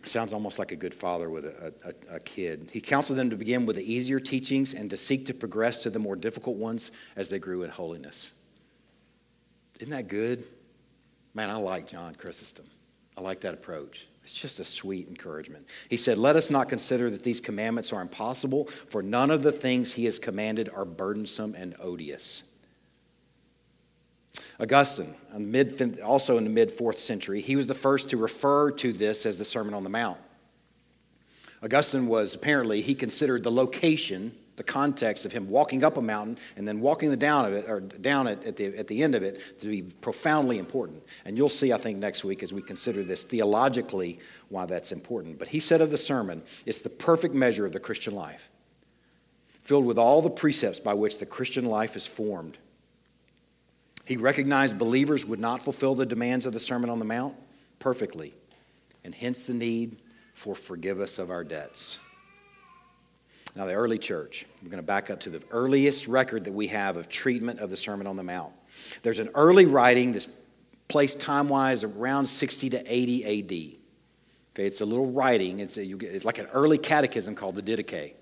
Sounds 0.03 0.33
almost 0.33 0.57
like 0.57 0.71
a 0.71 0.75
good 0.75 0.93
father 0.93 1.29
with 1.29 1.45
a, 1.45 1.73
a, 1.85 2.15
a, 2.15 2.19
kid. 2.19 2.69
He 2.73 2.81
counseled 2.81 3.19
them 3.19 3.29
to 3.29 3.35
begin 3.35 3.65
with 3.65 3.75
the 3.75 3.93
easier 3.93 4.19
teachings 4.19 4.73
and 4.73 4.89
to 4.89 4.97
seek 4.97 5.25
to 5.27 5.33
progress 5.33 5.83
to 5.83 5.89
the 5.89 5.99
more 5.99 6.15
difficult 6.15 6.57
ones 6.57 6.91
as 7.15 7.29
they 7.29 7.37
grew 7.37 7.63
in 7.63 7.69
holiness. 7.69 8.31
Isn't 9.79 9.91
that 9.91 10.07
good? 10.07 10.43
Man, 11.33 11.49
I 11.49 11.55
like 11.55 11.87
John 11.87 12.15
Chrysostom. 12.15 12.65
I 13.17 13.21
like 13.21 13.41
that 13.41 13.53
approach. 13.53 14.07
It's 14.23 14.33
just 14.33 14.59
a 14.59 14.63
sweet 14.63 15.07
encouragement. 15.07 15.65
He 15.89 15.97
said, 15.97 16.17
Let 16.17 16.35
us 16.35 16.49
not 16.49 16.69
consider 16.69 17.09
that 17.09 17.23
these 17.23 17.41
commandments 17.41 17.91
are 17.91 18.01
impossible, 18.01 18.69
for 18.89 19.01
none 19.01 19.31
of 19.31 19.43
the 19.43 19.51
things 19.51 19.93
he 19.93 20.05
has 20.05 20.19
commanded 20.19 20.69
are 20.69 20.85
burdensome 20.85 21.55
and 21.55 21.75
odious. 21.79 22.43
Augustine, 24.59 25.15
also 26.03 26.37
in 26.37 26.43
the 26.43 26.49
mid 26.49 26.71
fourth 26.71 26.99
century, 26.99 27.41
he 27.41 27.55
was 27.55 27.67
the 27.67 27.73
first 27.73 28.09
to 28.09 28.17
refer 28.17 28.71
to 28.71 28.93
this 28.93 29.25
as 29.25 29.37
the 29.37 29.45
Sermon 29.45 29.73
on 29.73 29.83
the 29.83 29.89
Mount. 29.89 30.17
Augustine 31.63 32.07
was 32.07 32.33
apparently, 32.33 32.81
he 32.81 32.95
considered 32.95 33.43
the 33.43 33.51
location, 33.51 34.35
the 34.55 34.63
context 34.63 35.25
of 35.25 35.31
him 35.31 35.49
walking 35.49 35.83
up 35.83 35.97
a 35.97 36.01
mountain 36.01 36.37
and 36.55 36.67
then 36.67 36.81
walking 36.81 37.09
the 37.09 37.17
down 37.17 37.45
of 37.45 37.53
it, 37.53 37.69
or 37.69 37.79
down 37.79 38.27
it 38.27 38.43
at 38.43 38.55
the, 38.57 38.77
at 38.77 38.87
the 38.87 39.01
end 39.01 39.15
of 39.15 39.23
it, 39.23 39.59
to 39.59 39.67
be 39.67 39.81
profoundly 39.81 40.57
important. 40.57 41.01
And 41.25 41.37
you'll 41.37 41.49
see, 41.49 41.71
I 41.71 41.77
think, 41.77 41.99
next 41.99 42.23
week 42.23 42.41
as 42.43 42.51
we 42.51 42.61
consider 42.61 43.03
this 43.03 43.23
theologically 43.23 44.19
why 44.49 44.65
that's 44.65 44.91
important. 44.91 45.37
But 45.37 45.47
he 45.47 45.59
said 45.59 45.81
of 45.81 45.91
the 45.91 45.97
sermon, 45.97 46.41
it's 46.65 46.81
the 46.81 46.89
perfect 46.89 47.35
measure 47.35 47.65
of 47.65 47.73
the 47.73 47.79
Christian 47.79 48.15
life, 48.15 48.49
filled 49.63 49.85
with 49.85 49.99
all 49.99 50.21
the 50.21 50.29
precepts 50.29 50.79
by 50.79 50.95
which 50.95 51.19
the 51.19 51.25
Christian 51.27 51.65
life 51.65 51.95
is 51.95 52.07
formed. 52.07 52.57
He 54.11 54.17
recognized 54.17 54.77
believers 54.77 55.25
would 55.25 55.39
not 55.39 55.63
fulfill 55.63 55.95
the 55.95 56.05
demands 56.05 56.45
of 56.45 56.51
the 56.51 56.59
Sermon 56.59 56.89
on 56.89 56.99
the 56.99 57.05
Mount 57.05 57.33
perfectly, 57.79 58.33
and 59.05 59.15
hence 59.15 59.45
the 59.47 59.53
need 59.53 60.01
for 60.33 60.53
forgive 60.53 60.99
us 60.99 61.17
of 61.17 61.31
our 61.31 61.45
debts. 61.45 61.97
Now, 63.55 63.65
the 63.67 63.71
early 63.71 63.97
church, 63.97 64.45
we're 64.61 64.67
going 64.67 64.83
to 64.83 64.85
back 64.85 65.09
up 65.09 65.21
to 65.21 65.29
the 65.29 65.41
earliest 65.51 66.09
record 66.09 66.43
that 66.43 66.51
we 66.51 66.67
have 66.67 66.97
of 66.97 67.07
treatment 67.07 67.61
of 67.61 67.69
the 67.69 67.77
Sermon 67.77 68.05
on 68.05 68.17
the 68.17 68.23
Mount. 68.23 68.51
There's 69.01 69.19
an 69.19 69.29
early 69.33 69.65
writing 69.65 70.11
that's 70.11 70.27
placed 70.89 71.21
time 71.21 71.47
wise 71.47 71.85
around 71.85 72.25
60 72.25 72.69
to 72.71 72.83
80 72.85 73.23
AD. 73.23 73.79
Okay, 74.53 74.67
it's 74.67 74.81
a 74.81 74.85
little 74.85 75.09
writing, 75.09 75.61
it's, 75.61 75.77
a, 75.77 75.85
get, 75.85 76.13
it's 76.13 76.25
like 76.25 76.37
an 76.37 76.47
early 76.47 76.77
catechism 76.77 77.33
called 77.33 77.55
the 77.55 77.61
Didache. 77.63 78.15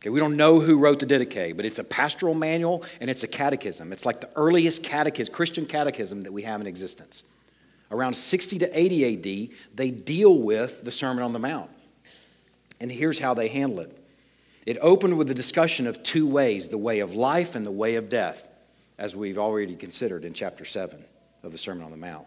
Okay, 0.00 0.10
we 0.10 0.20
don't 0.20 0.36
know 0.36 0.60
who 0.60 0.78
wrote 0.78 1.00
the 1.00 1.06
Didache, 1.06 1.56
but 1.56 1.66
it's 1.66 1.80
a 1.80 1.84
pastoral 1.84 2.34
manual 2.34 2.84
and 3.00 3.10
it's 3.10 3.24
a 3.24 3.26
catechism. 3.26 3.92
It's 3.92 4.06
like 4.06 4.20
the 4.20 4.30
earliest 4.36 4.84
catechism, 4.84 5.34
Christian 5.34 5.66
catechism 5.66 6.20
that 6.22 6.32
we 6.32 6.42
have 6.42 6.60
in 6.60 6.68
existence. 6.68 7.24
Around 7.90 8.14
60 8.14 8.58
to 8.60 8.78
80 8.78 9.48
AD, 9.48 9.58
they 9.74 9.90
deal 9.90 10.38
with 10.38 10.84
the 10.84 10.92
Sermon 10.92 11.24
on 11.24 11.32
the 11.32 11.38
Mount. 11.38 11.70
And 12.80 12.92
here's 12.92 13.18
how 13.18 13.34
they 13.34 13.48
handle 13.48 13.80
it 13.80 13.94
it 14.66 14.76
opened 14.82 15.16
with 15.16 15.30
a 15.30 15.34
discussion 15.34 15.86
of 15.86 16.02
two 16.02 16.28
ways 16.28 16.68
the 16.68 16.78
way 16.78 17.00
of 17.00 17.14
life 17.14 17.54
and 17.54 17.66
the 17.66 17.72
way 17.72 17.96
of 17.96 18.08
death, 18.08 18.46
as 18.98 19.16
we've 19.16 19.38
already 19.38 19.74
considered 19.74 20.24
in 20.24 20.32
chapter 20.32 20.64
7 20.64 21.02
of 21.42 21.52
the 21.52 21.58
Sermon 21.58 21.84
on 21.84 21.90
the 21.90 21.96
Mount. 21.96 22.26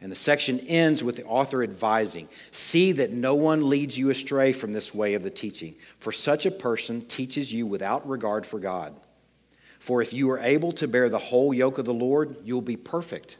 And 0.00 0.12
the 0.12 0.16
section 0.16 0.60
ends 0.60 1.02
with 1.02 1.16
the 1.16 1.24
author 1.24 1.62
advising 1.62 2.28
See 2.50 2.92
that 2.92 3.12
no 3.12 3.34
one 3.34 3.68
leads 3.68 3.96
you 3.96 4.10
astray 4.10 4.52
from 4.52 4.72
this 4.72 4.94
way 4.94 5.14
of 5.14 5.22
the 5.22 5.30
teaching, 5.30 5.74
for 5.98 6.12
such 6.12 6.46
a 6.46 6.50
person 6.50 7.06
teaches 7.06 7.52
you 7.52 7.66
without 7.66 8.08
regard 8.08 8.44
for 8.44 8.58
God. 8.58 8.98
For 9.78 10.02
if 10.02 10.12
you 10.12 10.30
are 10.30 10.38
able 10.38 10.72
to 10.72 10.88
bear 10.88 11.08
the 11.08 11.18
whole 11.18 11.54
yoke 11.54 11.78
of 11.78 11.84
the 11.84 11.94
Lord, 11.94 12.36
you'll 12.44 12.60
be 12.60 12.76
perfect. 12.76 13.38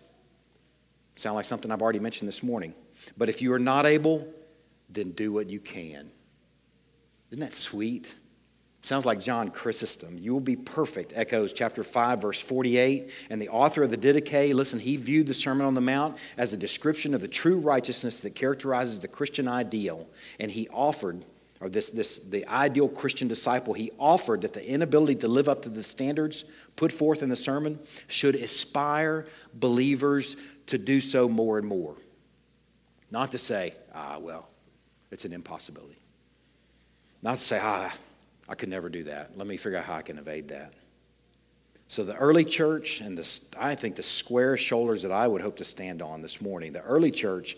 Sound 1.16 1.34
like 1.34 1.44
something 1.44 1.70
I've 1.70 1.82
already 1.82 1.98
mentioned 1.98 2.28
this 2.28 2.42
morning. 2.42 2.74
But 3.16 3.28
if 3.28 3.42
you 3.42 3.52
are 3.52 3.59
not 3.59 3.86
able, 3.86 4.26
then 4.88 5.12
do 5.12 5.32
what 5.32 5.48
you 5.48 5.61
can. 5.61 6.11
Isn't 7.30 7.40
that 7.40 7.52
sweet? 7.52 8.14
Sounds 8.87 9.05
like 9.05 9.18
John 9.18 9.51
Chrysostom. 9.51 10.16
You 10.16 10.32
will 10.32 10.39
be 10.39 10.55
perfect, 10.55 11.12
echoes 11.16 11.53
chapter 11.53 11.82
5, 11.82 12.22
verse 12.22 12.41
48. 12.41 13.11
And 13.30 13.43
the 13.43 13.49
author 13.49 13.82
of 13.82 13.91
the 13.91 13.97
Didache, 13.97 14.55
listen, 14.55 14.78
he 14.78 14.97
viewed 14.97 15.26
the 15.26 15.34
Sermon 15.34 15.66
on 15.66 15.74
the 15.74 15.80
Mount 15.80 16.16
as 16.37 16.53
a 16.53 16.57
description 16.57 17.12
of 17.12 17.20
the 17.20 17.26
true 17.26 17.59
righteousness 17.59 18.20
that 18.20 18.37
characterizes 18.37 19.01
the 19.01 19.09
Christian 19.09 19.49
ideal. 19.49 20.07
And 20.39 20.53
he 20.53 20.68
offered, 20.68 21.24
or 21.61 21.68
this, 21.68 21.91
this 21.91 22.20
the 22.20 22.47
ideal 22.47 22.89
Christian 22.89 23.26
disciple, 23.26 23.74
he 23.74 23.91
offered 23.99 24.43
that 24.43 24.53
the 24.53 24.64
inability 24.64 25.16
to 25.16 25.26
live 25.26 25.49
up 25.49 25.62
to 25.62 25.68
the 25.68 25.82
standards 25.82 26.45
put 26.76 26.93
forth 26.93 27.24
in 27.24 27.28
the 27.28 27.34
sermon 27.34 27.80
should 28.07 28.37
aspire 28.37 29.26
believers 29.55 30.37
to 30.68 30.78
do 30.78 31.01
so 31.01 31.28
more 31.28 31.59
and 31.59 31.66
more. 31.66 31.97
Not 33.11 33.32
to 33.32 33.39
say, 33.39 33.74
ah, 33.93 34.18
well, 34.20 34.49
it's 35.11 35.24
an 35.24 35.32
impossibility. 35.32 35.99
Not 37.20 37.39
to 37.39 37.45
say, 37.45 37.59
ah, 37.61 37.93
I 38.49 38.55
could 38.55 38.68
never 38.68 38.88
do 38.88 39.05
that. 39.05 39.36
Let 39.36 39.47
me 39.47 39.57
figure 39.57 39.78
out 39.78 39.84
how 39.84 39.94
I 39.94 40.03
can 40.03 40.18
evade 40.18 40.49
that. 40.49 40.72
So, 41.88 42.05
the 42.05 42.16
early 42.16 42.44
church, 42.44 43.01
and 43.01 43.16
the, 43.16 43.40
I 43.57 43.74
think 43.76 43.94
the 43.94 44.03
square 44.03 44.57
shoulders 44.57 45.03
that 45.03 45.12
I 45.12 45.28
would 45.28 45.40
hope 45.40 45.57
to 45.59 45.64
stand 45.64 46.03
on 46.03 46.20
this 46.20 46.40
morning, 46.40 46.72
the 46.72 46.82
early 46.82 47.12
church 47.12 47.57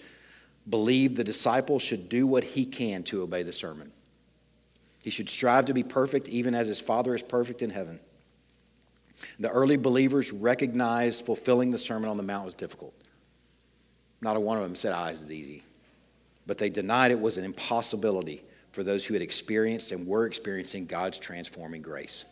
believed 0.68 1.16
the 1.16 1.24
disciple 1.24 1.78
should 1.78 2.08
do 2.10 2.26
what 2.26 2.44
he 2.44 2.66
can 2.66 3.02
to 3.04 3.22
obey 3.22 3.42
the 3.42 3.52
sermon. 3.52 3.90
He 5.02 5.08
should 5.08 5.30
strive 5.30 5.66
to 5.66 5.74
be 5.74 5.82
perfect, 5.82 6.28
even 6.28 6.54
as 6.54 6.68
his 6.68 6.80
Father 6.80 7.14
is 7.14 7.22
perfect 7.22 7.62
in 7.62 7.70
heaven. 7.70 7.98
The 9.40 9.48
early 9.48 9.76
believers 9.76 10.32
recognized 10.32 11.24
fulfilling 11.24 11.70
the 11.70 11.78
Sermon 11.78 12.10
on 12.10 12.16
the 12.16 12.22
Mount 12.22 12.44
was 12.44 12.54
difficult. 12.54 12.94
Not 14.20 14.36
a 14.36 14.40
one 14.40 14.58
of 14.58 14.62
them 14.62 14.76
said, 14.76 14.92
ah, 14.92 15.06
is 15.06 15.30
easy. 15.32 15.62
But 16.46 16.58
they 16.58 16.70
denied 16.70 17.10
it 17.10 17.20
was 17.20 17.38
an 17.38 17.44
impossibility 17.44 18.42
for 18.78 18.84
those 18.84 19.04
who 19.04 19.12
had 19.12 19.24
experienced 19.24 19.90
and 19.90 20.06
were 20.06 20.24
experiencing 20.24 20.86
God's 20.86 21.18
transforming 21.18 21.82
grace. 21.82 22.24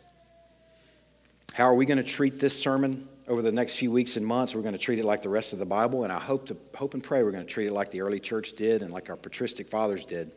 How 1.51 1.65
are 1.65 1.75
we 1.75 1.85
going 1.85 1.97
to 1.97 2.05
treat 2.05 2.39
this 2.39 2.57
sermon 2.57 3.05
over 3.27 3.41
the 3.41 3.51
next 3.51 3.75
few 3.75 3.91
weeks 3.91 4.15
and 4.15 4.25
months? 4.25 4.55
We're 4.55 4.61
going 4.61 4.71
to 4.71 4.79
treat 4.79 4.97
it 4.97 5.03
like 5.03 5.21
the 5.21 5.27
rest 5.27 5.51
of 5.51 5.59
the 5.59 5.65
Bible, 5.65 6.05
and 6.05 6.13
I 6.13 6.21
hope, 6.21 6.47
to, 6.47 6.55
hope 6.73 6.93
and 6.93 7.03
pray 7.03 7.21
we're 7.21 7.33
going 7.33 7.45
to 7.45 7.53
treat 7.53 7.67
it 7.67 7.73
like 7.73 7.91
the 7.91 7.99
early 7.99 8.21
church 8.21 8.53
did 8.53 8.81
and 8.81 8.91
like 8.91 9.09
our 9.09 9.17
patristic 9.17 9.67
fathers 9.67 10.05
did. 10.05 10.31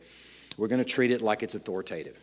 We're 0.57 0.67
going 0.67 0.83
to 0.83 0.85
treat 0.85 1.13
it 1.13 1.23
like 1.23 1.45
it's 1.45 1.55
authoritative. 1.55 2.19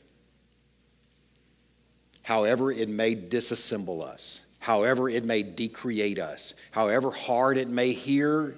However, 2.23 2.73
it 2.73 2.89
may 2.89 3.15
disassemble 3.15 4.05
us, 4.05 4.41
however, 4.59 5.07
it 5.07 5.23
may 5.23 5.43
decreate 5.43 6.19
us, 6.19 6.55
however 6.71 7.09
hard 7.09 7.57
it 7.57 7.69
may 7.69 7.93
hear 7.93 8.57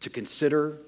to 0.00 0.08
consider 0.08 0.78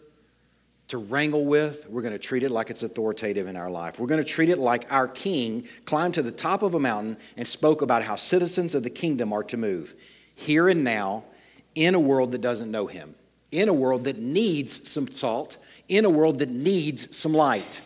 to 0.91 0.99
wrangle 0.99 1.45
with, 1.45 1.88
we're 1.88 2.03
going 2.03 2.12
to 2.12 2.18
treat 2.18 2.43
it 2.43 2.51
like 2.51 2.68
it's 2.68 2.82
authoritative 2.82 3.47
in 3.47 3.57
our 3.57 3.70
life. 3.70 4.01
We're 4.01 4.09
going 4.09 4.22
to 4.22 4.28
treat 4.28 4.49
it 4.49 4.59
like 4.59 4.91
our 4.91 5.07
king 5.07 5.68
climbed 5.84 6.14
to 6.14 6.22
the 6.22 6.32
top 6.32 6.62
of 6.62 6.74
a 6.74 6.80
mountain 6.80 7.16
and 7.36 7.47
spoke 7.47 7.82
about 7.82 8.03
how 8.03 8.16
citizens 8.16 8.74
of 8.74 8.82
the 8.82 8.91
kingdom 8.91 9.32
are 9.32 9.45
to 9.45 9.57
move 9.57 9.95
here 10.34 10.68
and 10.68 10.82
now 10.82 11.24
in 11.76 11.95
a 11.95 12.01
world 12.01 12.32
that 12.32 12.41
doesn't 12.41 12.70
know 12.70 12.86
him, 12.86 13.14
in 13.53 13.68
a 13.68 13.72
world 13.72 14.05
that 14.05 14.18
needs 14.18 14.91
some 14.91 15.09
salt, 15.09 15.59
in 15.88 16.05
a 16.05 16.11
world 16.11 16.41
that 16.41 16.51
needs 16.51 17.16
some 17.16 17.32
light. 17.32 17.82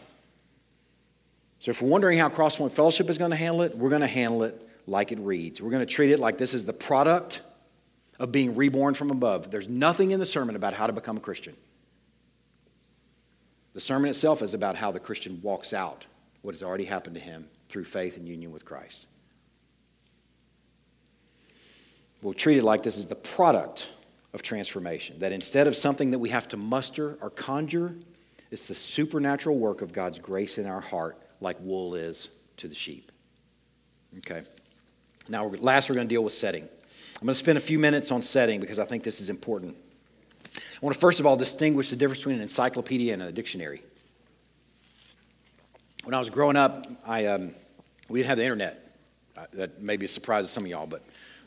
So 1.59 1.71
if 1.71 1.83
we're 1.83 1.91
wondering 1.91 2.19
how 2.19 2.31
Crosspoint 2.31 2.73
Fellowship 2.73 3.11
is 3.11 3.19
going 3.19 3.33
to 3.33 3.37
handle 3.37 3.63
it, 3.63 3.77
we're 3.77 3.91
going 3.91 4.01
to 4.01 4.07
handle 4.07 4.45
it 4.45 4.67
like 4.87 5.13
it 5.13 5.19
reads. 5.19 5.61
We're 5.61 5.71
going 5.71 5.87
to 5.87 5.93
treat 5.93 6.11
it 6.11 6.19
like 6.19 6.39
this 6.39 6.55
is 6.55 6.65
the 6.65 6.73
product 6.73 7.43
of 8.19 8.33
being 8.33 8.57
reborn 8.57 8.95
from 8.95 9.11
above. 9.11 9.51
There's 9.51 9.69
nothing 9.69 10.13
in 10.13 10.21
the 10.21 10.27
sermon 10.27 10.57
about 10.57 10.73
how 10.73 10.87
to 10.87 10.93
become 10.93 11.19
a 11.19 11.21
Christian. 11.21 11.55
The 13.75 13.81
sermon 13.81 14.09
itself 14.09 14.41
is 14.41 14.55
about 14.55 14.77
how 14.77 14.91
the 14.91 15.01
Christian 15.01 15.41
walks 15.43 15.73
out 15.73 16.07
what 16.43 16.55
has 16.55 16.63
already 16.63 16.85
happened 16.85 17.17
to 17.17 17.21
him 17.21 17.49
through 17.69 17.85
faith 17.85 18.17
and 18.17 18.29
union 18.29 18.53
with 18.53 18.65
Christ. 18.65 19.09
We'll 22.23 22.35
treat 22.35 22.59
it 22.59 22.65
like 22.65 22.83
this 22.83 22.97
is 22.97 23.07
the 23.07 23.15
product 23.15 23.91
of 24.33 24.43
transformation, 24.43 25.19
that 25.19 25.33
instead 25.33 25.67
of 25.67 25.77
something 25.77 26.11
that 26.11 26.19
we 26.19 26.29
have 26.31 26.49
to 26.49 26.57
muster 26.57 27.19
or 27.21 27.31
conjure, 27.31 27.95
it's 28.51 28.69
the 28.69 28.75
supernatural 28.75 29.59
work 29.59 29.83
of 29.83 29.93
God's 29.93 30.19
grace 30.19 30.59
in 30.59 30.67
our 30.67 30.81
heart, 30.81 31.19
like 31.41 31.57
wool 31.61 31.95
is 31.95 32.31
to 32.59 32.69
the 32.69 32.75
sheep. 32.75 33.11
Okay. 34.19 34.43
Now, 35.29 35.47
last, 35.47 35.89
we're 35.89 35.95
going 35.97 36.09
to 36.09 36.15
deal 36.15 36.25
with 36.25 36.33
setting. 36.33 36.63
I'm 36.63 37.27
going 37.27 37.29
to 37.29 37.35
spend 37.35 37.59
a 37.59 37.61
few 37.61 37.79
minutes 37.79 38.11
on 38.11 38.23
setting 38.23 38.61
because 38.61 38.79
I 38.79 38.85
think 38.85 39.03
this 39.03 39.21
is 39.21 39.31
important. 39.31 39.77
I 40.57 40.61
want 40.81 40.95
to 40.95 41.01
first 41.01 41.21
of 41.21 41.27
all 41.27 41.37
distinguish 41.37 41.91
the 41.91 41.97
difference 41.97 42.21
between 42.21 42.37
an 42.37 42.43
encyclopedia 42.43 43.13
and 43.13 43.23
a 43.23 43.33
dictionary. 43.33 43.83
When 46.05 46.15
I 46.15 46.19
was 46.19 46.31
growing 46.31 46.57
up, 46.57 46.87
I, 47.07 47.27
um, 47.27 47.55
we 48.09 48.19
didn't 48.19 48.29
have 48.29 48.39
the 48.39 48.45
internet. 48.45 48.81
Uh, 49.37 49.47
that 49.55 49.83
may 49.83 49.97
be 49.97 50.05
a 50.05 50.09
surprise 50.09 50.47
to 50.47 50.53
some 50.53 50.65
of 50.65 50.71
y'all, 50.71 50.87
but 50.87 51.03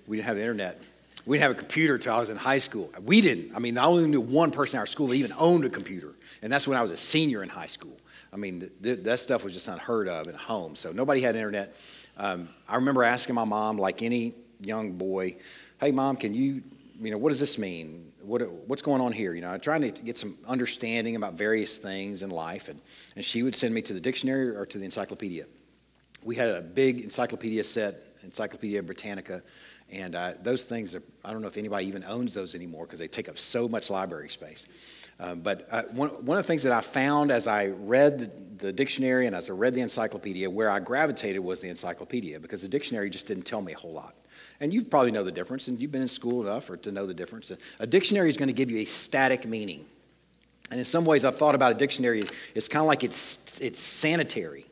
we 0.07 0.17
didn't 0.17 0.27
have 0.27 0.35
the 0.35 0.41
internet. 0.41 0.81
We 1.25 1.37
didn't 1.37 1.49
have 1.49 1.57
a 1.57 1.59
computer 1.59 1.95
until 1.95 2.13
I 2.13 2.19
was 2.19 2.29
in 2.29 2.37
high 2.37 2.57
school. 2.57 2.91
We 3.01 3.21
didn't. 3.21 3.55
I 3.55 3.59
mean, 3.59 3.77
I 3.77 3.85
only 3.85 4.07
knew 4.07 4.21
one 4.21 4.51
person 4.51 4.77
in 4.77 4.79
our 4.79 4.85
school 4.85 5.07
that 5.07 5.15
even 5.15 5.33
owned 5.37 5.65
a 5.65 5.69
computer, 5.69 6.13
and 6.41 6.51
that's 6.51 6.67
when 6.67 6.77
I 6.77 6.81
was 6.81 6.91
a 6.91 6.97
senior 6.97 7.43
in 7.43 7.49
high 7.49 7.67
school. 7.67 7.97
I 8.33 8.37
mean, 8.37 8.69
th- 8.81 9.03
that 9.03 9.19
stuff 9.19 9.43
was 9.43 9.53
just 9.53 9.67
unheard 9.67 10.07
of 10.07 10.27
in 10.27 10.35
a 10.35 10.37
home. 10.37 10.75
So 10.75 10.91
nobody 10.91 11.21
had 11.21 11.35
internet. 11.35 11.75
Um, 12.17 12.49
I 12.67 12.75
remember 12.75 13.03
asking 13.03 13.35
my 13.35 13.45
mom, 13.45 13.77
like 13.77 14.01
any 14.01 14.33
young 14.59 14.93
boy, 14.93 15.35
"Hey, 15.79 15.91
mom, 15.91 16.17
can 16.17 16.33
you, 16.33 16.63
you 16.99 17.11
know, 17.11 17.17
what 17.17 17.29
does 17.29 17.39
this 17.39 17.57
mean? 17.57 18.06
What, 18.27 18.41
what's 18.67 18.81
going 18.81 19.01
on 19.01 19.13
here? 19.13 19.33
You 19.33 19.41
know, 19.41 19.49
I'm 19.49 19.59
trying 19.59 19.81
to 19.81 19.89
get 19.89 20.17
some 20.17 20.37
understanding 20.45 21.15
about 21.15 21.35
various 21.35 21.77
things 21.77 22.21
in 22.21 22.29
life. 22.29 22.67
And, 22.67 22.81
and 23.15 23.23
she 23.23 23.41
would 23.41 23.55
send 23.55 23.73
me 23.73 23.81
to 23.83 23.93
the 23.93 24.01
dictionary 24.01 24.49
or 24.49 24.65
to 24.65 24.77
the 24.77 24.85
encyclopedia. 24.85 25.45
we 26.23 26.35
had 26.35 26.49
a 26.49 26.61
big 26.61 27.01
encyclopedia 27.01 27.63
set, 27.63 28.03
Encyclopedia 28.23 28.83
Britannica, 28.83 29.41
and 29.89 30.15
uh, 30.15 30.33
those 30.43 30.65
things 30.65 30.93
are, 30.93 31.03
I 31.23 31.31
don't 31.31 31.41
know 31.41 31.47
if 31.47 31.55
anybody 31.55 31.85
even 31.85 32.03
owns 32.03 32.33
those 32.33 32.55
anymore 32.55 32.85
because 32.85 32.99
they 32.99 33.07
take 33.07 33.29
up 33.29 33.37
so 33.37 33.69
much 33.69 33.89
library 33.89 34.27
space. 34.27 34.67
Uh, 35.19 35.35
but 35.35 35.67
uh, 35.71 35.83
one, 35.93 36.09
one 36.25 36.37
of 36.37 36.43
the 36.43 36.47
things 36.47 36.63
that 36.63 36.73
I 36.73 36.81
found 36.81 37.31
as 37.31 37.47
I 37.47 37.67
read 37.67 38.19
the, 38.19 38.65
the, 38.65 38.73
dictionary 38.73 39.27
and 39.27 39.35
as 39.35 39.49
I 39.49 39.53
read 39.53 39.73
the 39.73 39.81
encyclopedia, 39.81 40.49
where 40.49 40.69
I 40.69 40.79
gravitated 40.79 41.41
was 41.41 41.61
the 41.61 41.69
encyclopedia 41.69 42.39
because 42.39 42.61
the 42.61 42.67
dictionary 42.67 43.09
just 43.09 43.27
didn't 43.27 43.45
tell 43.45 43.61
me 43.61 43.73
a 43.73 43.77
whole 43.77 43.93
lot. 43.93 44.15
And 44.59 44.73
you 44.73 44.83
probably 44.83 45.11
know 45.11 45.23
the 45.23 45.31
difference, 45.31 45.67
and 45.67 45.79
you've 45.79 45.91
been 45.91 46.01
in 46.01 46.07
school 46.07 46.41
enough 46.41 46.69
or 46.69 46.77
to 46.77 46.91
know 46.91 47.05
the 47.05 47.13
difference. 47.13 47.51
A 47.79 47.87
dictionary 47.87 48.29
is 48.29 48.37
going 48.37 48.47
to 48.47 48.53
give 48.53 48.71
you 48.71 48.79
a 48.79 48.85
static 48.85 49.45
meaning. 49.45 49.85
And 50.71 50.79
in 50.79 50.85
some 50.85 51.05
ways, 51.05 51.23
I've 51.23 51.37
thought 51.37 51.55
about 51.55 51.71
a 51.71 51.75
dictionary, 51.75 52.25
it's 52.55 52.67
kind 52.67 52.81
of 52.81 52.87
like 52.87 53.03
it's, 53.03 53.59
it's 53.61 53.79
sanitary. 53.79 54.65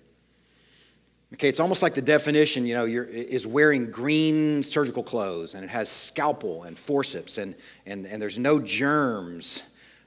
Okay, 1.33 1.49
it's 1.49 1.59
almost 1.59 1.81
like 1.81 1.93
the 1.93 2.01
definition, 2.01 2.65
you 2.65 2.73
know, 2.73 2.85
is 2.85 3.45
wearing 3.45 3.91
green 3.91 4.63
surgical 4.63 5.03
clothes, 5.03 5.53
and 5.53 5.63
it 5.63 5.69
has 5.69 5.89
scalpel 5.89 6.63
and 6.63 6.77
forceps, 6.77 7.37
and, 7.37 7.55
and, 7.85 8.05
and 8.05 8.21
there's 8.21 8.39
no 8.39 8.59
germs 8.59 9.63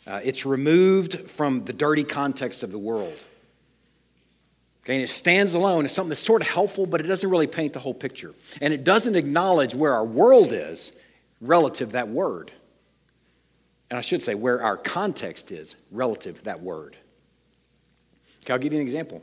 uh, 0.09 0.21
it's 0.25 0.47
removed 0.47 1.31
from 1.31 1.63
the 1.67 1.73
dirty 1.73 2.03
context 2.03 2.63
of 2.63 2.73
the 2.73 2.79
world. 2.79 3.19
Okay, 4.89 4.95
and 4.95 5.05
it 5.05 5.09
stands 5.09 5.53
alone. 5.53 5.85
It's 5.85 5.93
something 5.93 6.09
that's 6.09 6.25
sort 6.25 6.41
of 6.41 6.49
helpful, 6.49 6.87
but 6.87 7.03
it 7.03 7.05
doesn't 7.05 7.29
really 7.29 7.47
paint 7.47 7.75
the 7.75 7.79
whole 7.79 7.93
picture. 7.93 8.33
And 8.63 8.73
it 8.73 8.85
doesn't 8.85 9.17
acknowledge 9.17 9.75
where 9.75 9.93
our 9.93 10.05
world 10.05 10.49
is 10.51 10.93
relative 11.43 11.93
that 11.93 12.09
word. 12.09 12.51
And 13.91 13.99
I 13.99 14.01
should 14.01 14.23
say 14.23 14.35
where 14.35 14.63
our 14.63 14.79
context 14.79 15.53
is 15.53 15.77
relative 15.91 16.43
that 16.45 16.63
word. 16.63 16.97
Okay, 18.45 18.55
I'll 18.55 18.59
give 18.59 18.73
you 18.73 18.79
an 18.79 18.85
example. 18.87 19.23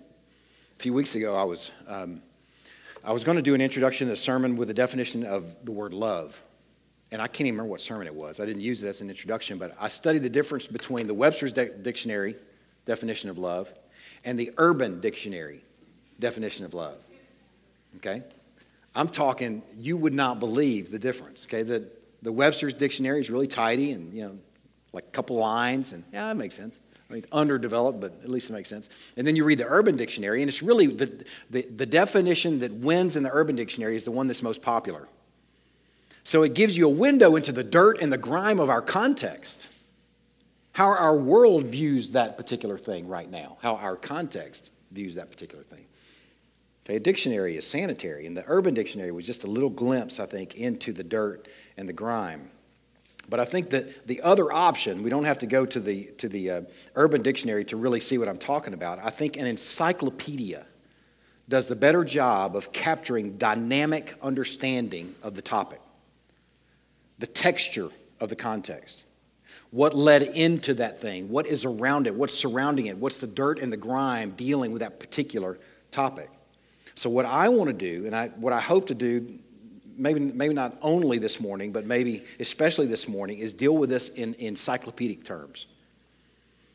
A 0.78 0.84
few 0.84 0.94
weeks 0.94 1.16
ago, 1.16 1.36
I 1.36 1.44
was, 1.44 1.72
um, 1.88 2.22
I 3.04 3.12
was 3.12 3.24
going 3.24 3.38
to 3.38 3.42
do 3.42 3.56
an 3.56 3.62
introduction 3.62 4.06
to 4.06 4.12
the 4.12 4.18
sermon 4.18 4.58
with 4.58 4.70
a 4.70 4.74
definition 4.74 5.26
of 5.26 5.46
the 5.64 5.72
word 5.72 5.94
love 5.94 6.40
and 7.12 7.22
I 7.22 7.28
can't 7.28 7.42
even 7.42 7.54
remember 7.54 7.72
what 7.72 7.82
sermon 7.82 8.08
it 8.08 8.16
was. 8.16 8.40
I 8.40 8.46
didn't 8.46 8.64
use 8.64 8.84
it 8.84 8.88
as 8.88 9.02
an 9.02 9.10
introduction, 9.10 9.58
but 9.58 9.76
I 9.80 9.88
studied 9.88 10.24
the 10.24 10.30
difference 10.30 10.68
between 10.68 11.08
the 11.08 11.14
Webster's 11.14 11.54
de- 11.54 11.70
Dictionary 11.70 12.36
definition 12.86 13.30
of 13.30 13.38
love 13.38 13.72
and 14.26 14.38
the 14.38 14.52
Urban 14.58 15.00
Dictionary 15.00 15.62
definition 16.20 16.66
of 16.66 16.74
love. 16.74 16.98
Okay? 17.98 18.24
I'm 18.96 19.08
talking, 19.08 19.62
you 19.78 19.96
would 19.96 20.14
not 20.14 20.40
believe 20.40 20.92
the 20.92 21.00
difference. 21.00 21.46
Okay? 21.46 21.64
The, 21.64 21.88
the 22.22 22.32
Webster's 22.32 22.74
Dictionary 22.74 23.22
is 23.22 23.30
really 23.30 23.48
tidy 23.48 23.92
and, 23.92 24.14
you 24.14 24.24
know, 24.24 24.38
like 24.92 25.04
a 25.04 25.12
couple 25.12 25.36
lines, 25.36 25.92
and 25.92 26.04
yeah, 26.14 26.28
that 26.28 26.38
makes 26.38 26.56
sense. 26.56 26.82
I 27.10 27.14
mean, 27.14 27.22
it's 27.22 27.32
underdeveloped, 27.32 28.00
but 28.00 28.14
at 28.24 28.30
least 28.30 28.50
it 28.50 28.54
makes 28.54 28.70
sense. 28.70 28.90
And 29.18 29.28
then 29.28 29.36
you 29.36 29.44
read 29.44 29.60
the 29.60 29.68
Urban 29.68 29.96
Dictionary, 29.96 30.42
and 30.42 30.50
it's 30.50 30.64
really 30.64 30.88
the, 30.88 31.26
the, 31.52 31.62
the 31.64 31.86
definition 31.86 32.60
that 32.60 32.72
wins 32.72 33.16
in 33.16 33.24
the 33.24 33.30
Urban 33.32 33.56
Dictionary 33.56 33.96
is 33.96 34.06
the 34.06 34.12
one 34.12 34.28
that's 34.28 34.42
most 34.42 34.62
popular. 34.62 35.08
So 36.24 36.42
it 36.42 36.56
gives 36.56 36.76
you 36.76 36.88
a 36.88 36.92
window 36.92 37.36
into 37.36 37.52
the 37.52 37.64
dirt 37.64 38.02
and 38.02 38.12
the 38.12 38.18
grime 38.18 38.60
of 38.60 38.70
our 38.70 38.82
context. 38.82 39.68
How 40.76 40.88
our 40.88 41.16
world 41.16 41.66
views 41.68 42.12
that 42.12 42.36
particular 42.36 42.78
thing 42.78 43.08
right 43.08 43.32
now, 43.32 43.58
how 43.62 43.78
our 43.78 43.96
context 43.96 44.72
views 44.92 45.16
that 45.16 45.32
particular 45.32 45.64
thing. 45.64 45.86
Okay, 46.86 46.98
a 46.98 47.00
dictionary 47.00 47.56
is 47.56 47.66
sanitary, 47.66 48.28
and 48.28 48.36
the 48.36 48.44
urban 48.46 48.74
dictionary 48.74 49.14
was 49.14 49.26
just 49.26 49.46
a 49.46 49.48
little 49.48 49.70
glimpse, 49.70 50.20
I 50.20 50.26
think, 50.26 50.56
into 50.56 50.92
the 50.92 51.02
dirt 51.02 51.48
and 51.78 51.88
the 51.88 51.94
grime. 51.94 52.52
But 53.30 53.40
I 53.40 53.46
think 53.46 53.70
that 53.70 54.06
the 54.06 54.22
other 54.22 54.52
option, 54.52 55.02
we 55.02 55.10
don't 55.10 55.24
have 55.24 55.40
to 55.40 55.48
go 55.48 55.66
to 55.66 55.80
the, 55.80 56.08
to 56.18 56.28
the 56.28 56.52
uh, 56.52 56.62
urban 56.96 57.22
dictionary 57.22 57.64
to 57.66 57.78
really 57.78 58.02
see 58.02 58.18
what 58.18 58.28
I'm 58.28 58.38
talking 58.38 58.74
about. 58.74 59.00
I 59.02 59.12
think 59.12 59.38
an 59.38 59.48
encyclopedia 59.48 60.66
does 61.48 61.70
the 61.70 61.78
better 61.78 62.04
job 62.04 62.54
of 62.54 62.74
capturing 62.74 63.38
dynamic 63.38 64.18
understanding 64.22 65.16
of 65.24 65.36
the 65.36 65.42
topic 65.42 65.80
the 67.20 67.28
texture 67.28 67.92
of 68.20 68.28
the 68.28 68.36
context. 68.36 69.06
What 69.76 69.94
led 69.94 70.22
into 70.24 70.76
that 70.76 71.02
thing? 71.02 71.28
What 71.28 71.46
is 71.46 71.66
around 71.66 72.08
it? 72.08 72.16
What's 72.16 72.34
surrounding 72.34 72.86
it? 72.86 72.98
What's 72.98 73.20
the 73.20 73.28
dirt 73.28 73.60
and 73.60 73.74
the 73.74 73.78
grime 73.78 74.32
dealing 74.38 74.72
with 74.72 74.80
that 74.80 75.02
particular 75.02 75.58
topic? 75.92 76.30
So, 76.96 77.10
what 77.10 77.26
I 77.26 77.50
want 77.50 77.68
to 77.68 77.74
do, 77.74 78.06
and 78.06 78.16
I, 78.16 78.30
what 78.30 78.54
I 78.54 78.62
hope 78.62 78.88
to 78.88 78.96
do, 78.96 79.38
maybe, 79.98 80.22
maybe 80.22 80.54
not 80.54 80.78
only 80.82 81.18
this 81.18 81.42
morning, 81.42 81.74
but 81.74 81.86
maybe 81.86 82.24
especially 82.40 82.86
this 82.86 83.10
morning, 83.10 83.40
is 83.40 83.54
deal 83.54 83.76
with 83.76 83.90
this 83.90 84.08
in 84.08 84.34
encyclopedic 84.36 85.26
terms. 85.26 85.66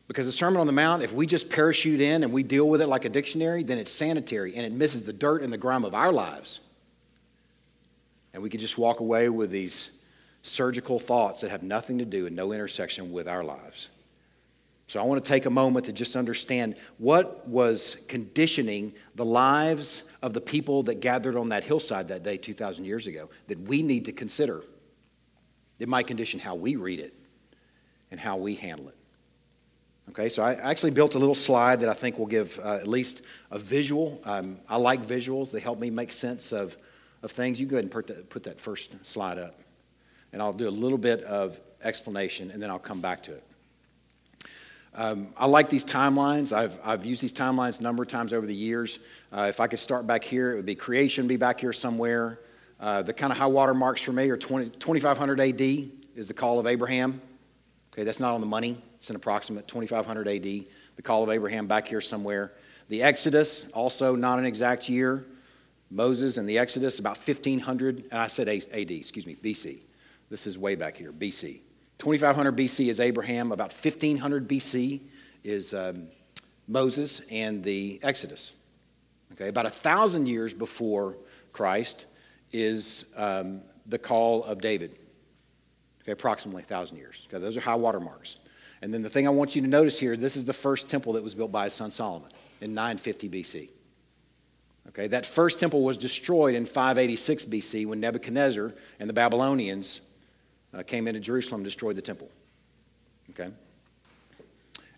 Because 0.07 0.27
the 0.27 0.31
Sermon 0.31 0.61
on 0.61 0.67
the 0.67 0.71
Mount, 0.71 1.01
if 1.01 1.11
we 1.11 1.25
just 1.25 1.49
parachute 1.49 2.01
in 2.01 2.23
and 2.23 2.31
we 2.31 2.43
deal 2.43 2.69
with 2.69 2.83
it 2.83 2.87
like 2.87 3.05
a 3.05 3.09
dictionary, 3.09 3.63
then 3.63 3.79
it's 3.79 3.91
sanitary 3.91 4.55
and 4.55 4.63
it 4.63 4.73
misses 4.73 5.01
the 5.01 5.13
dirt 5.13 5.41
and 5.41 5.51
the 5.51 5.57
grime 5.57 5.85
of 5.85 5.95
our 5.95 6.11
lives. 6.11 6.59
And 8.35 8.43
we 8.43 8.51
could 8.51 8.59
just 8.59 8.77
walk 8.77 8.99
away 8.99 9.27
with 9.27 9.49
these 9.49 9.89
surgical 10.43 10.99
thoughts 10.99 11.41
that 11.41 11.51
have 11.51 11.63
nothing 11.63 11.99
to 11.99 12.05
do 12.05 12.25
and 12.25 12.35
no 12.35 12.51
intersection 12.51 13.11
with 13.11 13.27
our 13.27 13.43
lives. 13.43 13.89
So 14.87 14.99
I 14.99 15.03
want 15.03 15.23
to 15.23 15.27
take 15.27 15.45
a 15.45 15.49
moment 15.49 15.85
to 15.85 15.93
just 15.93 16.17
understand 16.17 16.75
what 16.97 17.47
was 17.47 17.97
conditioning 18.09 18.93
the 19.15 19.23
lives 19.23 20.03
of 20.21 20.33
the 20.33 20.41
people 20.41 20.83
that 20.83 20.95
gathered 20.95 21.37
on 21.37 21.49
that 21.49 21.63
hillside 21.63 22.09
that 22.09 22.23
day 22.23 22.35
2,000 22.35 22.83
years 22.83 23.07
ago 23.07 23.29
that 23.47 23.57
we 23.61 23.83
need 23.83 24.05
to 24.05 24.11
consider. 24.11 24.63
It 25.79 25.87
might 25.87 26.07
condition 26.07 26.39
how 26.39 26.55
we 26.55 26.75
read 26.75 26.99
it 26.99 27.13
and 28.11 28.19
how 28.19 28.35
we 28.35 28.55
handle 28.55 28.89
it. 28.89 28.97
Okay, 30.09 30.27
so 30.27 30.43
I 30.43 30.55
actually 30.55 30.91
built 30.91 31.15
a 31.15 31.19
little 31.19 31.35
slide 31.35 31.79
that 31.79 31.87
I 31.87 31.93
think 31.93 32.17
will 32.17 32.25
give 32.25 32.59
uh, 32.61 32.73
at 32.73 32.87
least 32.87 33.21
a 33.49 33.57
visual. 33.57 34.19
Um, 34.25 34.57
I 34.67 34.75
like 34.75 35.07
visuals, 35.07 35.51
they 35.51 35.61
help 35.61 35.79
me 35.79 35.89
make 35.89 36.11
sense 36.11 36.51
of, 36.51 36.75
of 37.23 37.31
things. 37.31 37.61
You 37.61 37.67
go 37.67 37.77
ahead 37.77 37.85
and 37.85 37.91
put 37.91 38.07
that, 38.07 38.29
put 38.29 38.43
that 38.43 38.59
first 38.59 39.05
slide 39.05 39.37
up 39.37 39.55
and 40.33 40.41
I'll 40.41 40.53
do 40.53 40.67
a 40.67 40.71
little 40.71 40.97
bit 40.97 41.23
of 41.23 41.59
explanation, 41.83 42.51
and 42.51 42.61
then 42.61 42.69
I'll 42.69 42.79
come 42.79 43.01
back 43.01 43.23
to 43.23 43.33
it. 43.33 43.43
Um, 44.93 45.29
I 45.37 45.45
like 45.45 45.69
these 45.69 45.85
timelines. 45.85 46.51
I've, 46.51 46.77
I've 46.83 47.05
used 47.05 47.21
these 47.21 47.31
timelines 47.31 47.79
a 47.79 47.83
number 47.83 48.03
of 48.03 48.09
times 48.09 48.33
over 48.33 48.45
the 48.45 48.55
years. 48.55 48.99
Uh, 49.31 49.45
if 49.47 49.61
I 49.61 49.67
could 49.67 49.79
start 49.79 50.05
back 50.05 50.23
here, 50.23 50.51
it 50.51 50.55
would 50.57 50.65
be 50.65 50.75
creation 50.75 51.27
be 51.27 51.37
back 51.37 51.61
here 51.61 51.71
somewhere. 51.71 52.39
Uh, 52.79 53.01
the 53.01 53.13
kind 53.13 53.31
of 53.31 53.37
high 53.37 53.45
water 53.45 53.73
marks 53.73 54.01
for 54.01 54.11
me 54.11 54.29
are 54.29 54.37
20, 54.37 54.71
2500 54.71 55.39
AD 55.39 55.61
is 56.15 56.27
the 56.27 56.33
call 56.33 56.59
of 56.59 56.67
Abraham. 56.67 57.21
Okay, 57.93 58.03
that's 58.03 58.19
not 58.19 58.33
on 58.33 58.41
the 58.41 58.47
money. 58.47 58.81
It's 58.95 59.09
an 59.09 59.15
approximate 59.15 59.67
2500 59.67 60.27
AD. 60.27 60.43
The 60.43 61.01
call 61.01 61.23
of 61.23 61.29
Abraham 61.29 61.67
back 61.67 61.87
here 61.87 62.01
somewhere. 62.01 62.53
The 62.89 63.03
Exodus, 63.03 63.67
also 63.73 64.15
not 64.15 64.39
an 64.39 64.45
exact 64.45 64.89
year. 64.89 65.25
Moses 65.89 66.37
and 66.37 66.47
the 66.47 66.57
Exodus, 66.57 66.99
about 66.99 67.17
1500, 67.17 68.05
and 68.11 68.19
I 68.19 68.27
said 68.27 68.49
AD, 68.49 68.91
excuse 68.91 69.25
me, 69.25 69.35
BC. 69.35 69.79
This 70.31 70.47
is 70.47 70.57
way 70.57 70.75
back 70.75 70.95
here, 70.95 71.11
BC. 71.11 71.59
2500 71.97 72.55
BC 72.55 72.87
is 72.87 73.01
Abraham. 73.01 73.51
About 73.51 73.73
1500 73.73 74.47
BC 74.47 75.01
is 75.43 75.73
um, 75.73 76.07
Moses 76.69 77.21
and 77.29 77.61
the 77.61 77.99
Exodus. 78.01 78.53
Okay, 79.33 79.49
about 79.49 79.65
a 79.65 79.69
thousand 79.69 80.27
years 80.27 80.53
before 80.53 81.17
Christ 81.51 82.05
is 82.53 83.05
um, 83.17 83.61
the 83.87 83.99
call 83.99 84.45
of 84.45 84.61
David. 84.61 84.97
Okay, 86.01 86.13
approximately 86.13 86.63
a 86.63 86.65
thousand 86.65 86.95
years. 86.95 87.27
Okay, 87.27 87.37
those 87.37 87.57
are 87.57 87.61
high 87.61 87.75
water 87.75 87.99
marks. 87.99 88.37
And 88.81 88.93
then 88.93 89.01
the 89.01 89.09
thing 89.09 89.27
I 89.27 89.31
want 89.31 89.53
you 89.53 89.61
to 89.61 89.67
notice 89.67 89.99
here 89.99 90.15
this 90.15 90.37
is 90.37 90.45
the 90.45 90.53
first 90.53 90.87
temple 90.87 91.11
that 91.13 91.23
was 91.23 91.35
built 91.35 91.51
by 91.51 91.65
his 91.65 91.73
son 91.73 91.91
Solomon 91.91 92.31
in 92.61 92.73
950 92.73 93.27
BC. 93.27 93.69
Okay, 94.87 95.07
that 95.07 95.25
first 95.25 95.59
temple 95.59 95.83
was 95.83 95.97
destroyed 95.97 96.55
in 96.55 96.65
586 96.65 97.45
BC 97.45 97.85
when 97.85 97.99
Nebuchadnezzar 97.99 98.73
and 98.97 99.09
the 99.09 99.13
Babylonians 99.13 99.99
uh, 100.73 100.83
came 100.83 101.07
into 101.07 101.19
Jerusalem 101.19 101.61
and 101.61 101.65
destroyed 101.65 101.95
the 101.95 102.01
temple. 102.01 102.29
Okay? 103.31 103.51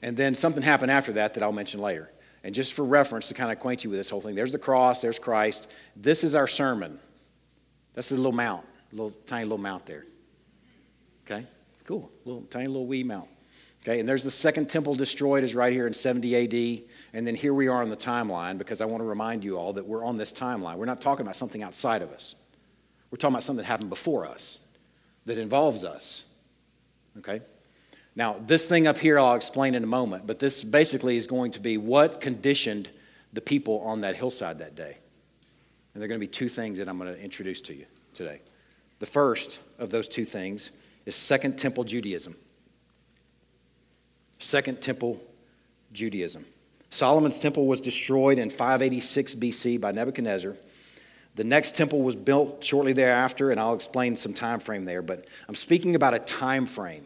And 0.01 0.17
then 0.17 0.36
something 0.36 0.63
happened 0.63 0.91
after 0.91 1.13
that 1.13 1.34
that 1.34 1.43
I'll 1.43 1.51
mention 1.51 1.80
later. 1.80 2.11
And 2.43 2.53
just 2.53 2.74
for 2.74 2.84
reference 2.84 3.30
to 3.30 3.34
kind 3.34 3.51
of 3.51 3.57
acquaint 3.57 3.84
you 3.84 3.89
with 3.89 3.99
this 3.99 4.09
whole 4.09 4.21
thing, 4.21 4.36
there's 4.36 4.51
the 4.51 4.59
cross, 4.59 5.01
there's 5.01 5.17
Christ. 5.17 5.69
This 5.95 6.24
is 6.24 6.36
our 6.36 6.47
sermon. 6.47 6.99
That's 7.93 8.11
a 8.11 8.17
little 8.17 8.34
mount, 8.34 8.65
a 8.91 8.95
little 8.95 9.13
tiny 9.26 9.45
little 9.45 9.59
mount 9.59 9.86
there. 9.86 10.05
Okay? 11.26 11.45
Cool. 11.86 12.11
Little 12.26 12.41
tiny 12.43 12.67
little 12.67 12.86
wee 12.86 13.03
mount. 13.03 13.30
Okay, 13.82 13.99
and 13.99 14.07
there's 14.07 14.24
the 14.24 14.32
second 14.32 14.69
temple 14.69 14.95
destroyed 14.95 15.43
is 15.43 15.55
right 15.55 15.74
here 15.74 15.88
in 15.88 15.93
70 15.93 16.36
AD. 16.36 16.84
And 17.13 17.28
then 17.28 17.36
here 17.36 17.53
we 17.53 17.67
are 17.67 17.82
on 17.82 17.89
the 17.89 17.97
timeline 17.97 18.57
because 18.57 18.80
I 18.80 18.86
want 18.86 19.01
to 19.01 19.05
remind 19.05 19.43
you 19.43 19.57
all 19.57 19.74
that 19.74 19.86
we're 19.86 20.05
on 20.05 20.17
this 20.17 20.32
timeline. 20.32 20.78
We're 20.78 20.86
not 20.86 21.01
talking 21.01 21.26
about 21.26 21.36
something 21.36 21.61
outside 21.61 22.01
of 22.01 22.11
us. 22.11 22.36
We're 23.11 23.17
talking 23.17 23.36
about 23.36 23.43
something 23.43 23.61
that 23.61 23.67
happened 23.67 23.89
before 23.89 24.26
us 24.26 24.59
that 25.26 25.38
involves 25.38 25.84
us. 25.84 26.24
Okay? 27.19 27.41
Now, 28.15 28.36
this 28.45 28.67
thing 28.67 28.88
up 28.88 28.97
here 28.97 29.17
I'll 29.17 29.36
explain 29.36 29.76
in 29.76 29.84
a 29.84 29.88
moment, 29.88 30.28
but 30.28 30.39
this 30.39 30.63
basically 30.63 31.17
is 31.17 31.28
going 31.28 31.51
to 31.51 31.59
be 31.59 31.78
what 31.78 32.21
conditioned 32.21 32.89
the 33.34 33.41
people 33.41 33.80
on 33.82 34.01
that 34.01 34.15
hillside 34.15 34.59
that 34.59 34.76
day. 34.76 34.97
And 35.93 36.01
there 36.01 36.05
are 36.05 36.07
going 36.07 36.19
to 36.19 36.26
be 36.26 36.32
two 36.32 36.49
things 36.49 36.78
that 36.78 36.88
I'm 36.88 36.97
going 36.97 37.13
to 37.13 37.19
introduce 37.19 37.61
to 37.61 37.74
you 37.74 37.86
today. 38.13 38.41
The 38.99 39.05
first 39.05 39.59
of 39.80 39.89
those 39.89 40.07
two 40.07 40.26
things 40.26 40.71
is 41.05 41.15
Second 41.15 41.57
Temple 41.57 41.84
Judaism. 41.84 42.36
Second 44.39 44.82
Temple 44.82 45.21
Judaism. 45.91 46.45
Solomon's 46.89 47.39
temple 47.39 47.65
was 47.65 47.82
destroyed 47.82 48.38
in 48.38 48.51
586 48.51 49.36
BC 49.36 49.82
by 49.82 49.91
Nebuchadnezzar. 49.91 50.55
The 51.36 51.43
next 51.43 51.75
temple 51.75 52.01
was 52.03 52.15
built 52.15 52.63
shortly 52.63 52.93
thereafter, 52.93 53.51
and 53.51 53.59
I'll 53.59 53.73
explain 53.73 54.15
some 54.15 54.34
time 54.34 54.59
frame 54.59 54.86
there, 54.86 55.01
but 55.01 55.25
I'm 55.47 55.55
speaking 55.55 55.95
about 55.95 56.13
a 56.13 56.19
time 56.19 56.65
frame. 56.65 57.05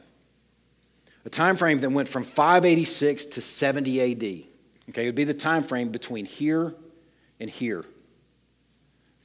A 1.25 1.29
time 1.29 1.55
frame 1.55 1.79
that 1.79 1.89
went 1.89 2.07
from 2.07 2.23
586 2.23 3.25
to 3.27 3.41
70 3.41 4.01
AD. 4.01 4.23
Okay, 4.89 5.03
it 5.03 5.05
would 5.05 5.15
be 5.15 5.23
the 5.23 5.33
time 5.33 5.63
frame 5.63 5.89
between 5.89 6.25
here 6.25 6.73
and 7.39 7.49
here. 7.49 7.85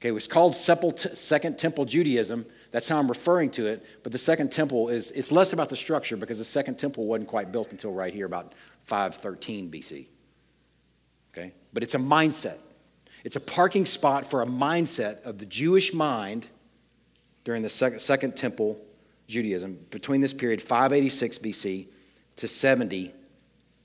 Okay, 0.01 0.09
it 0.09 0.13
was 0.13 0.27
called 0.27 0.57
Second 0.57 1.59
Temple 1.59 1.85
Judaism. 1.85 2.45
That's 2.73 2.89
how 2.89 2.99
I'm 2.99 3.07
referring 3.07 3.51
to 3.53 3.67
it. 3.67 3.87
But 4.03 4.11
the 4.11 4.19
Second 4.19 4.51
Temple 4.51 4.89
is, 4.89 5.13
it's 5.13 5.31
less 5.31 5.53
about 5.53 5.69
the 5.69 5.77
structure 5.77 6.17
because 6.17 6.39
the 6.39 6.45
Second 6.45 6.77
Temple 6.77 7.07
wasn't 7.07 7.29
quite 7.29 7.53
built 7.53 7.71
until 7.71 7.93
right 7.93 8.13
here, 8.13 8.27
about 8.27 8.53
513 8.83 9.71
BC. 9.71 10.07
Okay, 11.33 11.53
but 11.73 11.85
it's 11.85 11.95
a 11.95 11.99
mindset. 11.99 12.59
It's 13.25 13.37
a 13.37 13.41
parking 13.41 13.87
spot 13.87 14.29
for 14.29 14.43
a 14.43 14.47
mindset 14.47 15.23
of 15.25 15.39
the 15.39 15.47
Jewish 15.47 15.93
mind 15.93 16.49
during 17.45 17.63
the 17.63 17.69
Second, 17.69 18.01
second 18.01 18.37
Temple 18.37 18.79
Judaism 19.29 19.79
between 19.91 20.21
this 20.21 20.35
period, 20.35 20.61
586 20.61 21.39
BC 21.39 21.87
to 22.37 22.49
70 22.49 23.13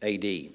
AD. 0.01 0.51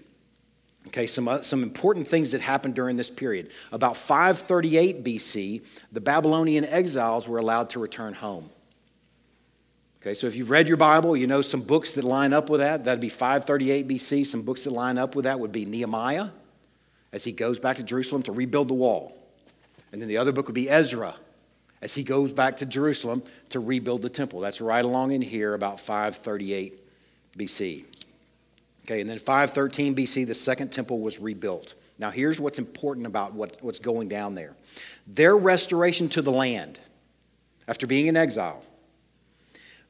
Okay, 0.89 1.07
some, 1.07 1.29
uh, 1.29 1.43
some 1.43 1.63
important 1.63 2.09
things 2.09 2.33
that 2.33 2.41
happened 2.41 2.75
during 2.75 2.97
this 2.97 3.11
period. 3.11 3.51
About 3.71 3.97
538 3.97 5.05
BC, 5.05 5.63
the 5.93 6.01
Babylonian 6.01 6.65
exiles 6.65 7.29
were 7.29 7.39
allowed 7.39 7.71
to 7.71 7.79
return 7.79 8.15
home. 8.15 8.51
Okay, 10.01 10.15
so 10.15 10.27
if 10.27 10.35
you've 10.35 10.51
read 10.51 10.67
your 10.67 10.77
Bible, 10.77 11.17
you 11.17 11.29
know 11.29 11.43
some 11.43 11.63
books 11.63 11.95
that 11.95 12.03
line 12.03 12.33
up 12.33 12.51
with 12.51 12.59
that. 12.59 12.85
That'd 12.85 13.01
be 13.01 13.09
538 13.09 13.87
BC. 13.87 14.27
Some 14.27 14.43
books 14.43 14.65
that 14.65 14.73
line 14.73 14.99
up 14.99 15.15
with 15.15 15.25
that 15.27 15.39
would 15.39 15.53
be 15.53 15.65
Nehemiah, 15.65 16.31
as 17.13 17.25
he 17.25 17.33
goes 17.33 17.59
back 17.59 17.77
to 17.77 17.83
Jerusalem 17.83 18.23
to 18.25 18.33
rebuild 18.33 18.69
the 18.69 18.75
wall. 18.75 19.17
And 19.93 20.01
then 20.01 20.09
the 20.09 20.17
other 20.17 20.33
book 20.33 20.47
would 20.47 20.55
be 20.55 20.71
Ezra, 20.71 21.15
as 21.83 21.95
he 21.95 22.03
goes 22.03 22.33
back 22.33 22.57
to 22.57 22.67
Jerusalem 22.67 23.23
to 23.51 23.61
rebuild 23.61 24.03
the 24.03 24.09
temple. 24.09 24.41
That's 24.41 24.61
right 24.61 24.85
along 24.85 25.13
in 25.13 25.21
here, 25.21 25.55
about 25.55 25.81
538 25.81 26.79
BC. 27.39 27.85
Okay, 28.85 29.01
and 29.01 29.09
then 29.09 29.19
513 29.19 29.95
BC, 29.95 30.27
the 30.27 30.35
second 30.35 30.73
temple 30.73 31.01
was 31.01 31.21
rebuilt. 31.21 31.75
Now, 31.99 32.11
here's 32.11 32.41
what's 32.41 32.59
important 32.59 33.07
about 33.07 33.33
what, 33.35 33.59
what's 33.61 33.79
going 33.79 34.09
down 34.09 34.35
there 34.35 34.55
their 35.07 35.37
restoration 35.37 36.09
to 36.11 36.23
the 36.23 36.33
land 36.33 36.79
after 37.69 37.87
being 37.87 38.07
in 38.07 38.17
exile 38.17 38.63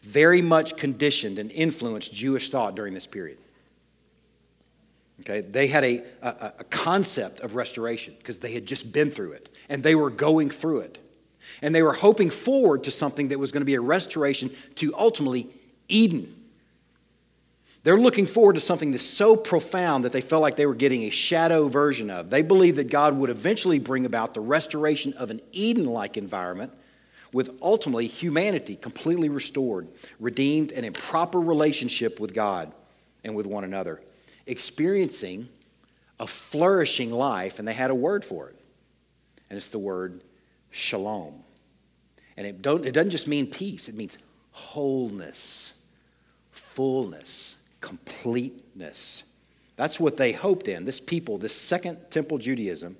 very 0.02 0.42
much 0.42 0.76
conditioned 0.76 1.38
and 1.38 1.50
influenced 1.52 2.12
Jewish 2.12 2.50
thought 2.50 2.74
during 2.74 2.92
this 2.92 3.06
period. 3.06 3.38
Okay, 5.22 5.40
they 5.40 5.66
had 5.66 5.84
a, 5.84 6.02
a, 6.22 6.52
a 6.60 6.64
concept 6.64 7.40
of 7.40 7.54
restoration 7.54 8.14
because 8.18 8.38
they 8.38 8.52
had 8.52 8.66
just 8.66 8.92
been 8.92 9.10
through 9.10 9.32
it 9.32 9.48
and 9.68 9.82
they 9.82 9.94
were 9.94 10.10
going 10.10 10.50
through 10.50 10.80
it. 10.80 10.98
And 11.60 11.74
they 11.74 11.82
were 11.82 11.92
hoping 11.92 12.30
forward 12.30 12.84
to 12.84 12.90
something 12.90 13.28
that 13.28 13.38
was 13.38 13.52
going 13.52 13.60
to 13.60 13.66
be 13.66 13.74
a 13.74 13.80
restoration 13.80 14.50
to 14.76 14.94
ultimately 14.96 15.48
Eden 15.88 16.42
they're 17.84 17.98
looking 17.98 18.26
forward 18.26 18.54
to 18.54 18.60
something 18.60 18.92
that's 18.92 19.02
so 19.02 19.34
profound 19.34 20.04
that 20.04 20.12
they 20.12 20.20
felt 20.20 20.40
like 20.40 20.54
they 20.54 20.66
were 20.66 20.74
getting 20.74 21.02
a 21.02 21.10
shadow 21.10 21.66
version 21.66 22.10
of. 22.10 22.30
They 22.30 22.42
believed 22.42 22.76
that 22.78 22.90
God 22.90 23.16
would 23.16 23.30
eventually 23.30 23.80
bring 23.80 24.06
about 24.06 24.34
the 24.34 24.40
restoration 24.40 25.12
of 25.14 25.30
an 25.30 25.40
Eden 25.50 25.86
like 25.86 26.16
environment 26.16 26.72
with 27.32 27.58
ultimately 27.60 28.06
humanity 28.06 28.76
completely 28.76 29.30
restored, 29.30 29.88
redeemed, 30.20 30.70
and 30.70 30.86
in 30.86 30.92
proper 30.92 31.40
relationship 31.40 32.20
with 32.20 32.34
God 32.34 32.72
and 33.24 33.34
with 33.34 33.46
one 33.46 33.64
another, 33.64 34.00
experiencing 34.46 35.48
a 36.18 36.26
flourishing 36.26 37.10
life, 37.10 37.58
and 37.58 37.66
they 37.66 37.72
had 37.72 37.90
a 37.90 37.94
word 37.94 38.24
for 38.24 38.48
it. 38.48 38.56
And 39.50 39.56
it's 39.56 39.70
the 39.70 39.78
word 39.78 40.22
shalom. 40.70 41.42
And 42.36 42.46
it, 42.46 42.62
don't, 42.62 42.86
it 42.86 42.92
doesn't 42.92 43.10
just 43.10 43.28
mean 43.28 43.46
peace, 43.46 43.88
it 43.88 43.94
means 43.94 44.18
wholeness, 44.52 45.74
fullness 46.50 47.56
completeness. 47.82 49.24
That's 49.76 50.00
what 50.00 50.16
they 50.16 50.32
hoped 50.32 50.68
in. 50.68 50.86
This 50.86 51.00
people, 51.00 51.36
this 51.36 51.54
second 51.54 51.98
temple 52.08 52.38
Judaism, 52.38 52.96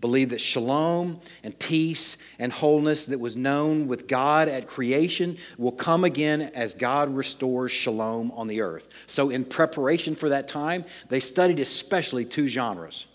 believed 0.00 0.30
that 0.30 0.40
shalom 0.40 1.20
and 1.42 1.58
peace 1.58 2.16
and 2.38 2.52
wholeness 2.52 3.06
that 3.06 3.18
was 3.18 3.36
known 3.36 3.86
with 3.86 4.06
God 4.06 4.48
at 4.48 4.66
creation 4.66 5.38
will 5.56 5.72
come 5.72 6.04
again 6.04 6.42
as 6.54 6.74
God 6.74 7.14
restores 7.14 7.72
shalom 7.72 8.30
on 8.32 8.46
the 8.46 8.60
earth. 8.60 8.88
So, 9.06 9.30
in 9.30 9.44
preparation 9.44 10.14
for 10.14 10.28
that 10.28 10.48
time, 10.48 10.84
they 11.08 11.20
studied 11.20 11.60
especially 11.60 12.24
two 12.24 12.48
genres 12.48 13.06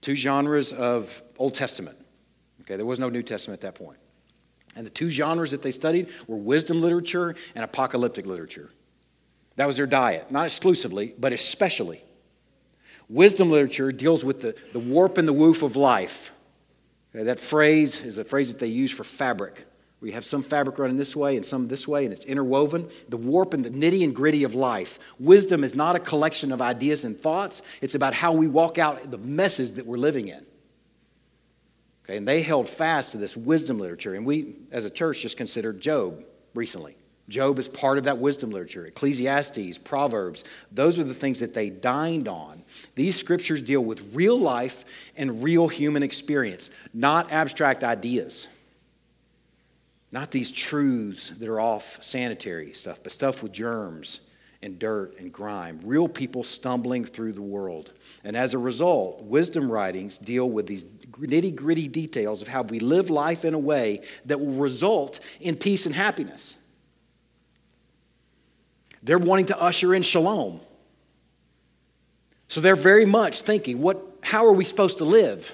two 0.00 0.14
genres 0.14 0.72
of 0.72 1.22
Old 1.38 1.54
Testament. 1.54 1.98
Okay, 2.62 2.76
there 2.76 2.86
was 2.86 2.98
no 2.98 3.08
New 3.08 3.22
Testament 3.22 3.58
at 3.58 3.74
that 3.74 3.84
point. 3.84 3.98
And 4.76 4.86
the 4.86 4.90
two 4.90 5.10
genres 5.10 5.50
that 5.50 5.62
they 5.62 5.72
studied 5.72 6.08
were 6.26 6.36
wisdom 6.36 6.80
literature 6.80 7.34
and 7.54 7.64
apocalyptic 7.64 8.26
literature. 8.26 8.70
That 9.56 9.66
was 9.66 9.76
their 9.76 9.86
diet, 9.86 10.30
not 10.30 10.44
exclusively, 10.44 11.14
but 11.18 11.32
especially. 11.32 12.02
Wisdom 13.08 13.50
literature 13.50 13.90
deals 13.90 14.24
with 14.24 14.40
the, 14.40 14.54
the 14.72 14.78
warp 14.78 15.18
and 15.18 15.26
the 15.26 15.32
woof 15.32 15.62
of 15.62 15.76
life. 15.76 16.30
Okay, 17.14 17.24
that 17.24 17.40
phrase 17.40 18.00
is 18.02 18.18
a 18.18 18.24
phrase 18.24 18.52
that 18.52 18.58
they 18.58 18.66
use 18.66 18.90
for 18.90 19.04
fabric. 19.04 19.64
We 20.00 20.12
have 20.12 20.24
some 20.24 20.42
fabric 20.42 20.78
running 20.78 20.96
this 20.96 21.16
way 21.16 21.36
and 21.36 21.44
some 21.44 21.66
this 21.66 21.88
way, 21.88 22.04
and 22.04 22.12
it's 22.12 22.24
interwoven. 22.24 22.88
The 23.08 23.16
warp 23.16 23.54
and 23.54 23.64
the 23.64 23.70
nitty 23.70 24.04
and 24.04 24.14
gritty 24.14 24.44
of 24.44 24.54
life. 24.54 24.98
Wisdom 25.18 25.64
is 25.64 25.74
not 25.74 25.96
a 25.96 26.00
collection 26.00 26.52
of 26.52 26.62
ideas 26.62 27.04
and 27.04 27.18
thoughts, 27.18 27.62
it's 27.80 27.94
about 27.94 28.14
how 28.14 28.32
we 28.32 28.46
walk 28.46 28.78
out 28.78 29.10
the 29.10 29.18
messes 29.18 29.74
that 29.74 29.86
we're 29.86 29.96
living 29.96 30.28
in. 30.28 30.46
Okay, 32.04 32.16
and 32.16 32.28
they 32.28 32.42
held 32.42 32.68
fast 32.68 33.10
to 33.10 33.16
this 33.18 33.36
wisdom 33.36 33.78
literature, 33.78 34.14
and 34.14 34.24
we, 34.24 34.56
as 34.70 34.84
a 34.84 34.90
church, 34.90 35.20
just 35.20 35.36
considered 35.36 35.80
Job 35.80 36.24
recently. 36.54 36.96
Job 37.28 37.58
is 37.58 37.68
part 37.68 37.98
of 37.98 38.04
that 38.04 38.18
wisdom 38.18 38.50
literature. 38.50 38.86
Ecclesiastes, 38.86 39.78
Proverbs, 39.78 40.44
those 40.72 40.98
are 40.98 41.04
the 41.04 41.14
things 41.14 41.40
that 41.40 41.52
they 41.52 41.68
dined 41.68 42.26
on. 42.26 42.62
These 42.94 43.16
scriptures 43.16 43.60
deal 43.60 43.84
with 43.84 44.14
real 44.14 44.38
life 44.38 44.84
and 45.16 45.42
real 45.42 45.68
human 45.68 46.02
experience, 46.02 46.70
not 46.94 47.30
abstract 47.30 47.84
ideas. 47.84 48.48
Not 50.10 50.30
these 50.30 50.50
truths 50.50 51.28
that 51.30 51.48
are 51.48 51.60
off 51.60 52.02
sanitary 52.02 52.72
stuff, 52.72 53.00
but 53.02 53.12
stuff 53.12 53.42
with 53.42 53.52
germs 53.52 54.20
and 54.62 54.78
dirt 54.78 55.18
and 55.18 55.30
grime. 55.30 55.80
Real 55.84 56.08
people 56.08 56.42
stumbling 56.42 57.04
through 57.04 57.32
the 57.32 57.42
world. 57.42 57.92
And 58.24 58.36
as 58.36 58.54
a 58.54 58.58
result, 58.58 59.22
wisdom 59.22 59.70
writings 59.70 60.16
deal 60.16 60.48
with 60.48 60.66
these 60.66 60.84
nitty 60.84 61.54
gritty 61.54 61.88
details 61.88 62.40
of 62.40 62.48
how 62.48 62.62
we 62.62 62.80
live 62.80 63.10
life 63.10 63.44
in 63.44 63.52
a 63.52 63.58
way 63.58 64.00
that 64.24 64.40
will 64.40 64.54
result 64.54 65.20
in 65.40 65.56
peace 65.56 65.84
and 65.84 65.94
happiness. 65.94 66.56
They're 69.08 69.16
wanting 69.16 69.46
to 69.46 69.58
usher 69.58 69.94
in 69.94 70.02
shalom. 70.02 70.60
So 72.46 72.60
they're 72.60 72.76
very 72.76 73.06
much 73.06 73.40
thinking, 73.40 73.80
what, 73.80 74.04
how 74.20 74.44
are 74.44 74.52
we 74.52 74.66
supposed 74.66 74.98
to 74.98 75.06
live? 75.06 75.50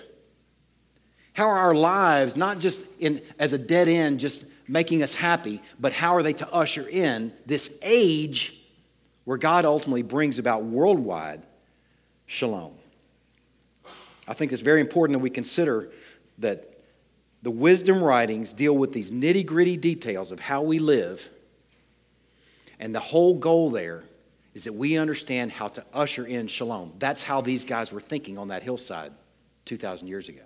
How 1.34 1.44
are 1.44 1.58
our 1.58 1.74
lives, 1.74 2.36
not 2.36 2.58
just 2.58 2.82
in, 2.98 3.22
as 3.38 3.52
a 3.52 3.58
dead 3.58 3.86
end, 3.86 4.18
just 4.18 4.46
making 4.66 5.04
us 5.04 5.14
happy, 5.14 5.62
but 5.78 5.92
how 5.92 6.16
are 6.16 6.22
they 6.24 6.32
to 6.32 6.52
usher 6.52 6.88
in 6.88 7.32
this 7.46 7.70
age 7.80 8.60
where 9.22 9.38
God 9.38 9.64
ultimately 9.64 10.02
brings 10.02 10.40
about 10.40 10.64
worldwide 10.64 11.46
shalom? 12.26 12.72
I 14.26 14.34
think 14.34 14.52
it's 14.52 14.62
very 14.62 14.80
important 14.80 15.16
that 15.16 15.22
we 15.22 15.30
consider 15.30 15.92
that 16.38 16.80
the 17.42 17.52
wisdom 17.52 18.02
writings 18.02 18.52
deal 18.52 18.76
with 18.76 18.92
these 18.92 19.12
nitty 19.12 19.46
gritty 19.46 19.76
details 19.76 20.32
of 20.32 20.40
how 20.40 20.62
we 20.62 20.80
live 20.80 21.30
and 22.78 22.94
the 22.94 23.00
whole 23.00 23.34
goal 23.34 23.70
there 23.70 24.04
is 24.54 24.64
that 24.64 24.72
we 24.72 24.96
understand 24.96 25.50
how 25.50 25.68
to 25.68 25.84
usher 25.92 26.26
in 26.26 26.46
shalom. 26.46 26.92
That's 26.98 27.22
how 27.22 27.40
these 27.40 27.64
guys 27.64 27.92
were 27.92 28.00
thinking 28.00 28.38
on 28.38 28.48
that 28.48 28.62
hillside 28.62 29.12
2,000 29.64 30.06
years 30.06 30.28
ago. 30.28 30.42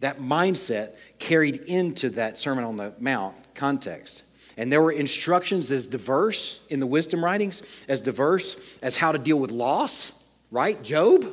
That 0.00 0.18
mindset 0.18 0.96
carried 1.18 1.56
into 1.62 2.10
that 2.10 2.36
Sermon 2.36 2.64
on 2.64 2.76
the 2.76 2.92
Mount 2.98 3.36
context. 3.54 4.24
And 4.56 4.70
there 4.70 4.82
were 4.82 4.92
instructions 4.92 5.70
as 5.70 5.86
diverse 5.86 6.60
in 6.68 6.80
the 6.80 6.86
wisdom 6.86 7.24
writings, 7.24 7.62
as 7.88 8.02
diverse 8.02 8.56
as 8.82 8.96
how 8.96 9.12
to 9.12 9.18
deal 9.18 9.38
with 9.38 9.50
loss, 9.50 10.12
right? 10.50 10.82
Job. 10.82 11.32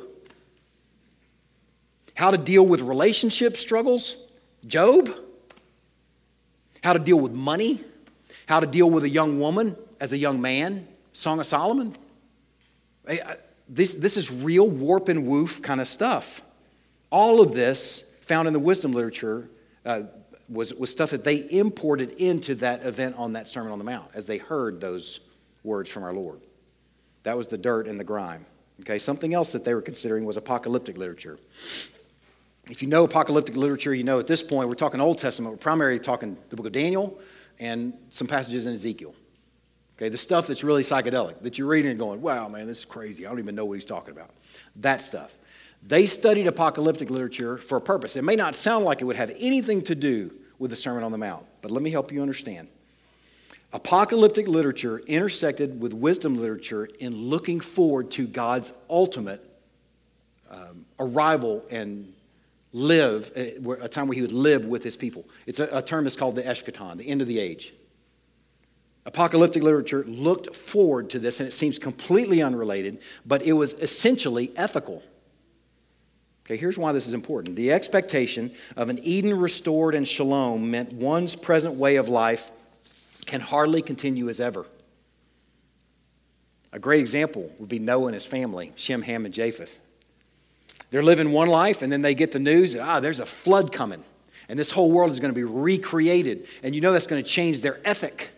How 2.14 2.30
to 2.30 2.38
deal 2.38 2.66
with 2.66 2.80
relationship 2.80 3.56
struggles, 3.56 4.16
Job. 4.66 5.10
How 6.82 6.92
to 6.94 6.98
deal 6.98 7.18
with 7.18 7.32
money, 7.32 7.84
how 8.50 8.58
to 8.58 8.66
deal 8.66 8.90
with 8.90 9.04
a 9.04 9.08
young 9.08 9.38
woman 9.38 9.76
as 10.00 10.12
a 10.12 10.18
young 10.18 10.40
man, 10.40 10.88
Song 11.12 11.38
of 11.38 11.46
Solomon. 11.46 11.96
This, 13.68 13.94
this 13.94 14.16
is 14.16 14.28
real 14.28 14.68
warp 14.68 15.08
and 15.08 15.24
woof 15.24 15.62
kind 15.62 15.80
of 15.80 15.86
stuff. 15.86 16.42
All 17.10 17.40
of 17.40 17.52
this 17.52 18.02
found 18.22 18.48
in 18.48 18.52
the 18.52 18.58
wisdom 18.58 18.90
literature 18.90 19.48
uh, 19.86 20.02
was, 20.48 20.74
was 20.74 20.90
stuff 20.90 21.10
that 21.10 21.22
they 21.22 21.48
imported 21.50 22.10
into 22.10 22.56
that 22.56 22.84
event 22.84 23.14
on 23.16 23.34
that 23.34 23.46
Sermon 23.46 23.70
on 23.70 23.78
the 23.78 23.84
Mount 23.84 24.10
as 24.14 24.26
they 24.26 24.38
heard 24.38 24.80
those 24.80 25.20
words 25.62 25.88
from 25.88 26.02
our 26.02 26.12
Lord. 26.12 26.40
That 27.22 27.36
was 27.36 27.46
the 27.46 27.58
dirt 27.58 27.86
and 27.86 28.00
the 28.00 28.04
grime 28.04 28.46
Okay, 28.80 28.98
something 28.98 29.34
else 29.34 29.52
that 29.52 29.64
they 29.64 29.74
were 29.74 29.82
considering 29.82 30.24
was 30.24 30.38
apocalyptic 30.38 30.96
literature. 30.96 31.38
If 32.70 32.82
you 32.82 32.88
know 32.88 33.04
apocalyptic 33.04 33.54
literature, 33.54 33.94
you 33.94 34.04
know 34.04 34.18
at 34.18 34.26
this 34.26 34.42
point 34.42 34.68
we're 34.68 34.74
talking 34.74 35.00
Old 35.00 35.18
Testament. 35.18 35.52
We're 35.52 35.58
primarily 35.58 35.98
talking 35.98 36.36
the 36.48 36.56
book 36.56 36.66
of 36.66 36.72
Daniel 36.72 37.20
and 37.60 37.92
some 38.08 38.26
passages 38.26 38.66
in 38.66 38.72
Ezekiel. 38.72 39.14
Okay, 39.96 40.08
the 40.08 40.18
stuff 40.18 40.46
that's 40.46 40.64
really 40.64 40.82
psychedelic, 40.82 41.40
that 41.42 41.58
you're 41.58 41.68
reading 41.68 41.90
and 41.90 42.00
going, 42.00 42.22
wow, 42.22 42.48
man, 42.48 42.66
this 42.66 42.78
is 42.78 42.84
crazy. 42.86 43.26
I 43.26 43.28
don't 43.28 43.38
even 43.38 43.54
know 43.54 43.66
what 43.66 43.74
he's 43.74 43.84
talking 43.84 44.12
about. 44.12 44.30
That 44.76 45.02
stuff. 45.02 45.34
They 45.86 46.06
studied 46.06 46.46
apocalyptic 46.46 47.10
literature 47.10 47.58
for 47.58 47.76
a 47.76 47.80
purpose. 47.80 48.16
It 48.16 48.24
may 48.24 48.34
not 48.34 48.54
sound 48.54 48.86
like 48.86 49.02
it 49.02 49.04
would 49.04 49.16
have 49.16 49.30
anything 49.38 49.82
to 49.82 49.94
do 49.94 50.32
with 50.58 50.70
the 50.70 50.76
Sermon 50.76 51.04
on 51.04 51.12
the 51.12 51.18
Mount, 51.18 51.44
but 51.60 51.70
let 51.70 51.82
me 51.82 51.90
help 51.90 52.10
you 52.12 52.22
understand. 52.22 52.68
Apocalyptic 53.72 54.48
literature 54.48 54.98
intersected 55.00 55.80
with 55.80 55.92
wisdom 55.92 56.36
literature 56.36 56.88
in 56.98 57.14
looking 57.14 57.60
forward 57.60 58.10
to 58.12 58.26
God's 58.26 58.72
ultimate 58.88 59.46
um, 60.50 60.84
arrival 60.98 61.64
and 61.70 62.12
live, 62.72 63.32
uh, 63.36 63.70
a 63.80 63.88
time 63.88 64.06
where 64.06 64.14
he 64.14 64.22
would 64.22 64.32
live 64.32 64.64
with 64.66 64.82
his 64.82 64.96
people. 64.96 65.24
It's 65.46 65.60
a, 65.60 65.68
a 65.72 65.82
term 65.82 66.04
that's 66.04 66.16
called 66.16 66.36
the 66.36 66.42
eschaton, 66.42 66.96
the 66.98 67.08
end 67.08 67.20
of 67.20 67.26
the 67.26 67.38
age. 67.38 67.74
Apocalyptic 69.06 69.62
literature 69.62 70.04
looked 70.06 70.54
forward 70.54 71.10
to 71.10 71.18
this, 71.18 71.40
and 71.40 71.48
it 71.48 71.52
seems 71.52 71.78
completely 71.78 72.42
unrelated, 72.42 73.00
but 73.24 73.42
it 73.42 73.52
was 73.52 73.72
essentially 73.74 74.52
ethical. 74.56 75.02
Okay, 76.46 76.56
here's 76.56 76.76
why 76.76 76.92
this 76.92 77.06
is 77.06 77.14
important. 77.14 77.56
The 77.56 77.72
expectation 77.72 78.52
of 78.76 78.88
an 78.88 78.98
Eden 79.02 79.38
restored 79.38 79.94
and 79.94 80.06
shalom 80.06 80.70
meant 80.70 80.92
one's 80.92 81.34
present 81.34 81.76
way 81.76 81.96
of 81.96 82.08
life 82.08 82.50
can 83.24 83.40
hardly 83.40 83.82
continue 83.82 84.28
as 84.28 84.40
ever. 84.40 84.66
A 86.72 86.78
great 86.78 87.00
example 87.00 87.50
would 87.58 87.68
be 87.68 87.78
Noah 87.78 88.06
and 88.06 88.14
his 88.14 88.26
family, 88.26 88.72
Shem, 88.76 89.02
Ham, 89.02 89.24
and 89.24 89.34
Japheth. 89.34 89.78
They're 90.90 91.02
living 91.02 91.32
one 91.32 91.48
life, 91.48 91.82
and 91.82 91.92
then 91.92 92.02
they 92.02 92.14
get 92.14 92.32
the 92.32 92.38
news 92.38 92.72
that, 92.72 92.82
ah, 92.82 93.00
there's 93.00 93.20
a 93.20 93.26
flood 93.26 93.72
coming, 93.72 94.02
and 94.48 94.58
this 94.58 94.70
whole 94.70 94.90
world 94.90 95.10
is 95.10 95.20
going 95.20 95.32
to 95.32 95.38
be 95.38 95.44
recreated. 95.44 96.46
And 96.62 96.74
you 96.74 96.80
know 96.80 96.92
that's 96.92 97.06
going 97.06 97.22
to 97.22 97.28
change 97.28 97.62
their 97.62 97.80
ethic. 97.84 98.30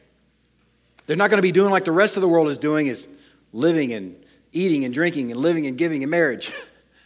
They're 1.07 1.17
not 1.17 1.31
going 1.31 1.39
to 1.39 1.43
be 1.43 1.53
doing 1.53 1.71
like 1.71 1.85
the 1.85 1.93
rest 1.93 2.17
of 2.17 2.21
the 2.21 2.29
world 2.29 2.49
is 2.49 2.59
doing, 2.59 2.87
is 2.87 3.09
living 3.53 3.93
and 3.95 4.17
eating 4.53 4.85
and 4.85 4.93
drinking 4.93 5.31
and 5.31 5.41
living 5.41 5.67
and 5.67 5.77
giving 5.79 6.03
in 6.03 6.11
marriage. 6.11 6.53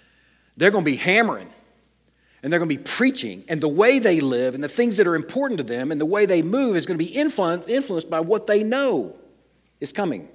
They're 0.57 0.71
going 0.71 0.85
to 0.85 0.91
be 0.91 0.97
hammering 0.97 1.51
and 2.43 2.53
they're 2.53 2.61
going 2.61 2.69
to 2.69 2.77
be 2.77 2.83
preaching. 2.83 3.45
And 3.49 3.61
the 3.61 3.69
way 3.69 3.99
they 3.99 4.21
live 4.21 4.55
and 4.55 4.63
the 4.63 4.69
things 4.69 4.99
that 4.99 5.07
are 5.07 5.17
important 5.17 5.59
to 5.59 5.65
them 5.65 5.91
and 5.91 6.01
the 6.01 6.07
way 6.07 6.27
they 6.27 6.43
move 6.43 6.77
is 6.77 6.87
going 6.87 6.97
to 6.97 7.05
be 7.05 7.11
influenced, 7.11 7.69
influenced 7.69 8.09
by 8.09 8.21
what 8.21 8.47
they 8.47 8.63
know 8.63 9.17
is 9.81 9.93
coming. 9.93 10.29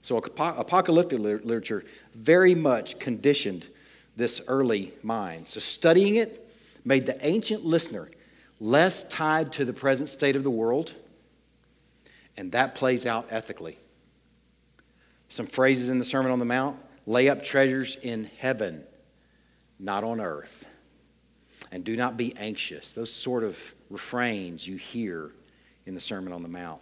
So, 0.00 0.16
apocalyptic 0.16 1.18
literature 1.18 1.84
very 2.14 2.54
much 2.54 2.98
conditioned 2.98 3.66
this 4.18 4.42
early 4.48 4.92
mind. 5.02 5.48
So, 5.48 5.60
studying 5.60 6.16
it 6.16 6.46
made 6.84 7.06
the 7.06 7.24
ancient 7.26 7.64
listener 7.64 8.10
less 8.60 9.04
tied 9.04 9.52
to 9.54 9.64
the 9.64 9.72
present 9.72 10.08
state 10.08 10.34
of 10.34 10.42
the 10.42 10.50
world, 10.50 10.92
and 12.36 12.52
that 12.52 12.74
plays 12.74 13.06
out 13.06 13.28
ethically. 13.30 13.78
Some 15.28 15.46
phrases 15.46 15.88
in 15.88 15.98
the 15.98 16.04
Sermon 16.04 16.32
on 16.32 16.40
the 16.40 16.44
Mount 16.44 16.78
lay 17.06 17.28
up 17.28 17.42
treasures 17.42 17.96
in 18.02 18.28
heaven 18.38 18.84
not 19.78 20.02
on 20.02 20.20
earth. 20.20 20.66
And 21.70 21.84
do 21.84 21.96
not 21.96 22.16
be 22.16 22.34
anxious. 22.36 22.92
Those 22.92 23.12
sort 23.12 23.44
of 23.44 23.58
refrains 23.90 24.66
you 24.66 24.76
hear 24.76 25.30
in 25.86 25.94
the 25.94 26.00
Sermon 26.00 26.32
on 26.32 26.42
the 26.42 26.48
Mount. 26.48 26.80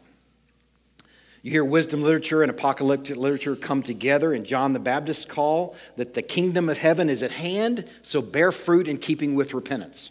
You 1.47 1.53
hear 1.53 1.65
wisdom 1.65 2.03
literature 2.03 2.43
and 2.43 2.51
apocalyptic 2.51 3.17
literature 3.17 3.55
come 3.55 3.81
together 3.81 4.35
in 4.35 4.45
John 4.45 4.73
the 4.73 4.81
Baptist's 4.81 5.25
call 5.25 5.77
that 5.95 6.13
the 6.13 6.21
kingdom 6.21 6.69
of 6.69 6.77
heaven 6.77 7.09
is 7.09 7.23
at 7.23 7.31
hand, 7.31 7.85
so 8.03 8.21
bear 8.21 8.51
fruit 8.51 8.89
in 8.89 8.99
keeping 8.99 9.37
with 9.37 9.55
repentance. 9.55 10.11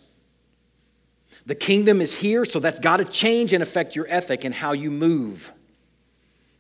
The 1.46 1.54
kingdom 1.54 2.00
is 2.00 2.18
here, 2.18 2.46
so 2.46 2.62
that's 2.62 2.80
got 2.80 2.98
to 2.98 3.04
change 3.04 3.52
and 3.52 3.62
affect 3.62 3.98
your 3.98 4.06
ethic 4.08 4.46
and 4.46 4.56
how 4.56 4.72
you 4.72 4.90
move. 4.90 5.52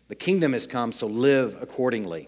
The 0.09 0.15
kingdom 0.15 0.51
has 0.51 0.67
come, 0.67 0.91
so 0.91 1.07
live 1.07 1.57
accordingly. 1.61 2.27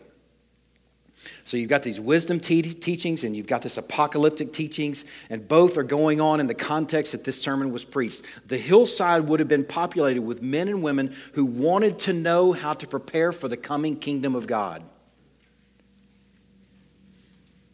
So 1.44 1.58
you've 1.58 1.70
got 1.70 1.84
these 1.84 2.00
wisdom 2.00 2.40
te- 2.40 2.62
teachings 2.62 3.24
and 3.24 3.36
you've 3.36 3.48
got 3.48 3.62
this 3.62 3.78
apocalyptic 3.78 4.54
teachings, 4.54 5.06
and 5.30 5.48
both 5.48 5.78
are 5.78 5.84
going 5.84 6.22
on 6.22 6.40
in 6.40 6.48
the 6.48 6.56
context 6.56 7.12
that 7.12 7.24
this 7.24 7.42
sermon 7.42 7.72
was 7.72 7.84
preached. 7.84 8.24
The 8.48 8.58
hillside 8.58 9.28
would 9.28 9.40
have 9.40 9.50
been 9.50 9.66
populated 9.66 10.22
with 10.22 10.42
men 10.42 10.68
and 10.68 10.82
women 10.84 11.16
who 11.34 11.46
wanted 11.46 12.00
to 12.00 12.14
know 12.14 12.52
how 12.52 12.74
to 12.74 12.88
prepare 12.88 13.32
for 13.32 13.48
the 13.48 13.58
coming 13.58 13.98
kingdom 13.98 14.36
of 14.36 14.48
God. 14.48 14.84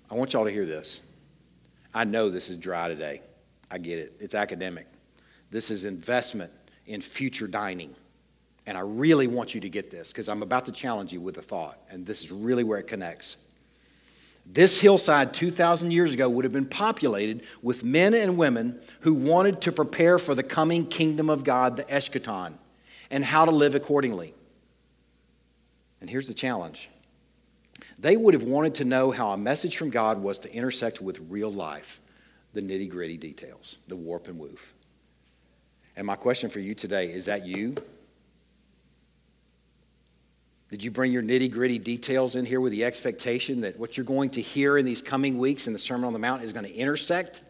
I 0.10 0.16
want 0.16 0.34
y'all 0.34 0.46
to 0.46 0.52
hear 0.52 0.66
this. 0.66 1.02
I 1.94 2.04
know 2.04 2.30
this 2.30 2.50
is 2.50 2.58
dry 2.58 2.88
today. 2.88 3.22
I 3.72 3.78
get 3.80 4.00
it. 4.00 4.16
It's 4.20 4.36
academic. 4.36 4.88
This 5.50 5.72
is 5.72 5.86
investment 5.86 6.52
in 6.86 7.02
future 7.02 7.48
dining. 7.48 7.96
And 8.66 8.78
I 8.78 8.82
really 8.82 9.28
want 9.28 9.54
you 9.54 9.62
to 9.62 9.70
get 9.70 9.92
this 9.92 10.12
because 10.12 10.30
I'm 10.30 10.42
about 10.42 10.66
to 10.66 10.72
challenge 10.72 11.12
you 11.12 11.20
with 11.20 11.38
a 11.38 11.42
thought, 11.42 11.78
and 11.90 12.06
this 12.06 12.24
is 12.24 12.32
really 12.32 12.64
where 12.64 12.80
it 12.80 12.88
connects. 12.88 13.38
This 14.46 14.80
hillside 14.80 15.34
2,000 15.34 15.92
years 15.92 16.14
ago 16.14 16.30
would 16.30 16.44
have 16.44 16.52
been 16.52 16.66
populated 16.66 17.44
with 17.62 17.84
men 17.84 18.14
and 18.14 18.38
women 18.38 18.82
who 19.02 19.14
wanted 19.14 19.62
to 19.62 19.72
prepare 19.72 20.20
for 20.20 20.36
the 20.36 20.44
coming 20.44 20.86
kingdom 20.86 21.30
of 21.30 21.44
God, 21.44 21.76
the 21.76 21.86
eschaton, 21.86 22.54
and 23.10 23.24
how 23.24 23.46
to 23.46 23.52
live 23.52 23.76
accordingly. 23.76 24.34
And 26.02 26.10
here's 26.10 26.28
the 26.28 26.34
challenge 26.34 26.90
they 27.98 28.18
would 28.18 28.34
have 28.34 28.44
wanted 28.44 28.76
to 28.76 28.86
know 28.86 29.12
how 29.12 29.32
a 29.32 29.38
message 29.38 29.78
from 29.78 29.90
God 29.90 30.22
was 30.22 30.40
to 30.40 30.54
intersect 30.54 31.02
with 31.02 31.20
real 31.30 31.52
life, 31.52 32.02
the 32.54 32.62
nitty 32.62 32.90
gritty 32.90 33.18
details, 33.18 33.78
the 33.88 33.96
warp 33.96 34.28
and 34.28 34.38
woof. 34.38 34.74
And 35.96 36.06
my 36.06 36.16
question 36.16 36.50
for 36.50 36.60
you 36.60 36.76
today 36.76 37.14
is 37.14 37.26
that 37.26 37.46
you? 37.46 37.76
Did 40.74 40.84
you 40.84 40.90
bring 40.90 41.12
your 41.12 41.22
nitty 41.22 41.52
gritty 41.52 41.78
details 41.78 42.34
in 42.34 42.46
here 42.46 42.60
with 42.60 42.72
the 42.72 42.84
expectation 42.84 43.62
that 43.62 43.78
what 43.78 43.96
you're 43.96 44.04
going 44.08 44.32
to 44.32 44.42
hear 44.42 44.76
in 44.80 44.88
these 44.88 45.04
coming 45.04 45.38
weeks 45.38 45.68
in 45.68 45.74
the 45.74 45.78
Sermon 45.78 46.06
on 46.06 46.14
the 46.14 46.20
Mount 46.20 46.42
is 46.42 46.52
going 46.52 46.66
to 46.66 46.74
intersect 46.74 47.42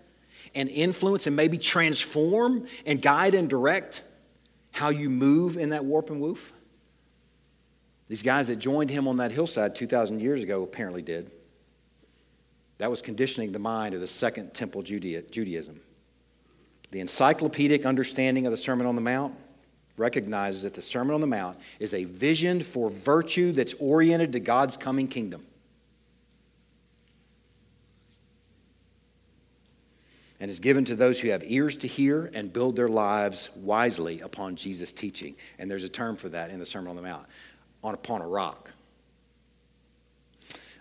and 0.53 0.67
influence 0.67 1.26
and 1.26 1.34
maybe 1.34 1.57
transform 1.57 2.67
and 2.86 3.01
guide 3.01 3.34
and 3.34 3.49
direct 3.49 4.03
how 4.71 4.89
you 4.89 5.09
move 5.09 5.55
in 5.55 5.69
that 5.69 5.86
warp 5.86 6.09
and 6.09 6.19
woof? 6.19 6.51
These 8.07 8.24
guys 8.24 8.49
that 8.49 8.57
joined 8.57 8.89
him 8.89 9.07
on 9.07 9.15
that 9.15 9.32
hillside 9.32 9.74
2,000 9.74 10.19
years 10.19 10.43
ago 10.43 10.61
apparently 10.61 11.01
did. 11.01 11.32
That 12.80 12.89
was 12.89 13.01
conditioning 13.01 13.53
the 13.53 13.57
mind 13.57 13.95
of 13.95 14.01
the 14.01 14.07
Second 14.07 14.53
Temple 14.53 14.82
Judaism. 14.82 15.80
The 16.91 16.99
encyclopedic 16.99 17.86
understanding 17.86 18.45
of 18.47 18.51
the 18.51 18.57
Sermon 18.57 18.86
on 18.86 18.95
the 18.95 19.01
Mount 19.01 19.34
recognizes 19.97 20.63
that 20.63 20.73
the 20.73 20.81
Sermon 20.81 21.13
on 21.13 21.21
the 21.21 21.27
Mount 21.27 21.57
is 21.79 21.93
a 21.93 22.05
vision 22.05 22.63
for 22.63 22.89
virtue 22.89 23.51
that's 23.51 23.73
oriented 23.75 24.31
to 24.31 24.39
God's 24.39 24.77
coming 24.77 25.07
kingdom. 25.07 25.45
And 30.39 30.51
is 30.51 30.59
given 30.59 30.83
to 30.85 30.95
those 30.95 31.19
who 31.19 31.29
have 31.29 31.43
ears 31.45 31.77
to 31.77 31.87
hear 31.87 32.29
and 32.33 32.51
build 32.51 32.75
their 32.75 32.89
lives 32.89 33.49
wisely 33.55 34.19
upon 34.21 34.55
Jesus' 34.55 34.91
teaching. 34.91 35.35
And 35.57 35.71
there's 35.71 35.85
a 35.85 35.89
term 35.89 36.17
for 36.17 36.27
that 36.29 36.49
in 36.49 36.59
the 36.59 36.65
Sermon 36.65 36.89
on 36.89 36.95
the 36.95 37.01
Mount 37.01 37.25
on 37.83 37.93
upon 37.93 38.21
a 38.21 38.27
rock. 38.27 38.71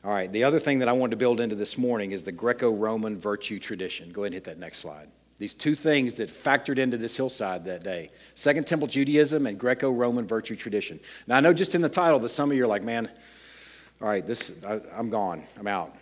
All 0.04 0.10
right, 0.10 0.32
the 0.32 0.42
other 0.42 0.58
thing 0.58 0.80
that 0.80 0.88
I 0.88 0.92
wanted 0.92 1.12
to 1.12 1.16
build 1.16 1.38
into 1.38 1.54
this 1.54 1.78
morning 1.78 2.10
is 2.10 2.24
the 2.24 2.32
Greco 2.32 2.72
Roman 2.72 3.16
virtue 3.16 3.60
tradition. 3.60 4.10
Go 4.10 4.22
ahead 4.22 4.28
and 4.28 4.34
hit 4.34 4.44
that 4.44 4.58
next 4.58 4.78
slide. 4.78 5.08
These 5.38 5.54
two 5.54 5.74
things 5.74 6.14
that 6.14 6.28
factored 6.28 6.78
into 6.78 6.96
this 6.96 7.16
hillside 7.16 7.64
that 7.64 7.82
day 7.82 8.10
Second 8.34 8.66
Temple 8.66 8.88
Judaism 8.88 9.46
and 9.46 9.58
Greco 9.58 9.90
Roman 9.90 10.26
virtue 10.26 10.54
tradition. 10.54 11.00
Now, 11.26 11.36
I 11.36 11.40
know 11.40 11.52
just 11.52 11.74
in 11.74 11.80
the 11.80 11.88
title 11.88 12.18
that 12.20 12.28
some 12.28 12.50
of 12.50 12.56
you 12.56 12.64
are 12.64 12.68
like, 12.68 12.82
man, 12.82 13.10
all 14.00 14.08
right, 14.08 14.24
this, 14.24 14.52
I, 14.66 14.80
I'm 14.96 15.10
gone. 15.10 15.44
I'm 15.58 15.68
out. 15.68 15.94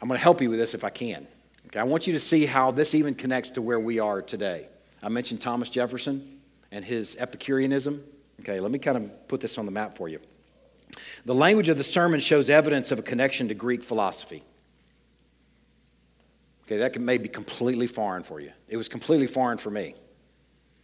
I'm 0.00 0.08
going 0.08 0.18
to 0.18 0.22
help 0.22 0.40
you 0.40 0.50
with 0.50 0.58
this 0.58 0.74
if 0.74 0.82
I 0.84 0.90
can. 0.90 1.26
Okay, 1.68 1.78
I 1.78 1.84
want 1.84 2.06
you 2.06 2.12
to 2.12 2.20
see 2.20 2.44
how 2.44 2.70
this 2.70 2.94
even 2.94 3.14
connects 3.14 3.52
to 3.52 3.62
where 3.62 3.78
we 3.80 3.98
are 4.00 4.20
today. 4.20 4.68
I 5.02 5.08
mentioned 5.08 5.40
Thomas 5.40 5.70
Jefferson 5.70 6.40
and 6.72 6.84
his 6.84 7.16
Epicureanism. 7.18 8.02
Okay, 8.40 8.58
let 8.58 8.72
me 8.72 8.78
kind 8.78 8.96
of 8.96 9.28
put 9.28 9.40
this 9.40 9.58
on 9.58 9.66
the 9.66 9.72
map 9.72 9.96
for 9.96 10.08
you. 10.08 10.18
The 11.24 11.34
language 11.34 11.68
of 11.68 11.78
the 11.78 11.84
sermon 11.84 12.20
shows 12.20 12.50
evidence 12.50 12.90
of 12.90 12.98
a 12.98 13.02
connection 13.02 13.48
to 13.48 13.54
Greek 13.54 13.82
philosophy. 13.82 14.42
Okay, 16.64 16.76
that 16.78 16.98
may 17.00 17.18
be 17.18 17.28
completely 17.28 17.86
foreign 17.86 18.22
for 18.22 18.40
you. 18.40 18.52
It 18.68 18.76
was 18.76 18.88
completely 18.88 19.26
foreign 19.26 19.58
for 19.58 19.70
me. 19.70 19.94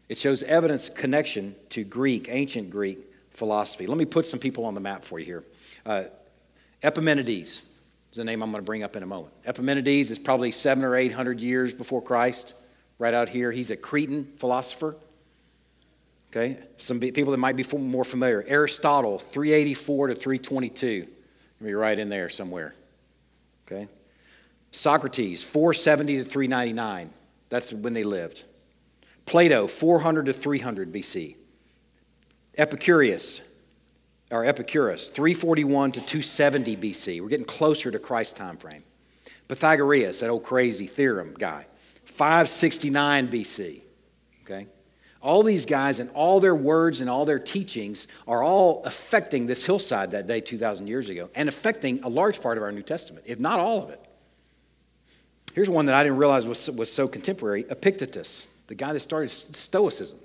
It 0.08 0.18
shows 0.18 0.42
evidence 0.42 0.88
connection 0.88 1.54
to 1.70 1.84
Greek, 1.84 2.28
ancient 2.30 2.70
Greek 2.70 2.98
philosophy. 3.30 3.86
Let 3.86 3.98
me 3.98 4.04
put 4.04 4.26
some 4.26 4.40
people 4.40 4.64
on 4.64 4.74
the 4.74 4.80
map 4.80 5.04
for 5.04 5.18
you 5.18 5.24
here. 5.24 5.44
Uh, 5.86 6.04
Epimenides 6.82 7.62
is 8.10 8.16
the 8.16 8.24
name 8.24 8.42
I'm 8.42 8.50
going 8.50 8.62
to 8.62 8.66
bring 8.66 8.82
up 8.82 8.96
in 8.96 9.02
a 9.02 9.06
moment. 9.06 9.32
Epimenides 9.46 10.10
is 10.10 10.18
probably 10.18 10.50
seven 10.50 10.84
or 10.84 10.96
eight 10.96 11.12
hundred 11.12 11.40
years 11.40 11.72
before 11.72 12.02
Christ, 12.02 12.54
right 12.98 13.14
out 13.14 13.28
here. 13.28 13.52
He's 13.52 13.70
a 13.70 13.76
Cretan 13.76 14.32
philosopher. 14.38 14.96
Okay, 16.30 16.58
some 16.76 17.00
people 17.00 17.30
that 17.30 17.38
might 17.38 17.56
be 17.56 17.64
more 17.78 18.04
familiar. 18.04 18.44
Aristotle, 18.46 19.18
384 19.18 20.08
to 20.08 20.14
322. 20.14 21.06
Maybe 21.60 21.74
right 21.74 21.98
in 21.98 22.10
there 22.10 22.28
somewhere. 22.28 22.74
Okay? 23.66 23.88
Socrates, 24.70 25.42
470 25.42 26.18
to 26.18 26.24
399. 26.24 27.10
That's 27.48 27.72
when 27.72 27.94
they 27.94 28.04
lived. 28.04 28.44
Plato, 29.26 29.66
400 29.66 30.26
to 30.26 30.32
300 30.32 30.92
BC. 30.92 31.36
Epicurus, 32.56 33.42
or 34.30 34.44
Epicurus, 34.44 35.08
341 35.08 35.92
to 35.92 36.00
270 36.00 36.76
BC. 36.76 37.20
We're 37.20 37.28
getting 37.28 37.46
closer 37.46 37.90
to 37.90 37.98
Christ's 37.98 38.34
time 38.34 38.56
frame. 38.56 38.82
Pythagoras, 39.46 40.20
that 40.20 40.28
old 40.28 40.44
crazy 40.44 40.86
theorem 40.86 41.34
guy, 41.38 41.66
569 42.04 43.28
BC. 43.28 43.80
Okay? 44.42 44.66
All 45.20 45.42
these 45.42 45.66
guys 45.66 46.00
and 46.00 46.10
all 46.10 46.40
their 46.40 46.54
words 46.54 47.00
and 47.00 47.10
all 47.10 47.24
their 47.24 47.38
teachings 47.38 48.06
are 48.26 48.42
all 48.42 48.82
affecting 48.84 49.46
this 49.46 49.64
hillside 49.64 50.10
that 50.12 50.26
day 50.26 50.40
2,000 50.40 50.86
years 50.86 51.08
ago 51.08 51.28
and 51.34 51.48
affecting 51.48 52.02
a 52.02 52.08
large 52.08 52.40
part 52.40 52.56
of 52.56 52.62
our 52.62 52.70
New 52.70 52.82
Testament, 52.82 53.24
if 53.26 53.40
not 53.40 53.58
all 53.58 53.82
of 53.82 53.90
it. 53.90 54.07
Here's 55.58 55.68
one 55.68 55.86
that 55.86 55.96
I 55.96 56.04
didn't 56.04 56.18
realize 56.18 56.46
was, 56.46 56.70
was 56.70 56.92
so 56.92 57.08
contemporary 57.08 57.64
Epictetus, 57.68 58.46
the 58.68 58.76
guy 58.76 58.92
that 58.92 59.00
started 59.00 59.28
Stoicism. 59.28 60.16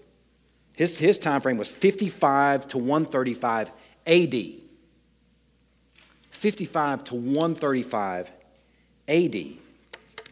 His, 0.74 0.96
his 1.00 1.18
time 1.18 1.42
frame 1.42 1.58
was 1.58 1.68
55 1.68 2.68
to 2.68 2.78
135 2.78 3.72
AD. 4.06 4.36
55 6.30 7.04
to 7.06 7.16
135 7.16 8.32
AD. 9.08 9.36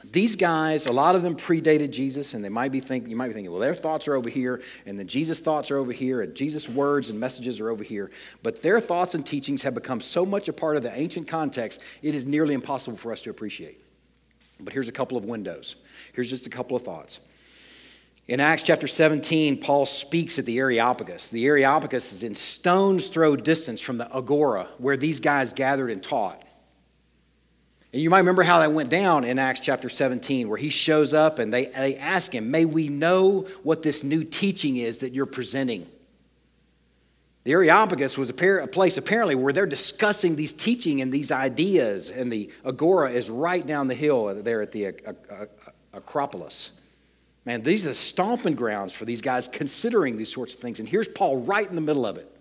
These 0.04 0.36
guys, 0.36 0.86
a 0.86 0.92
lot 0.92 1.16
of 1.16 1.24
them 1.24 1.36
predated 1.36 1.90
Jesus, 1.90 2.36
and 2.36 2.46
they 2.46 2.50
might 2.50 2.72
be 2.72 2.80
thinking, 2.80 3.10
you 3.10 3.16
might 3.16 3.30
be 3.30 3.34
thinking, 3.34 3.52
well, 3.52 3.60
their 3.60 3.74
thoughts 3.74 4.08
are 4.08 4.14
over 4.14 4.30
here, 4.30 4.62
and 4.86 5.00
the 5.00 5.04
Jesus 5.04 5.40
thoughts 5.40 5.72
are 5.72 5.78
over 5.78 5.92
here, 5.92 6.22
and 6.22 6.36
Jesus' 6.36 6.70
words 6.70 7.10
and 7.10 7.20
messages 7.20 7.60
are 7.60 7.72
over 7.72 7.84
here. 7.84 8.12
But 8.44 8.62
their 8.62 8.80
thoughts 8.80 9.16
and 9.16 9.26
teachings 9.26 9.64
have 9.64 9.74
become 9.74 10.00
so 10.00 10.28
much 10.28 10.48
a 10.48 10.54
part 10.54 10.78
of 10.78 10.84
the 10.84 10.96
ancient 10.96 11.28
context, 11.28 11.82
it 12.04 12.14
is 12.14 12.28
nearly 12.28 12.54
impossible 12.54 12.98
for 12.98 13.12
us 13.12 13.24
to 13.24 13.32
appreciate. 13.32 13.81
But 14.64 14.74
here's 14.74 14.90
a 14.90 14.94
couple 14.94 15.18
of 15.18 15.26
windows. 15.26 15.76
Here's 16.14 16.30
just 16.30 16.48
a 16.48 16.50
couple 16.50 16.76
of 16.76 16.84
thoughts. 16.84 17.20
In 18.28 18.40
Acts 18.40 18.64
chapter 18.64 18.88
17, 18.88 19.60
Paul 19.60 19.86
speaks 19.86 20.40
at 20.40 20.46
the 20.46 20.60
Areopagus. 20.60 21.32
The 21.32 21.46
Areopagus 21.48 22.14
is 22.14 22.24
in 22.24 22.36
stone's 22.36 23.08
throw 23.08 23.36
distance 23.36 23.82
from 23.82 23.98
the 23.98 24.10
Agora, 24.16 24.68
where 24.78 24.96
these 24.96 25.20
guys 25.20 25.52
gathered 25.52 25.90
and 25.90 26.02
taught. 26.02 26.42
And 27.94 28.02
you 28.02 28.10
might 28.10 28.20
remember 28.20 28.44
how 28.44 28.60
that 28.60 28.72
went 28.72 28.90
down 28.90 29.26
in 29.26 29.38
Acts 29.38 29.60
chapter 29.60 29.90
17, 29.90 30.48
where 30.48 30.58
he 30.58 30.70
shows 30.70 31.14
up 31.14 31.40
and 31.40 31.54
they, 31.54 31.66
they 31.66 31.98
ask 31.98 32.34
him, 32.34 32.50
May 32.50 32.64
we 32.64 32.88
know 32.88 33.48
what 33.64 33.84
this 33.84 34.04
new 34.04 34.24
teaching 34.24 34.78
is 34.78 35.00
that 35.00 35.14
you're 35.14 35.26
presenting? 35.26 35.88
The 37.44 37.54
Areopagus 37.54 38.18
was 38.18 38.30
a 38.30 38.68
place 38.68 38.98
apparently 38.98 39.34
where 39.34 39.52
they're 39.52 39.66
discussing 39.66 40.36
these 40.36 40.54
teaching 40.54 41.02
and 41.02 41.12
these 41.12 41.32
ideas, 41.32 42.12
and 42.12 42.32
the 42.32 42.52
Agora 42.64 43.10
is 43.10 43.30
right 43.30 43.66
down 43.66 43.88
the 43.88 43.96
hill 43.96 44.44
there 44.44 44.62
at 44.62 44.72
the 44.72 44.88
uh, 44.88 44.92
uh, 45.08 45.12
uh, 45.34 45.46
Acropolis. 45.94 46.70
Man, 47.46 47.64
these 47.64 47.88
are 47.88 47.96
stomping 47.96 48.54
grounds 48.54 48.94
for 48.94 49.06
these 49.06 49.22
guys 49.22 49.48
considering 49.48 50.18
these 50.18 50.32
sorts 50.32 50.54
of 50.54 50.60
things. 50.60 50.80
And 50.80 50.88
here's 50.88 51.08
Paul 51.08 51.42
right 51.42 51.68
in 51.68 51.74
the 51.74 51.82
middle 51.82 52.06
of 52.06 52.18
it. 52.18 52.32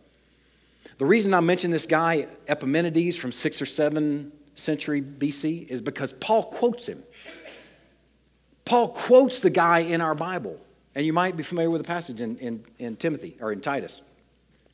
The 0.99 1.07
reason 1.07 1.33
I 1.33 1.41
mention 1.41 1.71
this 1.71 1.87
guy, 1.87 2.27
Epimenides 2.47 3.17
from 3.17 3.31
6th 3.31 3.63
or 3.63 3.65
7th 3.65 4.31
century 4.55 5.01
BC, 5.01 5.69
is 5.69 5.81
because 5.81 6.13
Paul 6.13 6.45
quotes 6.45 6.87
him. 6.87 7.03
Paul 8.67 8.89
quotes 8.89 9.41
the 9.41 9.49
guy 9.49 9.79
in 9.79 10.03
our 10.03 10.15
Bible. 10.15 10.61
And 10.95 11.07
you 11.07 11.15
might 11.15 11.37
be 11.37 11.43
familiar 11.43 11.71
with 11.71 11.81
the 11.81 11.87
passage 11.87 12.21
in, 12.21 12.37
in, 12.39 12.65
in 12.79 12.97
Timothy 12.97 13.37
or 13.41 13.53
in 13.53 13.63
Titus. 13.63 14.03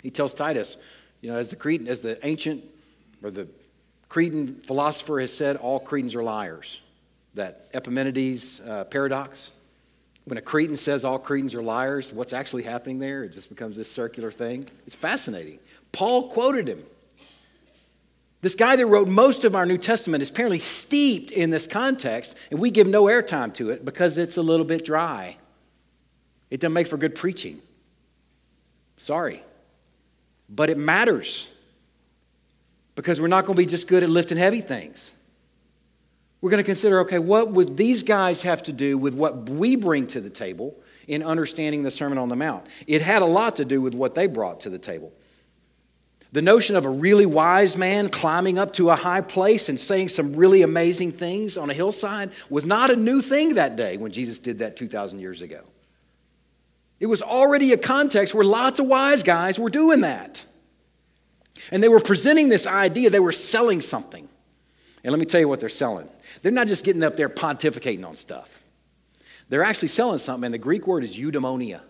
He 0.06 0.10
tells 0.12 0.34
Titus, 0.34 0.76
you 1.20 1.28
know, 1.28 1.36
as 1.36 1.50
the 1.50 1.56
Cretan, 1.56 1.88
as 1.88 2.00
the 2.00 2.24
ancient 2.24 2.62
or 3.24 3.32
the 3.32 3.48
Cretan 4.08 4.54
philosopher 4.64 5.18
has 5.18 5.32
said, 5.32 5.56
all 5.56 5.80
Cretans 5.80 6.14
are 6.14 6.22
liars. 6.22 6.80
That 7.34 7.66
Epimenides 7.74 8.60
uh, 8.60 8.84
paradox. 8.84 9.50
When 10.26 10.38
a 10.38 10.40
Cretan 10.40 10.76
says 10.76 11.04
all 11.04 11.18
Cretans 11.18 11.56
are 11.56 11.62
liars, 11.62 12.12
what's 12.12 12.32
actually 12.32 12.62
happening 12.62 13.00
there? 13.00 13.24
It 13.24 13.32
just 13.32 13.48
becomes 13.48 13.76
this 13.76 13.90
circular 13.90 14.30
thing. 14.30 14.66
It's 14.86 14.94
fascinating. 14.94 15.58
Paul 15.90 16.30
quoted 16.30 16.68
him. 16.68 16.84
This 18.42 18.54
guy 18.54 18.76
that 18.76 18.86
wrote 18.86 19.08
most 19.08 19.42
of 19.42 19.56
our 19.56 19.66
New 19.66 19.78
Testament 19.78 20.22
is 20.22 20.30
apparently 20.30 20.60
steeped 20.60 21.32
in 21.32 21.50
this 21.50 21.66
context, 21.66 22.36
and 22.52 22.60
we 22.60 22.70
give 22.70 22.86
no 22.86 23.06
airtime 23.06 23.52
to 23.54 23.70
it 23.70 23.84
because 23.84 24.18
it's 24.18 24.36
a 24.36 24.42
little 24.42 24.66
bit 24.66 24.84
dry. 24.84 25.36
It 26.48 26.60
doesn't 26.60 26.74
make 26.74 26.86
for 26.86 26.96
good 26.96 27.16
preaching. 27.16 27.60
Sorry. 28.98 29.42
But 30.48 30.70
it 30.70 30.78
matters 30.78 31.48
because 32.94 33.20
we're 33.20 33.26
not 33.28 33.44
going 33.46 33.56
to 33.56 33.62
be 33.62 33.66
just 33.66 33.88
good 33.88 34.02
at 34.02 34.08
lifting 34.08 34.38
heavy 34.38 34.60
things. 34.60 35.12
We're 36.40 36.50
going 36.50 36.62
to 36.62 36.64
consider 36.64 37.00
okay, 37.00 37.18
what 37.18 37.50
would 37.52 37.76
these 37.76 38.02
guys 38.02 38.42
have 38.42 38.62
to 38.64 38.72
do 38.72 38.98
with 38.98 39.14
what 39.14 39.48
we 39.48 39.76
bring 39.76 40.06
to 40.08 40.20
the 40.20 40.30
table 40.30 40.76
in 41.06 41.22
understanding 41.22 41.82
the 41.82 41.90
Sermon 41.90 42.18
on 42.18 42.28
the 42.28 42.36
Mount? 42.36 42.66
It 42.86 43.02
had 43.02 43.22
a 43.22 43.26
lot 43.26 43.56
to 43.56 43.64
do 43.64 43.80
with 43.80 43.94
what 43.94 44.14
they 44.14 44.26
brought 44.26 44.60
to 44.60 44.70
the 44.70 44.78
table. 44.78 45.12
The 46.32 46.42
notion 46.42 46.76
of 46.76 46.84
a 46.84 46.90
really 46.90 47.24
wise 47.24 47.76
man 47.76 48.10
climbing 48.10 48.58
up 48.58 48.74
to 48.74 48.90
a 48.90 48.96
high 48.96 49.22
place 49.22 49.68
and 49.68 49.80
saying 49.80 50.08
some 50.08 50.36
really 50.36 50.62
amazing 50.62 51.12
things 51.12 51.56
on 51.56 51.70
a 51.70 51.74
hillside 51.74 52.32
was 52.50 52.66
not 52.66 52.90
a 52.90 52.96
new 52.96 53.22
thing 53.22 53.54
that 53.54 53.76
day 53.76 53.96
when 53.96 54.12
Jesus 54.12 54.38
did 54.38 54.58
that 54.58 54.76
2,000 54.76 55.18
years 55.18 55.40
ago. 55.40 55.62
It 56.98 57.06
was 57.06 57.22
already 57.22 57.72
a 57.72 57.76
context 57.76 58.34
where 58.34 58.44
lots 58.44 58.78
of 58.78 58.86
wise 58.86 59.22
guys 59.22 59.58
were 59.58 59.70
doing 59.70 60.00
that. 60.00 60.42
And 61.70 61.82
they 61.82 61.88
were 61.88 62.00
presenting 62.00 62.48
this 62.48 62.66
idea, 62.66 63.10
they 63.10 63.20
were 63.20 63.32
selling 63.32 63.80
something. 63.80 64.28
And 65.04 65.12
let 65.12 65.20
me 65.20 65.26
tell 65.26 65.40
you 65.40 65.48
what 65.48 65.60
they're 65.60 65.68
selling. 65.68 66.08
They're 66.42 66.52
not 66.52 66.66
just 66.66 66.84
getting 66.84 67.02
up 67.02 67.16
there 67.16 67.28
pontificating 67.28 68.06
on 68.06 68.16
stuff, 68.16 68.62
they're 69.48 69.64
actually 69.64 69.88
selling 69.88 70.18
something, 70.18 70.46
and 70.46 70.54
the 70.54 70.58
Greek 70.58 70.86
word 70.86 71.04
is 71.04 71.16
eudaimonia. 71.16 71.80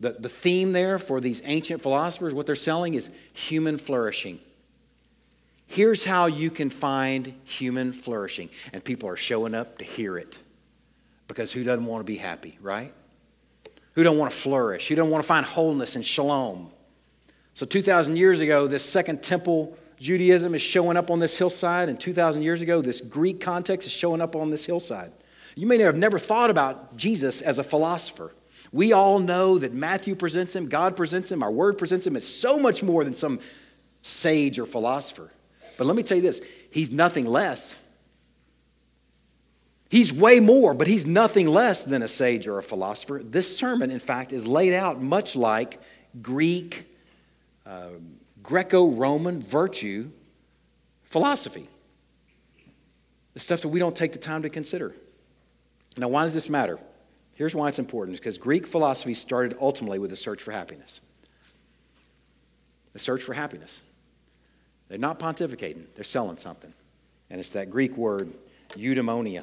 The, 0.00 0.12
the 0.18 0.28
theme 0.28 0.72
there 0.72 0.98
for 0.98 1.20
these 1.20 1.40
ancient 1.44 1.80
philosophers, 1.80 2.34
what 2.34 2.46
they're 2.46 2.56
selling 2.56 2.94
is 2.94 3.10
human 3.32 3.78
flourishing. 3.78 4.40
Here's 5.66 6.04
how 6.04 6.26
you 6.26 6.50
can 6.50 6.68
find 6.68 7.32
human 7.44 7.92
flourishing. 7.92 8.50
And 8.72 8.84
people 8.84 9.08
are 9.08 9.16
showing 9.16 9.54
up 9.54 9.78
to 9.78 9.84
hear 9.84 10.18
it. 10.18 10.36
Because 11.26 11.52
who 11.52 11.64
doesn't 11.64 11.86
want 11.86 12.00
to 12.00 12.04
be 12.04 12.16
happy, 12.16 12.58
right? 12.60 12.92
Who 13.94 14.02
don't 14.02 14.18
want 14.18 14.32
to 14.32 14.36
flourish, 14.36 14.88
who 14.88 14.94
don't 14.94 15.10
want 15.10 15.22
to 15.22 15.28
find 15.28 15.46
wholeness 15.46 15.96
and 15.96 16.04
shalom. 16.04 16.70
So, 17.54 17.64
2,000 17.64 18.16
years 18.16 18.40
ago, 18.40 18.66
this 18.66 18.84
Second 18.84 19.22
Temple 19.22 19.76
Judaism 19.98 20.54
is 20.54 20.62
showing 20.62 20.96
up 20.96 21.10
on 21.10 21.18
this 21.18 21.38
hillside, 21.38 21.88
and 21.88 21.98
2,000 21.98 22.42
years 22.42 22.62
ago, 22.62 22.82
this 22.82 23.00
Greek 23.00 23.40
context 23.40 23.86
is 23.86 23.92
showing 23.92 24.20
up 24.20 24.34
on 24.36 24.50
this 24.50 24.64
hillside. 24.64 25.12
You 25.54 25.66
may 25.66 25.78
have 25.78 25.96
never 25.96 26.18
thought 26.18 26.50
about 26.50 26.96
Jesus 26.96 27.40
as 27.40 27.58
a 27.58 27.64
philosopher. 27.64 28.32
We 28.72 28.92
all 28.92 29.20
know 29.20 29.58
that 29.58 29.72
Matthew 29.72 30.16
presents 30.16 30.56
him, 30.56 30.68
God 30.68 30.96
presents 30.96 31.30
him, 31.30 31.42
our 31.42 31.50
word 31.50 31.78
presents 31.78 32.06
him 32.06 32.16
as 32.16 32.26
so 32.26 32.58
much 32.58 32.82
more 32.82 33.04
than 33.04 33.14
some 33.14 33.38
sage 34.02 34.58
or 34.58 34.66
philosopher. 34.66 35.30
But 35.78 35.86
let 35.86 35.96
me 35.96 36.02
tell 36.02 36.16
you 36.16 36.22
this 36.22 36.40
he's 36.70 36.90
nothing 36.90 37.24
less. 37.24 37.76
He's 39.90 40.12
way 40.12 40.40
more, 40.40 40.74
but 40.74 40.86
he's 40.86 41.06
nothing 41.06 41.46
less 41.46 41.84
than 41.84 42.02
a 42.02 42.08
sage 42.08 42.46
or 42.46 42.58
a 42.58 42.62
philosopher. 42.62 43.20
This 43.22 43.56
sermon, 43.56 43.90
in 43.90 44.00
fact, 44.00 44.32
is 44.32 44.46
laid 44.46 44.72
out 44.72 45.00
much 45.00 45.36
like 45.36 45.78
Greek, 46.20 46.84
uh, 47.66 47.90
Greco 48.42 48.88
Roman 48.88 49.42
virtue 49.42 50.10
philosophy. 51.04 51.68
The 53.34 53.40
stuff 53.40 53.62
that 53.62 53.68
we 53.68 53.78
don't 53.78 53.96
take 53.96 54.12
the 54.12 54.18
time 54.18 54.42
to 54.42 54.48
consider. 54.48 54.92
Now, 55.96 56.08
why 56.08 56.24
does 56.24 56.34
this 56.34 56.48
matter? 56.48 56.78
Here's 57.34 57.54
why 57.54 57.68
it's 57.68 57.78
important 57.78 58.16
because 58.16 58.38
Greek 58.38 58.66
philosophy 58.66 59.14
started 59.14 59.56
ultimately 59.60 59.98
with 59.98 60.10
the 60.10 60.16
search 60.16 60.42
for 60.42 60.52
happiness. 60.52 61.00
The 62.92 62.98
search 63.00 63.22
for 63.22 63.32
happiness. 63.32 63.80
They're 64.88 64.98
not 64.98 65.18
pontificating, 65.18 65.84
they're 65.94 66.04
selling 66.04 66.36
something. 66.36 66.72
And 67.30 67.40
it's 67.40 67.50
that 67.50 67.70
Greek 67.70 67.96
word, 67.96 68.32
eudaimonia. 68.76 69.42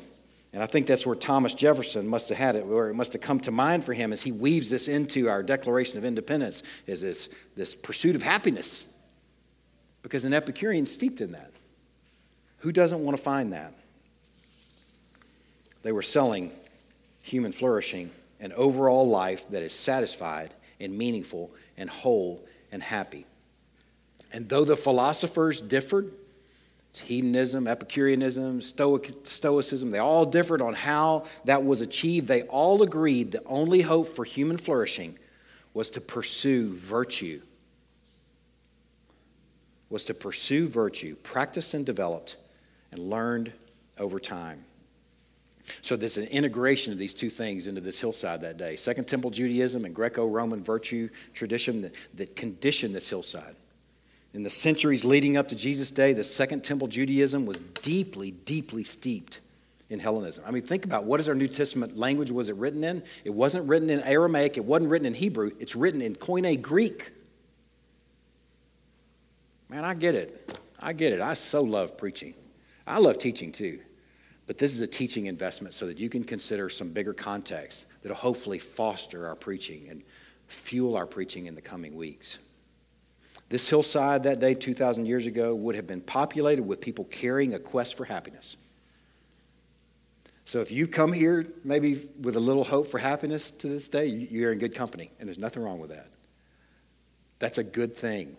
And 0.54 0.62
I 0.62 0.66
think 0.66 0.86
that's 0.86 1.06
where 1.06 1.16
Thomas 1.16 1.54
Jefferson 1.54 2.08
must 2.08 2.28
have 2.30 2.38
had 2.38 2.56
it, 2.56 2.66
where 2.66 2.90
it 2.90 2.94
must 2.94 3.14
have 3.14 3.22
come 3.22 3.40
to 3.42 3.52
mind 3.52 3.86
for 3.86 3.94
him 3.94 4.12
as 4.12 4.22
he 4.22 4.32
weaves 4.32 4.70
this 4.70 4.88
into 4.90 5.30
our 5.30 5.42
Declaration 5.42 5.98
of 5.98 6.04
Independence, 6.04 6.62
is 6.88 7.02
this, 7.02 7.30
this 7.56 7.74
pursuit 7.74 8.16
of 8.16 8.22
happiness. 8.22 8.86
Because 10.04 10.26
an 10.26 10.34
Epicurean 10.34 10.86
steeped 10.86 11.22
in 11.22 11.32
that. 11.32 11.52
Who 12.60 12.72
doesn't 12.72 13.00
want 13.00 13.16
to 13.16 13.24
find 13.24 13.54
that? 13.54 13.74
They 15.84 15.92
were 15.92 16.02
selling 16.02 16.52
human 17.22 17.52
flourishing, 17.54 18.12
an 18.40 18.52
overall 18.54 19.08
life 19.08 19.48
that 19.52 19.64
is 19.64 19.74
satisfied 19.74 20.54
and 20.80 20.98
meaningful 20.98 21.52
and 21.78 21.90
whole 21.90 22.44
and 22.72 22.84
happy. 22.84 23.26
And 24.34 24.50
though 24.50 24.66
the 24.66 24.76
philosophers 24.76 25.62
differed, 25.62 26.12
it's 26.92 27.00
hedonism, 27.00 27.70
Epicureanism, 27.70 28.62
Stoic, 28.62 29.14
Stoicism. 29.24 29.92
They 29.92 30.00
all 30.00 30.26
differed 30.26 30.62
on 30.62 30.74
how 30.74 31.24
that 31.46 31.64
was 31.64 31.80
achieved. 31.80 32.28
They 32.28 32.42
all 32.44 32.84
agreed 32.84 33.32
the 33.32 33.42
only 33.46 33.80
hope 33.80 34.10
for 34.10 34.26
human 34.26 34.58
flourishing 34.58 35.18
was 35.74 35.90
to 35.92 36.02
pursue 36.02 36.74
virtue. 36.74 37.42
was 39.90 40.04
to 40.06 40.14
pursue 40.14 40.68
virtue, 40.68 41.16
practiced 41.24 41.74
and 41.74 41.86
developed, 41.86 42.36
and 42.92 43.10
learned 43.10 43.54
over 43.98 44.20
time. 44.20 44.64
So 45.82 45.96
there's 45.96 46.18
an 46.18 46.26
integration 46.26 46.92
of 46.92 47.00
these 47.00 47.14
two 47.14 47.30
things 47.30 47.68
into 47.68 47.80
this 47.80 48.00
hillside 48.00 48.42
that 48.42 48.58
day 48.58 48.76
Second 48.76 49.06
Temple 49.06 49.32
Judaism 49.32 49.86
and 49.86 49.96
Greco 49.96 50.28
Roman 50.28 50.62
virtue 50.62 51.08
tradition 51.34 51.82
that, 51.84 51.96
that 52.16 52.36
conditioned 52.36 52.94
this 52.94 53.08
hillside. 53.08 53.56
In 54.34 54.44
the 54.44 54.50
centuries 54.50 55.04
leading 55.04 55.36
up 55.36 55.50
to 55.50 55.56
Jesus' 55.56 55.92
day, 55.92 56.14
the 56.14 56.24
Second 56.24 56.64
Temple 56.64 56.88
Judaism 56.88 57.46
was 57.46 57.60
deeply, 57.82 58.32
deeply 58.32 58.84
steeped 58.84 59.42
in 59.90 60.00
Hellenism. 60.00 60.46
I 60.48 60.52
mean, 60.52 60.64
think 60.64 60.86
about 60.86 61.04
what 61.04 61.20
is 61.20 61.28
our 61.28 61.36
New 61.36 61.50
Testament 61.50 61.98
language 61.98 62.32
was 62.32 62.48
it 62.48 62.56
written 62.56 62.84
in? 62.84 63.04
It 63.26 63.30
wasn't 63.32 63.68
written 63.68 63.90
in 63.90 64.00
Aramaic, 64.02 64.58
it 64.58 64.64
wasn't 64.64 64.90
written 64.90 65.06
in 65.06 65.14
Hebrew, 65.14 65.52
it's 65.60 65.76
written 65.76 66.02
in 66.02 66.16
Koine 66.16 66.62
Greek. 66.62 67.12
Man, 69.68 69.84
I 69.84 69.94
get 69.94 70.16
it. 70.16 70.58
I 70.80 70.94
get 70.94 71.14
it. 71.14 71.22
I 71.22 71.34
so 71.34 71.62
love 71.62 71.98
preaching. 71.98 72.34
I 72.88 73.00
love 73.00 73.18
teaching 73.18 73.52
too. 73.52 73.80
But 74.48 74.58
this 74.58 74.74
is 74.74 74.82
a 74.82 74.88
teaching 74.88 75.28
investment 75.28 75.74
so 75.74 75.86
that 75.88 75.98
you 75.98 76.10
can 76.10 76.24
consider 76.24 76.68
some 76.70 76.90
bigger 76.90 77.14
context 77.14 77.86
that'll 78.02 78.18
hopefully 78.18 78.60
foster 78.60 79.28
our 79.28 79.36
preaching 79.36 79.88
and 79.90 80.04
fuel 80.48 80.98
our 80.98 81.06
preaching 81.06 81.46
in 81.46 81.56
the 81.56 81.62
coming 81.62 81.96
weeks. 81.96 82.38
This 83.52 83.68
hillside 83.68 84.24
that 84.24 84.40
day, 84.40 84.54
2,000 84.54 85.06
years 85.06 85.28
ago, 85.28 85.54
would 85.54 85.76
have 85.76 85.86
been 85.86 86.00
populated 86.00 86.64
with 86.64 86.80
people 86.80 87.04
carrying 87.04 87.54
a 87.54 87.60
quest 87.60 87.98
for 87.98 88.06
happiness. 88.06 88.56
So 90.46 90.62
if 90.62 90.72
you 90.72 90.88
come 90.88 91.12
here 91.12 91.46
maybe 91.66 92.08
with 92.22 92.38
a 92.38 92.40
little 92.40 92.64
hope 92.64 92.90
for 92.90 92.98
happiness 92.98 93.52
to 93.52 93.68
this 93.68 93.90
day, 93.90 94.06
you're 94.06 94.54
in 94.54 94.58
good 94.58 94.74
company, 94.74 95.12
and 95.20 95.28
there's 95.28 95.38
nothing 95.38 95.62
wrong 95.62 95.80
with 95.80 95.90
that. 95.90 96.08
That's 97.40 97.58
a 97.58 97.64
good 97.64 97.96
thing 97.96 98.38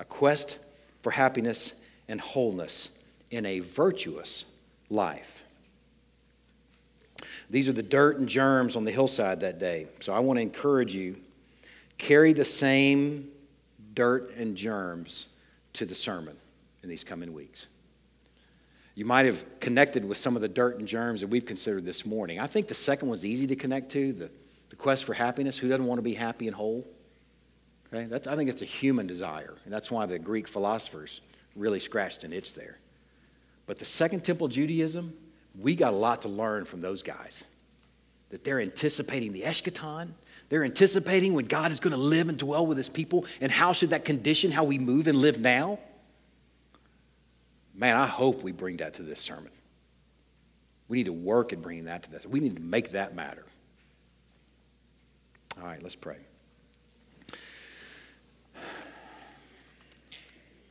a 0.00 0.04
quest 0.04 0.58
for 1.02 1.12
happiness 1.12 1.72
and 2.08 2.20
wholeness 2.20 2.88
in 3.30 3.46
a 3.46 3.60
virtuous 3.60 4.46
life. 4.90 5.44
These 7.50 7.68
are 7.68 7.72
the 7.72 7.84
dirt 7.84 8.18
and 8.18 8.28
germs 8.28 8.74
on 8.74 8.84
the 8.84 8.90
hillside 8.90 9.38
that 9.40 9.60
day. 9.60 9.86
So 10.00 10.12
I 10.12 10.18
want 10.18 10.38
to 10.38 10.42
encourage 10.42 10.92
you 10.92 11.18
carry 11.98 12.32
the 12.32 12.44
same 12.44 13.30
dirt 13.94 14.34
and 14.36 14.56
germs 14.56 15.26
to 15.74 15.86
the 15.86 15.94
sermon 15.94 16.36
in 16.82 16.88
these 16.88 17.04
coming 17.04 17.32
weeks. 17.32 17.66
You 18.94 19.04
might 19.04 19.26
have 19.26 19.44
connected 19.58 20.04
with 20.04 20.18
some 20.18 20.36
of 20.36 20.42
the 20.42 20.48
dirt 20.48 20.78
and 20.78 20.86
germs 20.86 21.20
that 21.20 21.28
we've 21.28 21.44
considered 21.44 21.84
this 21.84 22.06
morning. 22.06 22.38
I 22.38 22.46
think 22.46 22.68
the 22.68 22.74
second 22.74 23.08
one's 23.08 23.24
easy 23.24 23.46
to 23.48 23.56
connect 23.56 23.90
to 23.90 24.12
the, 24.12 24.30
the 24.70 24.76
quest 24.76 25.04
for 25.04 25.14
happiness. 25.14 25.58
Who 25.58 25.68
doesn't 25.68 25.86
want 25.86 25.98
to 25.98 26.02
be 26.02 26.14
happy 26.14 26.46
and 26.46 26.54
whole? 26.54 26.86
Okay? 27.92 28.04
That's, 28.04 28.26
I 28.26 28.36
think 28.36 28.50
it's 28.50 28.62
a 28.62 28.66
human 28.66 29.06
desire, 29.06 29.54
and 29.64 29.72
that's 29.72 29.90
why 29.90 30.06
the 30.06 30.18
Greek 30.18 30.46
philosophers 30.46 31.20
really 31.56 31.80
scratched 31.80 32.22
an 32.24 32.32
itch 32.32 32.54
there. 32.54 32.78
But 33.66 33.78
the 33.78 33.84
Second 33.84 34.24
Temple 34.24 34.48
Judaism, 34.48 35.12
we 35.58 35.74
got 35.74 35.92
a 35.92 35.96
lot 35.96 36.22
to 36.22 36.28
learn 36.28 36.64
from 36.64 36.80
those 36.80 37.02
guys. 37.02 37.44
That 38.30 38.44
they're 38.44 38.60
anticipating 38.60 39.32
the 39.32 39.42
eschaton, 39.42 40.10
they're 40.54 40.62
anticipating 40.62 41.34
when 41.34 41.46
God 41.46 41.72
is 41.72 41.80
going 41.80 41.94
to 41.94 41.96
live 41.96 42.28
and 42.28 42.38
dwell 42.38 42.64
with 42.64 42.78
his 42.78 42.88
people, 42.88 43.26
and 43.40 43.50
how 43.50 43.72
should 43.72 43.90
that 43.90 44.04
condition 44.04 44.52
how 44.52 44.62
we 44.62 44.78
move 44.78 45.08
and 45.08 45.18
live 45.18 45.40
now? 45.40 45.80
Man, 47.74 47.96
I 47.96 48.06
hope 48.06 48.44
we 48.44 48.52
bring 48.52 48.76
that 48.76 48.94
to 48.94 49.02
this 49.02 49.18
sermon. 49.18 49.50
We 50.86 50.98
need 50.98 51.06
to 51.06 51.12
work 51.12 51.52
at 51.52 51.60
bringing 51.60 51.86
that 51.86 52.04
to 52.04 52.10
this. 52.12 52.24
We 52.24 52.38
need 52.38 52.54
to 52.54 52.62
make 52.62 52.92
that 52.92 53.16
matter. 53.16 53.44
All 55.60 55.66
right, 55.66 55.82
let's 55.82 55.96
pray. 55.96 56.18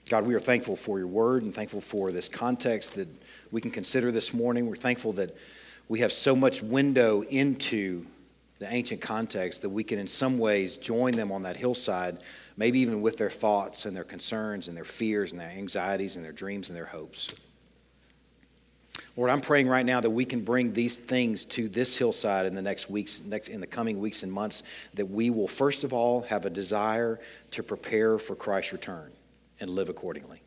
God, 0.08 0.26
we 0.26 0.34
are 0.34 0.40
thankful 0.40 0.78
for 0.78 0.98
your 0.98 1.08
word 1.08 1.44
and 1.44 1.54
thankful 1.54 1.82
for 1.82 2.14
this 2.14 2.30
context 2.30 2.96
that 2.96 3.10
we 3.52 3.60
can 3.60 3.72
consider 3.72 4.14
this 4.14 4.34
morning. 4.34 4.66
We're 4.66 4.78
thankful 4.78 5.12
that 5.14 5.36
we 5.90 6.00
have 6.00 6.14
so 6.14 6.38
much 6.38 6.64
window 6.64 7.24
into 7.24 8.06
the 8.64 8.74
ancient 8.74 9.02
context 9.02 9.62
that 9.62 9.70
we 9.70 9.84
can, 9.84 10.00
in 10.00 10.08
some 10.08 10.38
ways, 10.38 10.78
join 10.78 11.12
them 11.12 11.34
on 11.34 11.42
that 11.44 11.58
hillside, 11.58 12.20
maybe 12.56 12.80
even 12.80 13.02
with 13.02 13.18
their 13.18 13.30
thoughts 13.30 13.86
and 13.86 13.94
their 13.94 14.06
concerns 14.06 14.70
and 14.70 14.78
their 14.78 14.86
fears 14.86 15.34
and 15.34 15.42
their 15.42 15.50
anxieties 15.50 16.16
and 16.16 16.24
their 16.24 16.32
dreams 16.32 16.70
and 16.70 16.78
their 16.78 16.86
hopes. 16.86 17.28
Lord, 19.18 19.30
I'm 19.30 19.42
praying 19.42 19.68
right 19.68 19.86
now 19.86 20.00
that 20.00 20.10
we 20.10 20.24
can 20.24 20.46
bring 20.46 20.72
these 20.72 20.96
things 20.96 21.44
to 21.46 21.68
this 21.68 21.98
hillside 21.98 22.46
in 22.46 22.56
the 22.56 22.62
next 22.62 22.90
weeks, 22.90 23.22
next 23.26 23.50
in 23.50 23.60
the 23.60 23.68
coming 23.68 24.00
weeks 24.00 24.24
and 24.24 24.32
months, 24.32 24.64
that 24.94 25.06
we 25.06 25.30
will 25.30 25.48
first 25.48 25.84
of 25.84 25.92
all 25.92 26.22
have 26.22 26.46
a 26.46 26.50
desire 26.50 27.20
to 27.52 27.64
prepare 27.64 28.18
for 28.18 28.34
Christ's 28.34 28.72
return 28.72 29.12
and 29.60 29.70
live 29.70 29.90
accordingly. 29.90 30.42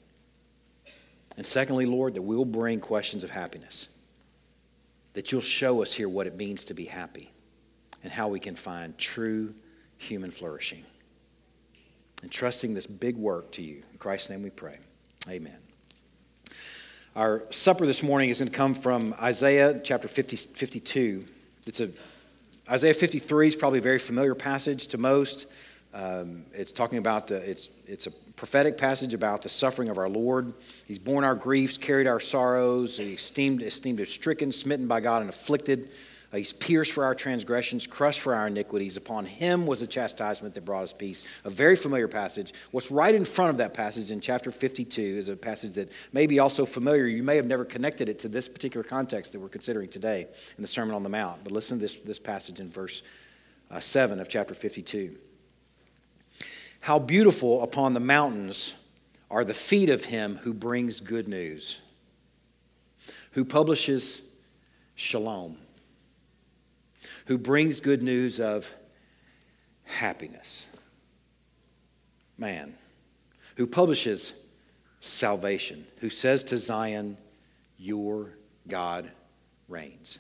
And 1.37 1.47
secondly, 1.47 1.85
Lord, 1.85 2.15
that 2.15 2.23
we'll 2.23 2.47
bring 2.47 2.81
questions 2.81 3.25
of 3.25 3.31
happiness. 3.31 3.89
That 5.13 5.33
you'll 5.33 5.43
show 5.43 5.83
us 5.83 5.93
here 5.93 6.09
what 6.09 6.27
it 6.27 6.35
means 6.35 6.65
to 6.65 6.75
be 6.75 6.87
happy 6.87 7.31
and 8.07 8.13
how 8.13 8.29
we 8.29 8.39
can 8.39 8.55
find 8.55 8.97
true 8.97 9.53
human 9.99 10.31
flourishing. 10.31 10.85
And 12.23 12.31
trusting 12.31 12.73
this 12.73 12.87
big 12.87 13.17
work 13.17 13.51
to 13.53 13.63
you. 13.63 13.83
In 13.91 13.99
Christ's 13.99 14.31
name 14.31 14.45
we 14.45 14.51
pray. 14.51 14.79
Amen. 15.29 15.57
Our 17.17 17.43
supper 17.51 17.85
this 17.85 18.05
morning 18.05 18.31
is 18.31 18.39
going 18.39 18.49
to 18.49 18.57
come 18.57 18.77
from 18.77 19.13
Isaiah 19.21 19.81
chapter 19.83 20.07
50, 20.07 20.37
52. 20.37 21.25
It's 21.67 21.81
a 21.81 21.91
Isaiah 22.71 22.95
53 22.95 23.49
is 23.49 23.57
probably 23.57 23.81
a 23.81 23.83
very 23.83 23.99
familiar 23.99 24.37
passage 24.37 24.87
to 24.89 24.99
most. 24.99 25.47
Um, 25.93 26.45
it's 26.53 26.71
talking 26.71 26.99
about 26.99 27.27
the, 27.27 27.39
it's 27.39 27.71
it's 27.89 28.07
a 28.07 28.13
prophetic 28.37 28.79
passage 28.79 29.15
about 29.15 29.43
the 29.43 29.49
suffering 29.49 29.89
of 29.89 29.99
our 29.99 30.09
Lord. 30.09 30.53
He's 30.87 31.01
borne 31.01 31.25
our 31.25 31.35
griefs, 31.35 31.77
carried 31.77 32.07
our 32.07 32.21
sorrows. 32.21 32.99
He 32.99 33.15
esteemed 33.15 33.63
esteemed 33.63 34.01
us 34.01 34.11
stricken, 34.11 34.53
smitten 34.53 34.87
by 34.87 35.01
God, 35.01 35.23
and 35.23 35.29
afflicted. 35.29 35.89
Uh, 36.33 36.39
he's 36.39 36.53
pierced 36.53 36.93
for 36.93 37.05
our 37.05 37.15
transgressions, 37.15 37.87
crushed 37.87 38.21
for 38.21 38.35
our 38.35 38.49
iniquities. 38.49 38.97
Upon 38.97 39.25
him 39.25 39.67
was 39.67 39.81
the 39.81 39.87
chastisement 39.87 40.55
that 40.55 40.65
brought 40.65 40.83
us 40.83 40.93
peace. 40.93 41.25
A 41.45 41.51
very 41.51 41.77
familiar 41.77 42.09
passage. 42.09 42.53
What's 42.73 42.91
right 42.91 43.15
in 43.15 43.25
front 43.25 43.51
of 43.51 43.59
that 43.59 43.75
passage 43.75 44.11
in 44.11 44.21
chapter 44.21 44.51
52 44.51 45.01
is 45.01 45.29
a 45.29 45.37
passage 45.37 45.75
that 45.75 45.91
may 46.13 46.27
be 46.27 46.39
also 46.39 46.67
familiar. 46.67 47.07
You 47.07 47.23
may 47.23 47.37
have 47.37 47.47
never 47.47 47.65
connected 47.65 48.09
it 48.09 48.19
to 48.21 48.29
this 48.29 48.49
particular 48.49 48.83
context 48.83 49.33
that 49.33 49.41
we're 49.41 49.49
considering 49.49 49.89
today 49.89 50.27
in 50.57 50.63
the 50.63 50.69
Sermon 50.69 50.95
on 50.95 51.03
the 51.03 51.09
Mount. 51.09 51.45
But 51.45 51.53
listen 51.53 51.79
to 51.79 51.83
this, 51.83 51.95
this 51.95 52.19
passage 52.19 52.61
in 52.61 52.71
verse 52.71 53.03
uh, 53.71 53.81
7 53.81 54.21
of 54.21 54.29
chapter 54.29 54.55
52. 54.55 55.17
How 56.81 56.99
beautiful 56.99 57.63
upon 57.63 57.95
the 57.95 58.01
mountains 58.01 58.75
are 59.31 59.45
the 59.45 59.55
feet 59.55 59.91
of 59.91 60.05
him 60.05 60.37
who 60.37 60.53
brings 60.53 61.01
good 61.01 61.29
news, 61.29 61.79
who 63.33 63.45
publishes 63.45 64.23
shalom, 64.95 65.59
who 67.27 67.39
brings 67.39 67.81
good 67.81 68.03
news 68.03 68.41
of 68.41 68.71
happiness. 69.85 70.67
Man, 72.39 72.75
who 73.57 73.67
publishes 73.67 74.33
salvation, 75.01 75.87
who 75.99 76.09
says 76.09 76.45
to 76.45 76.57
Zion, 76.57 77.17
Your 77.79 78.31
God 78.69 79.11
reigns. 79.69 80.19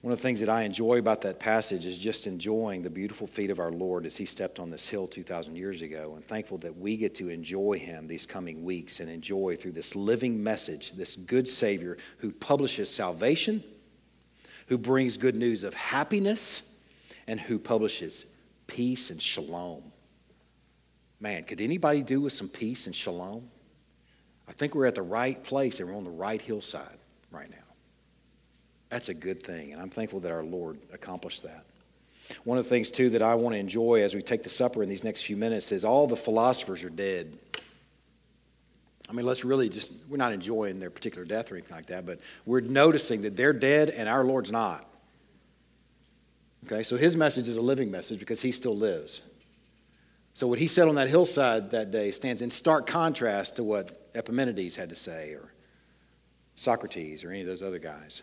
One 0.00 0.12
of 0.12 0.18
the 0.18 0.22
things 0.22 0.38
that 0.40 0.48
I 0.48 0.62
enjoy 0.62 0.98
about 0.98 1.22
that 1.22 1.40
passage 1.40 1.84
is 1.84 1.98
just 1.98 2.28
enjoying 2.28 2.82
the 2.82 2.90
beautiful 2.90 3.26
feet 3.26 3.50
of 3.50 3.58
our 3.58 3.72
Lord 3.72 4.06
as 4.06 4.16
he 4.16 4.26
stepped 4.26 4.60
on 4.60 4.70
this 4.70 4.86
hill 4.86 5.08
2,000 5.08 5.56
years 5.56 5.82
ago, 5.82 6.12
and 6.14 6.24
thankful 6.24 6.56
that 6.58 6.76
we 6.76 6.96
get 6.96 7.16
to 7.16 7.30
enjoy 7.30 7.78
him 7.78 8.06
these 8.06 8.24
coming 8.24 8.62
weeks 8.62 9.00
and 9.00 9.10
enjoy 9.10 9.56
through 9.56 9.72
this 9.72 9.96
living 9.96 10.40
message, 10.40 10.92
this 10.92 11.16
good 11.16 11.48
Savior 11.48 11.96
who 12.18 12.30
publishes 12.30 12.88
salvation, 12.88 13.64
who 14.68 14.78
brings 14.78 15.16
good 15.16 15.34
news 15.34 15.64
of 15.64 15.74
happiness, 15.74 16.62
and 17.26 17.40
who 17.40 17.58
publishes 17.58 18.24
peace 18.66 19.10
and 19.10 19.20
shalom. 19.20 19.82
Man, 21.20 21.44
could 21.44 21.60
anybody 21.60 22.02
do 22.02 22.20
with 22.20 22.32
some 22.32 22.48
peace 22.48 22.86
and 22.86 22.94
shalom? 22.94 23.48
I 24.46 24.52
think 24.52 24.74
we're 24.74 24.86
at 24.86 24.94
the 24.94 25.02
right 25.02 25.42
place 25.42 25.78
and 25.80 25.88
we're 25.88 25.96
on 25.96 26.04
the 26.04 26.10
right 26.10 26.40
hillside 26.40 26.98
right 27.30 27.50
now. 27.50 27.56
That's 28.88 29.10
a 29.10 29.14
good 29.14 29.42
thing, 29.42 29.72
and 29.72 29.82
I'm 29.82 29.90
thankful 29.90 30.20
that 30.20 30.32
our 30.32 30.42
Lord 30.42 30.78
accomplished 30.92 31.42
that. 31.42 31.64
One 32.44 32.58
of 32.58 32.64
the 32.64 32.70
things, 32.70 32.90
too, 32.90 33.10
that 33.10 33.22
I 33.22 33.34
want 33.34 33.54
to 33.54 33.58
enjoy 33.58 34.02
as 34.02 34.14
we 34.14 34.22
take 34.22 34.42
the 34.42 34.50
supper 34.50 34.82
in 34.82 34.88
these 34.88 35.04
next 35.04 35.22
few 35.22 35.36
minutes 35.36 35.72
is 35.72 35.84
all 35.84 36.06
the 36.06 36.16
philosophers 36.16 36.84
are 36.84 36.90
dead. 36.90 37.38
I 39.08 39.12
mean, 39.12 39.24
let's 39.24 39.44
really 39.44 39.68
just, 39.68 39.92
we're 40.08 40.18
not 40.18 40.32
enjoying 40.32 40.78
their 40.78 40.90
particular 40.90 41.24
death 41.24 41.50
or 41.50 41.54
anything 41.54 41.74
like 41.74 41.86
that, 41.86 42.04
but 42.04 42.20
we're 42.44 42.60
noticing 42.60 43.22
that 43.22 43.36
they're 43.36 43.52
dead 43.52 43.90
and 43.90 44.08
our 44.08 44.24
Lord's 44.24 44.52
not. 44.52 44.84
Okay, 46.66 46.82
so 46.82 46.96
his 46.96 47.16
message 47.16 47.48
is 47.48 47.56
a 47.56 47.62
living 47.62 47.90
message 47.90 48.18
because 48.18 48.42
he 48.42 48.52
still 48.52 48.76
lives. 48.76 49.22
So 50.34 50.46
what 50.46 50.58
he 50.58 50.66
said 50.66 50.88
on 50.88 50.96
that 50.96 51.08
hillside 51.08 51.70
that 51.70 51.90
day 51.90 52.10
stands 52.10 52.42
in 52.42 52.50
stark 52.50 52.86
contrast 52.86 53.56
to 53.56 53.64
what 53.64 54.10
Epimenides 54.14 54.76
had 54.76 54.90
to 54.90 54.94
say 54.94 55.30
or 55.32 55.52
Socrates 56.54 57.24
or 57.24 57.30
any 57.30 57.40
of 57.40 57.46
those 57.46 57.62
other 57.62 57.78
guys 57.78 58.22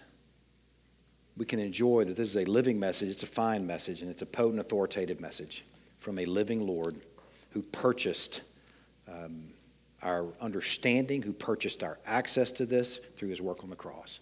we 1.37 1.45
can 1.45 1.59
enjoy 1.59 2.05
that 2.05 2.15
this 2.15 2.29
is 2.29 2.37
a 2.37 2.45
living 2.45 2.79
message, 2.79 3.09
it's 3.09 3.23
a 3.23 3.27
fine 3.27 3.65
message, 3.65 4.01
and 4.01 4.09
it's 4.09 4.21
a 4.21 4.25
potent, 4.25 4.59
authoritative 4.59 5.19
message 5.19 5.65
from 5.99 6.19
a 6.19 6.25
living 6.25 6.65
Lord 6.65 7.01
who 7.51 7.61
purchased 7.61 8.41
um, 9.07 9.47
our 10.05 10.27
understanding, 10.39 11.21
who 11.21 11.33
purchased 11.33 11.83
our 11.83 11.97
access 12.05 12.51
to 12.51 12.65
this 12.65 12.99
through 13.17 13.29
his 13.29 13.41
work 13.41 13.63
on 13.63 13.69
the 13.69 13.75
cross. 13.75 14.19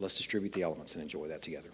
Let's 0.00 0.16
distribute 0.16 0.52
the 0.52 0.62
elements 0.62 0.94
and 0.94 1.02
enjoy 1.02 1.28
that 1.28 1.40
together. 1.40 1.70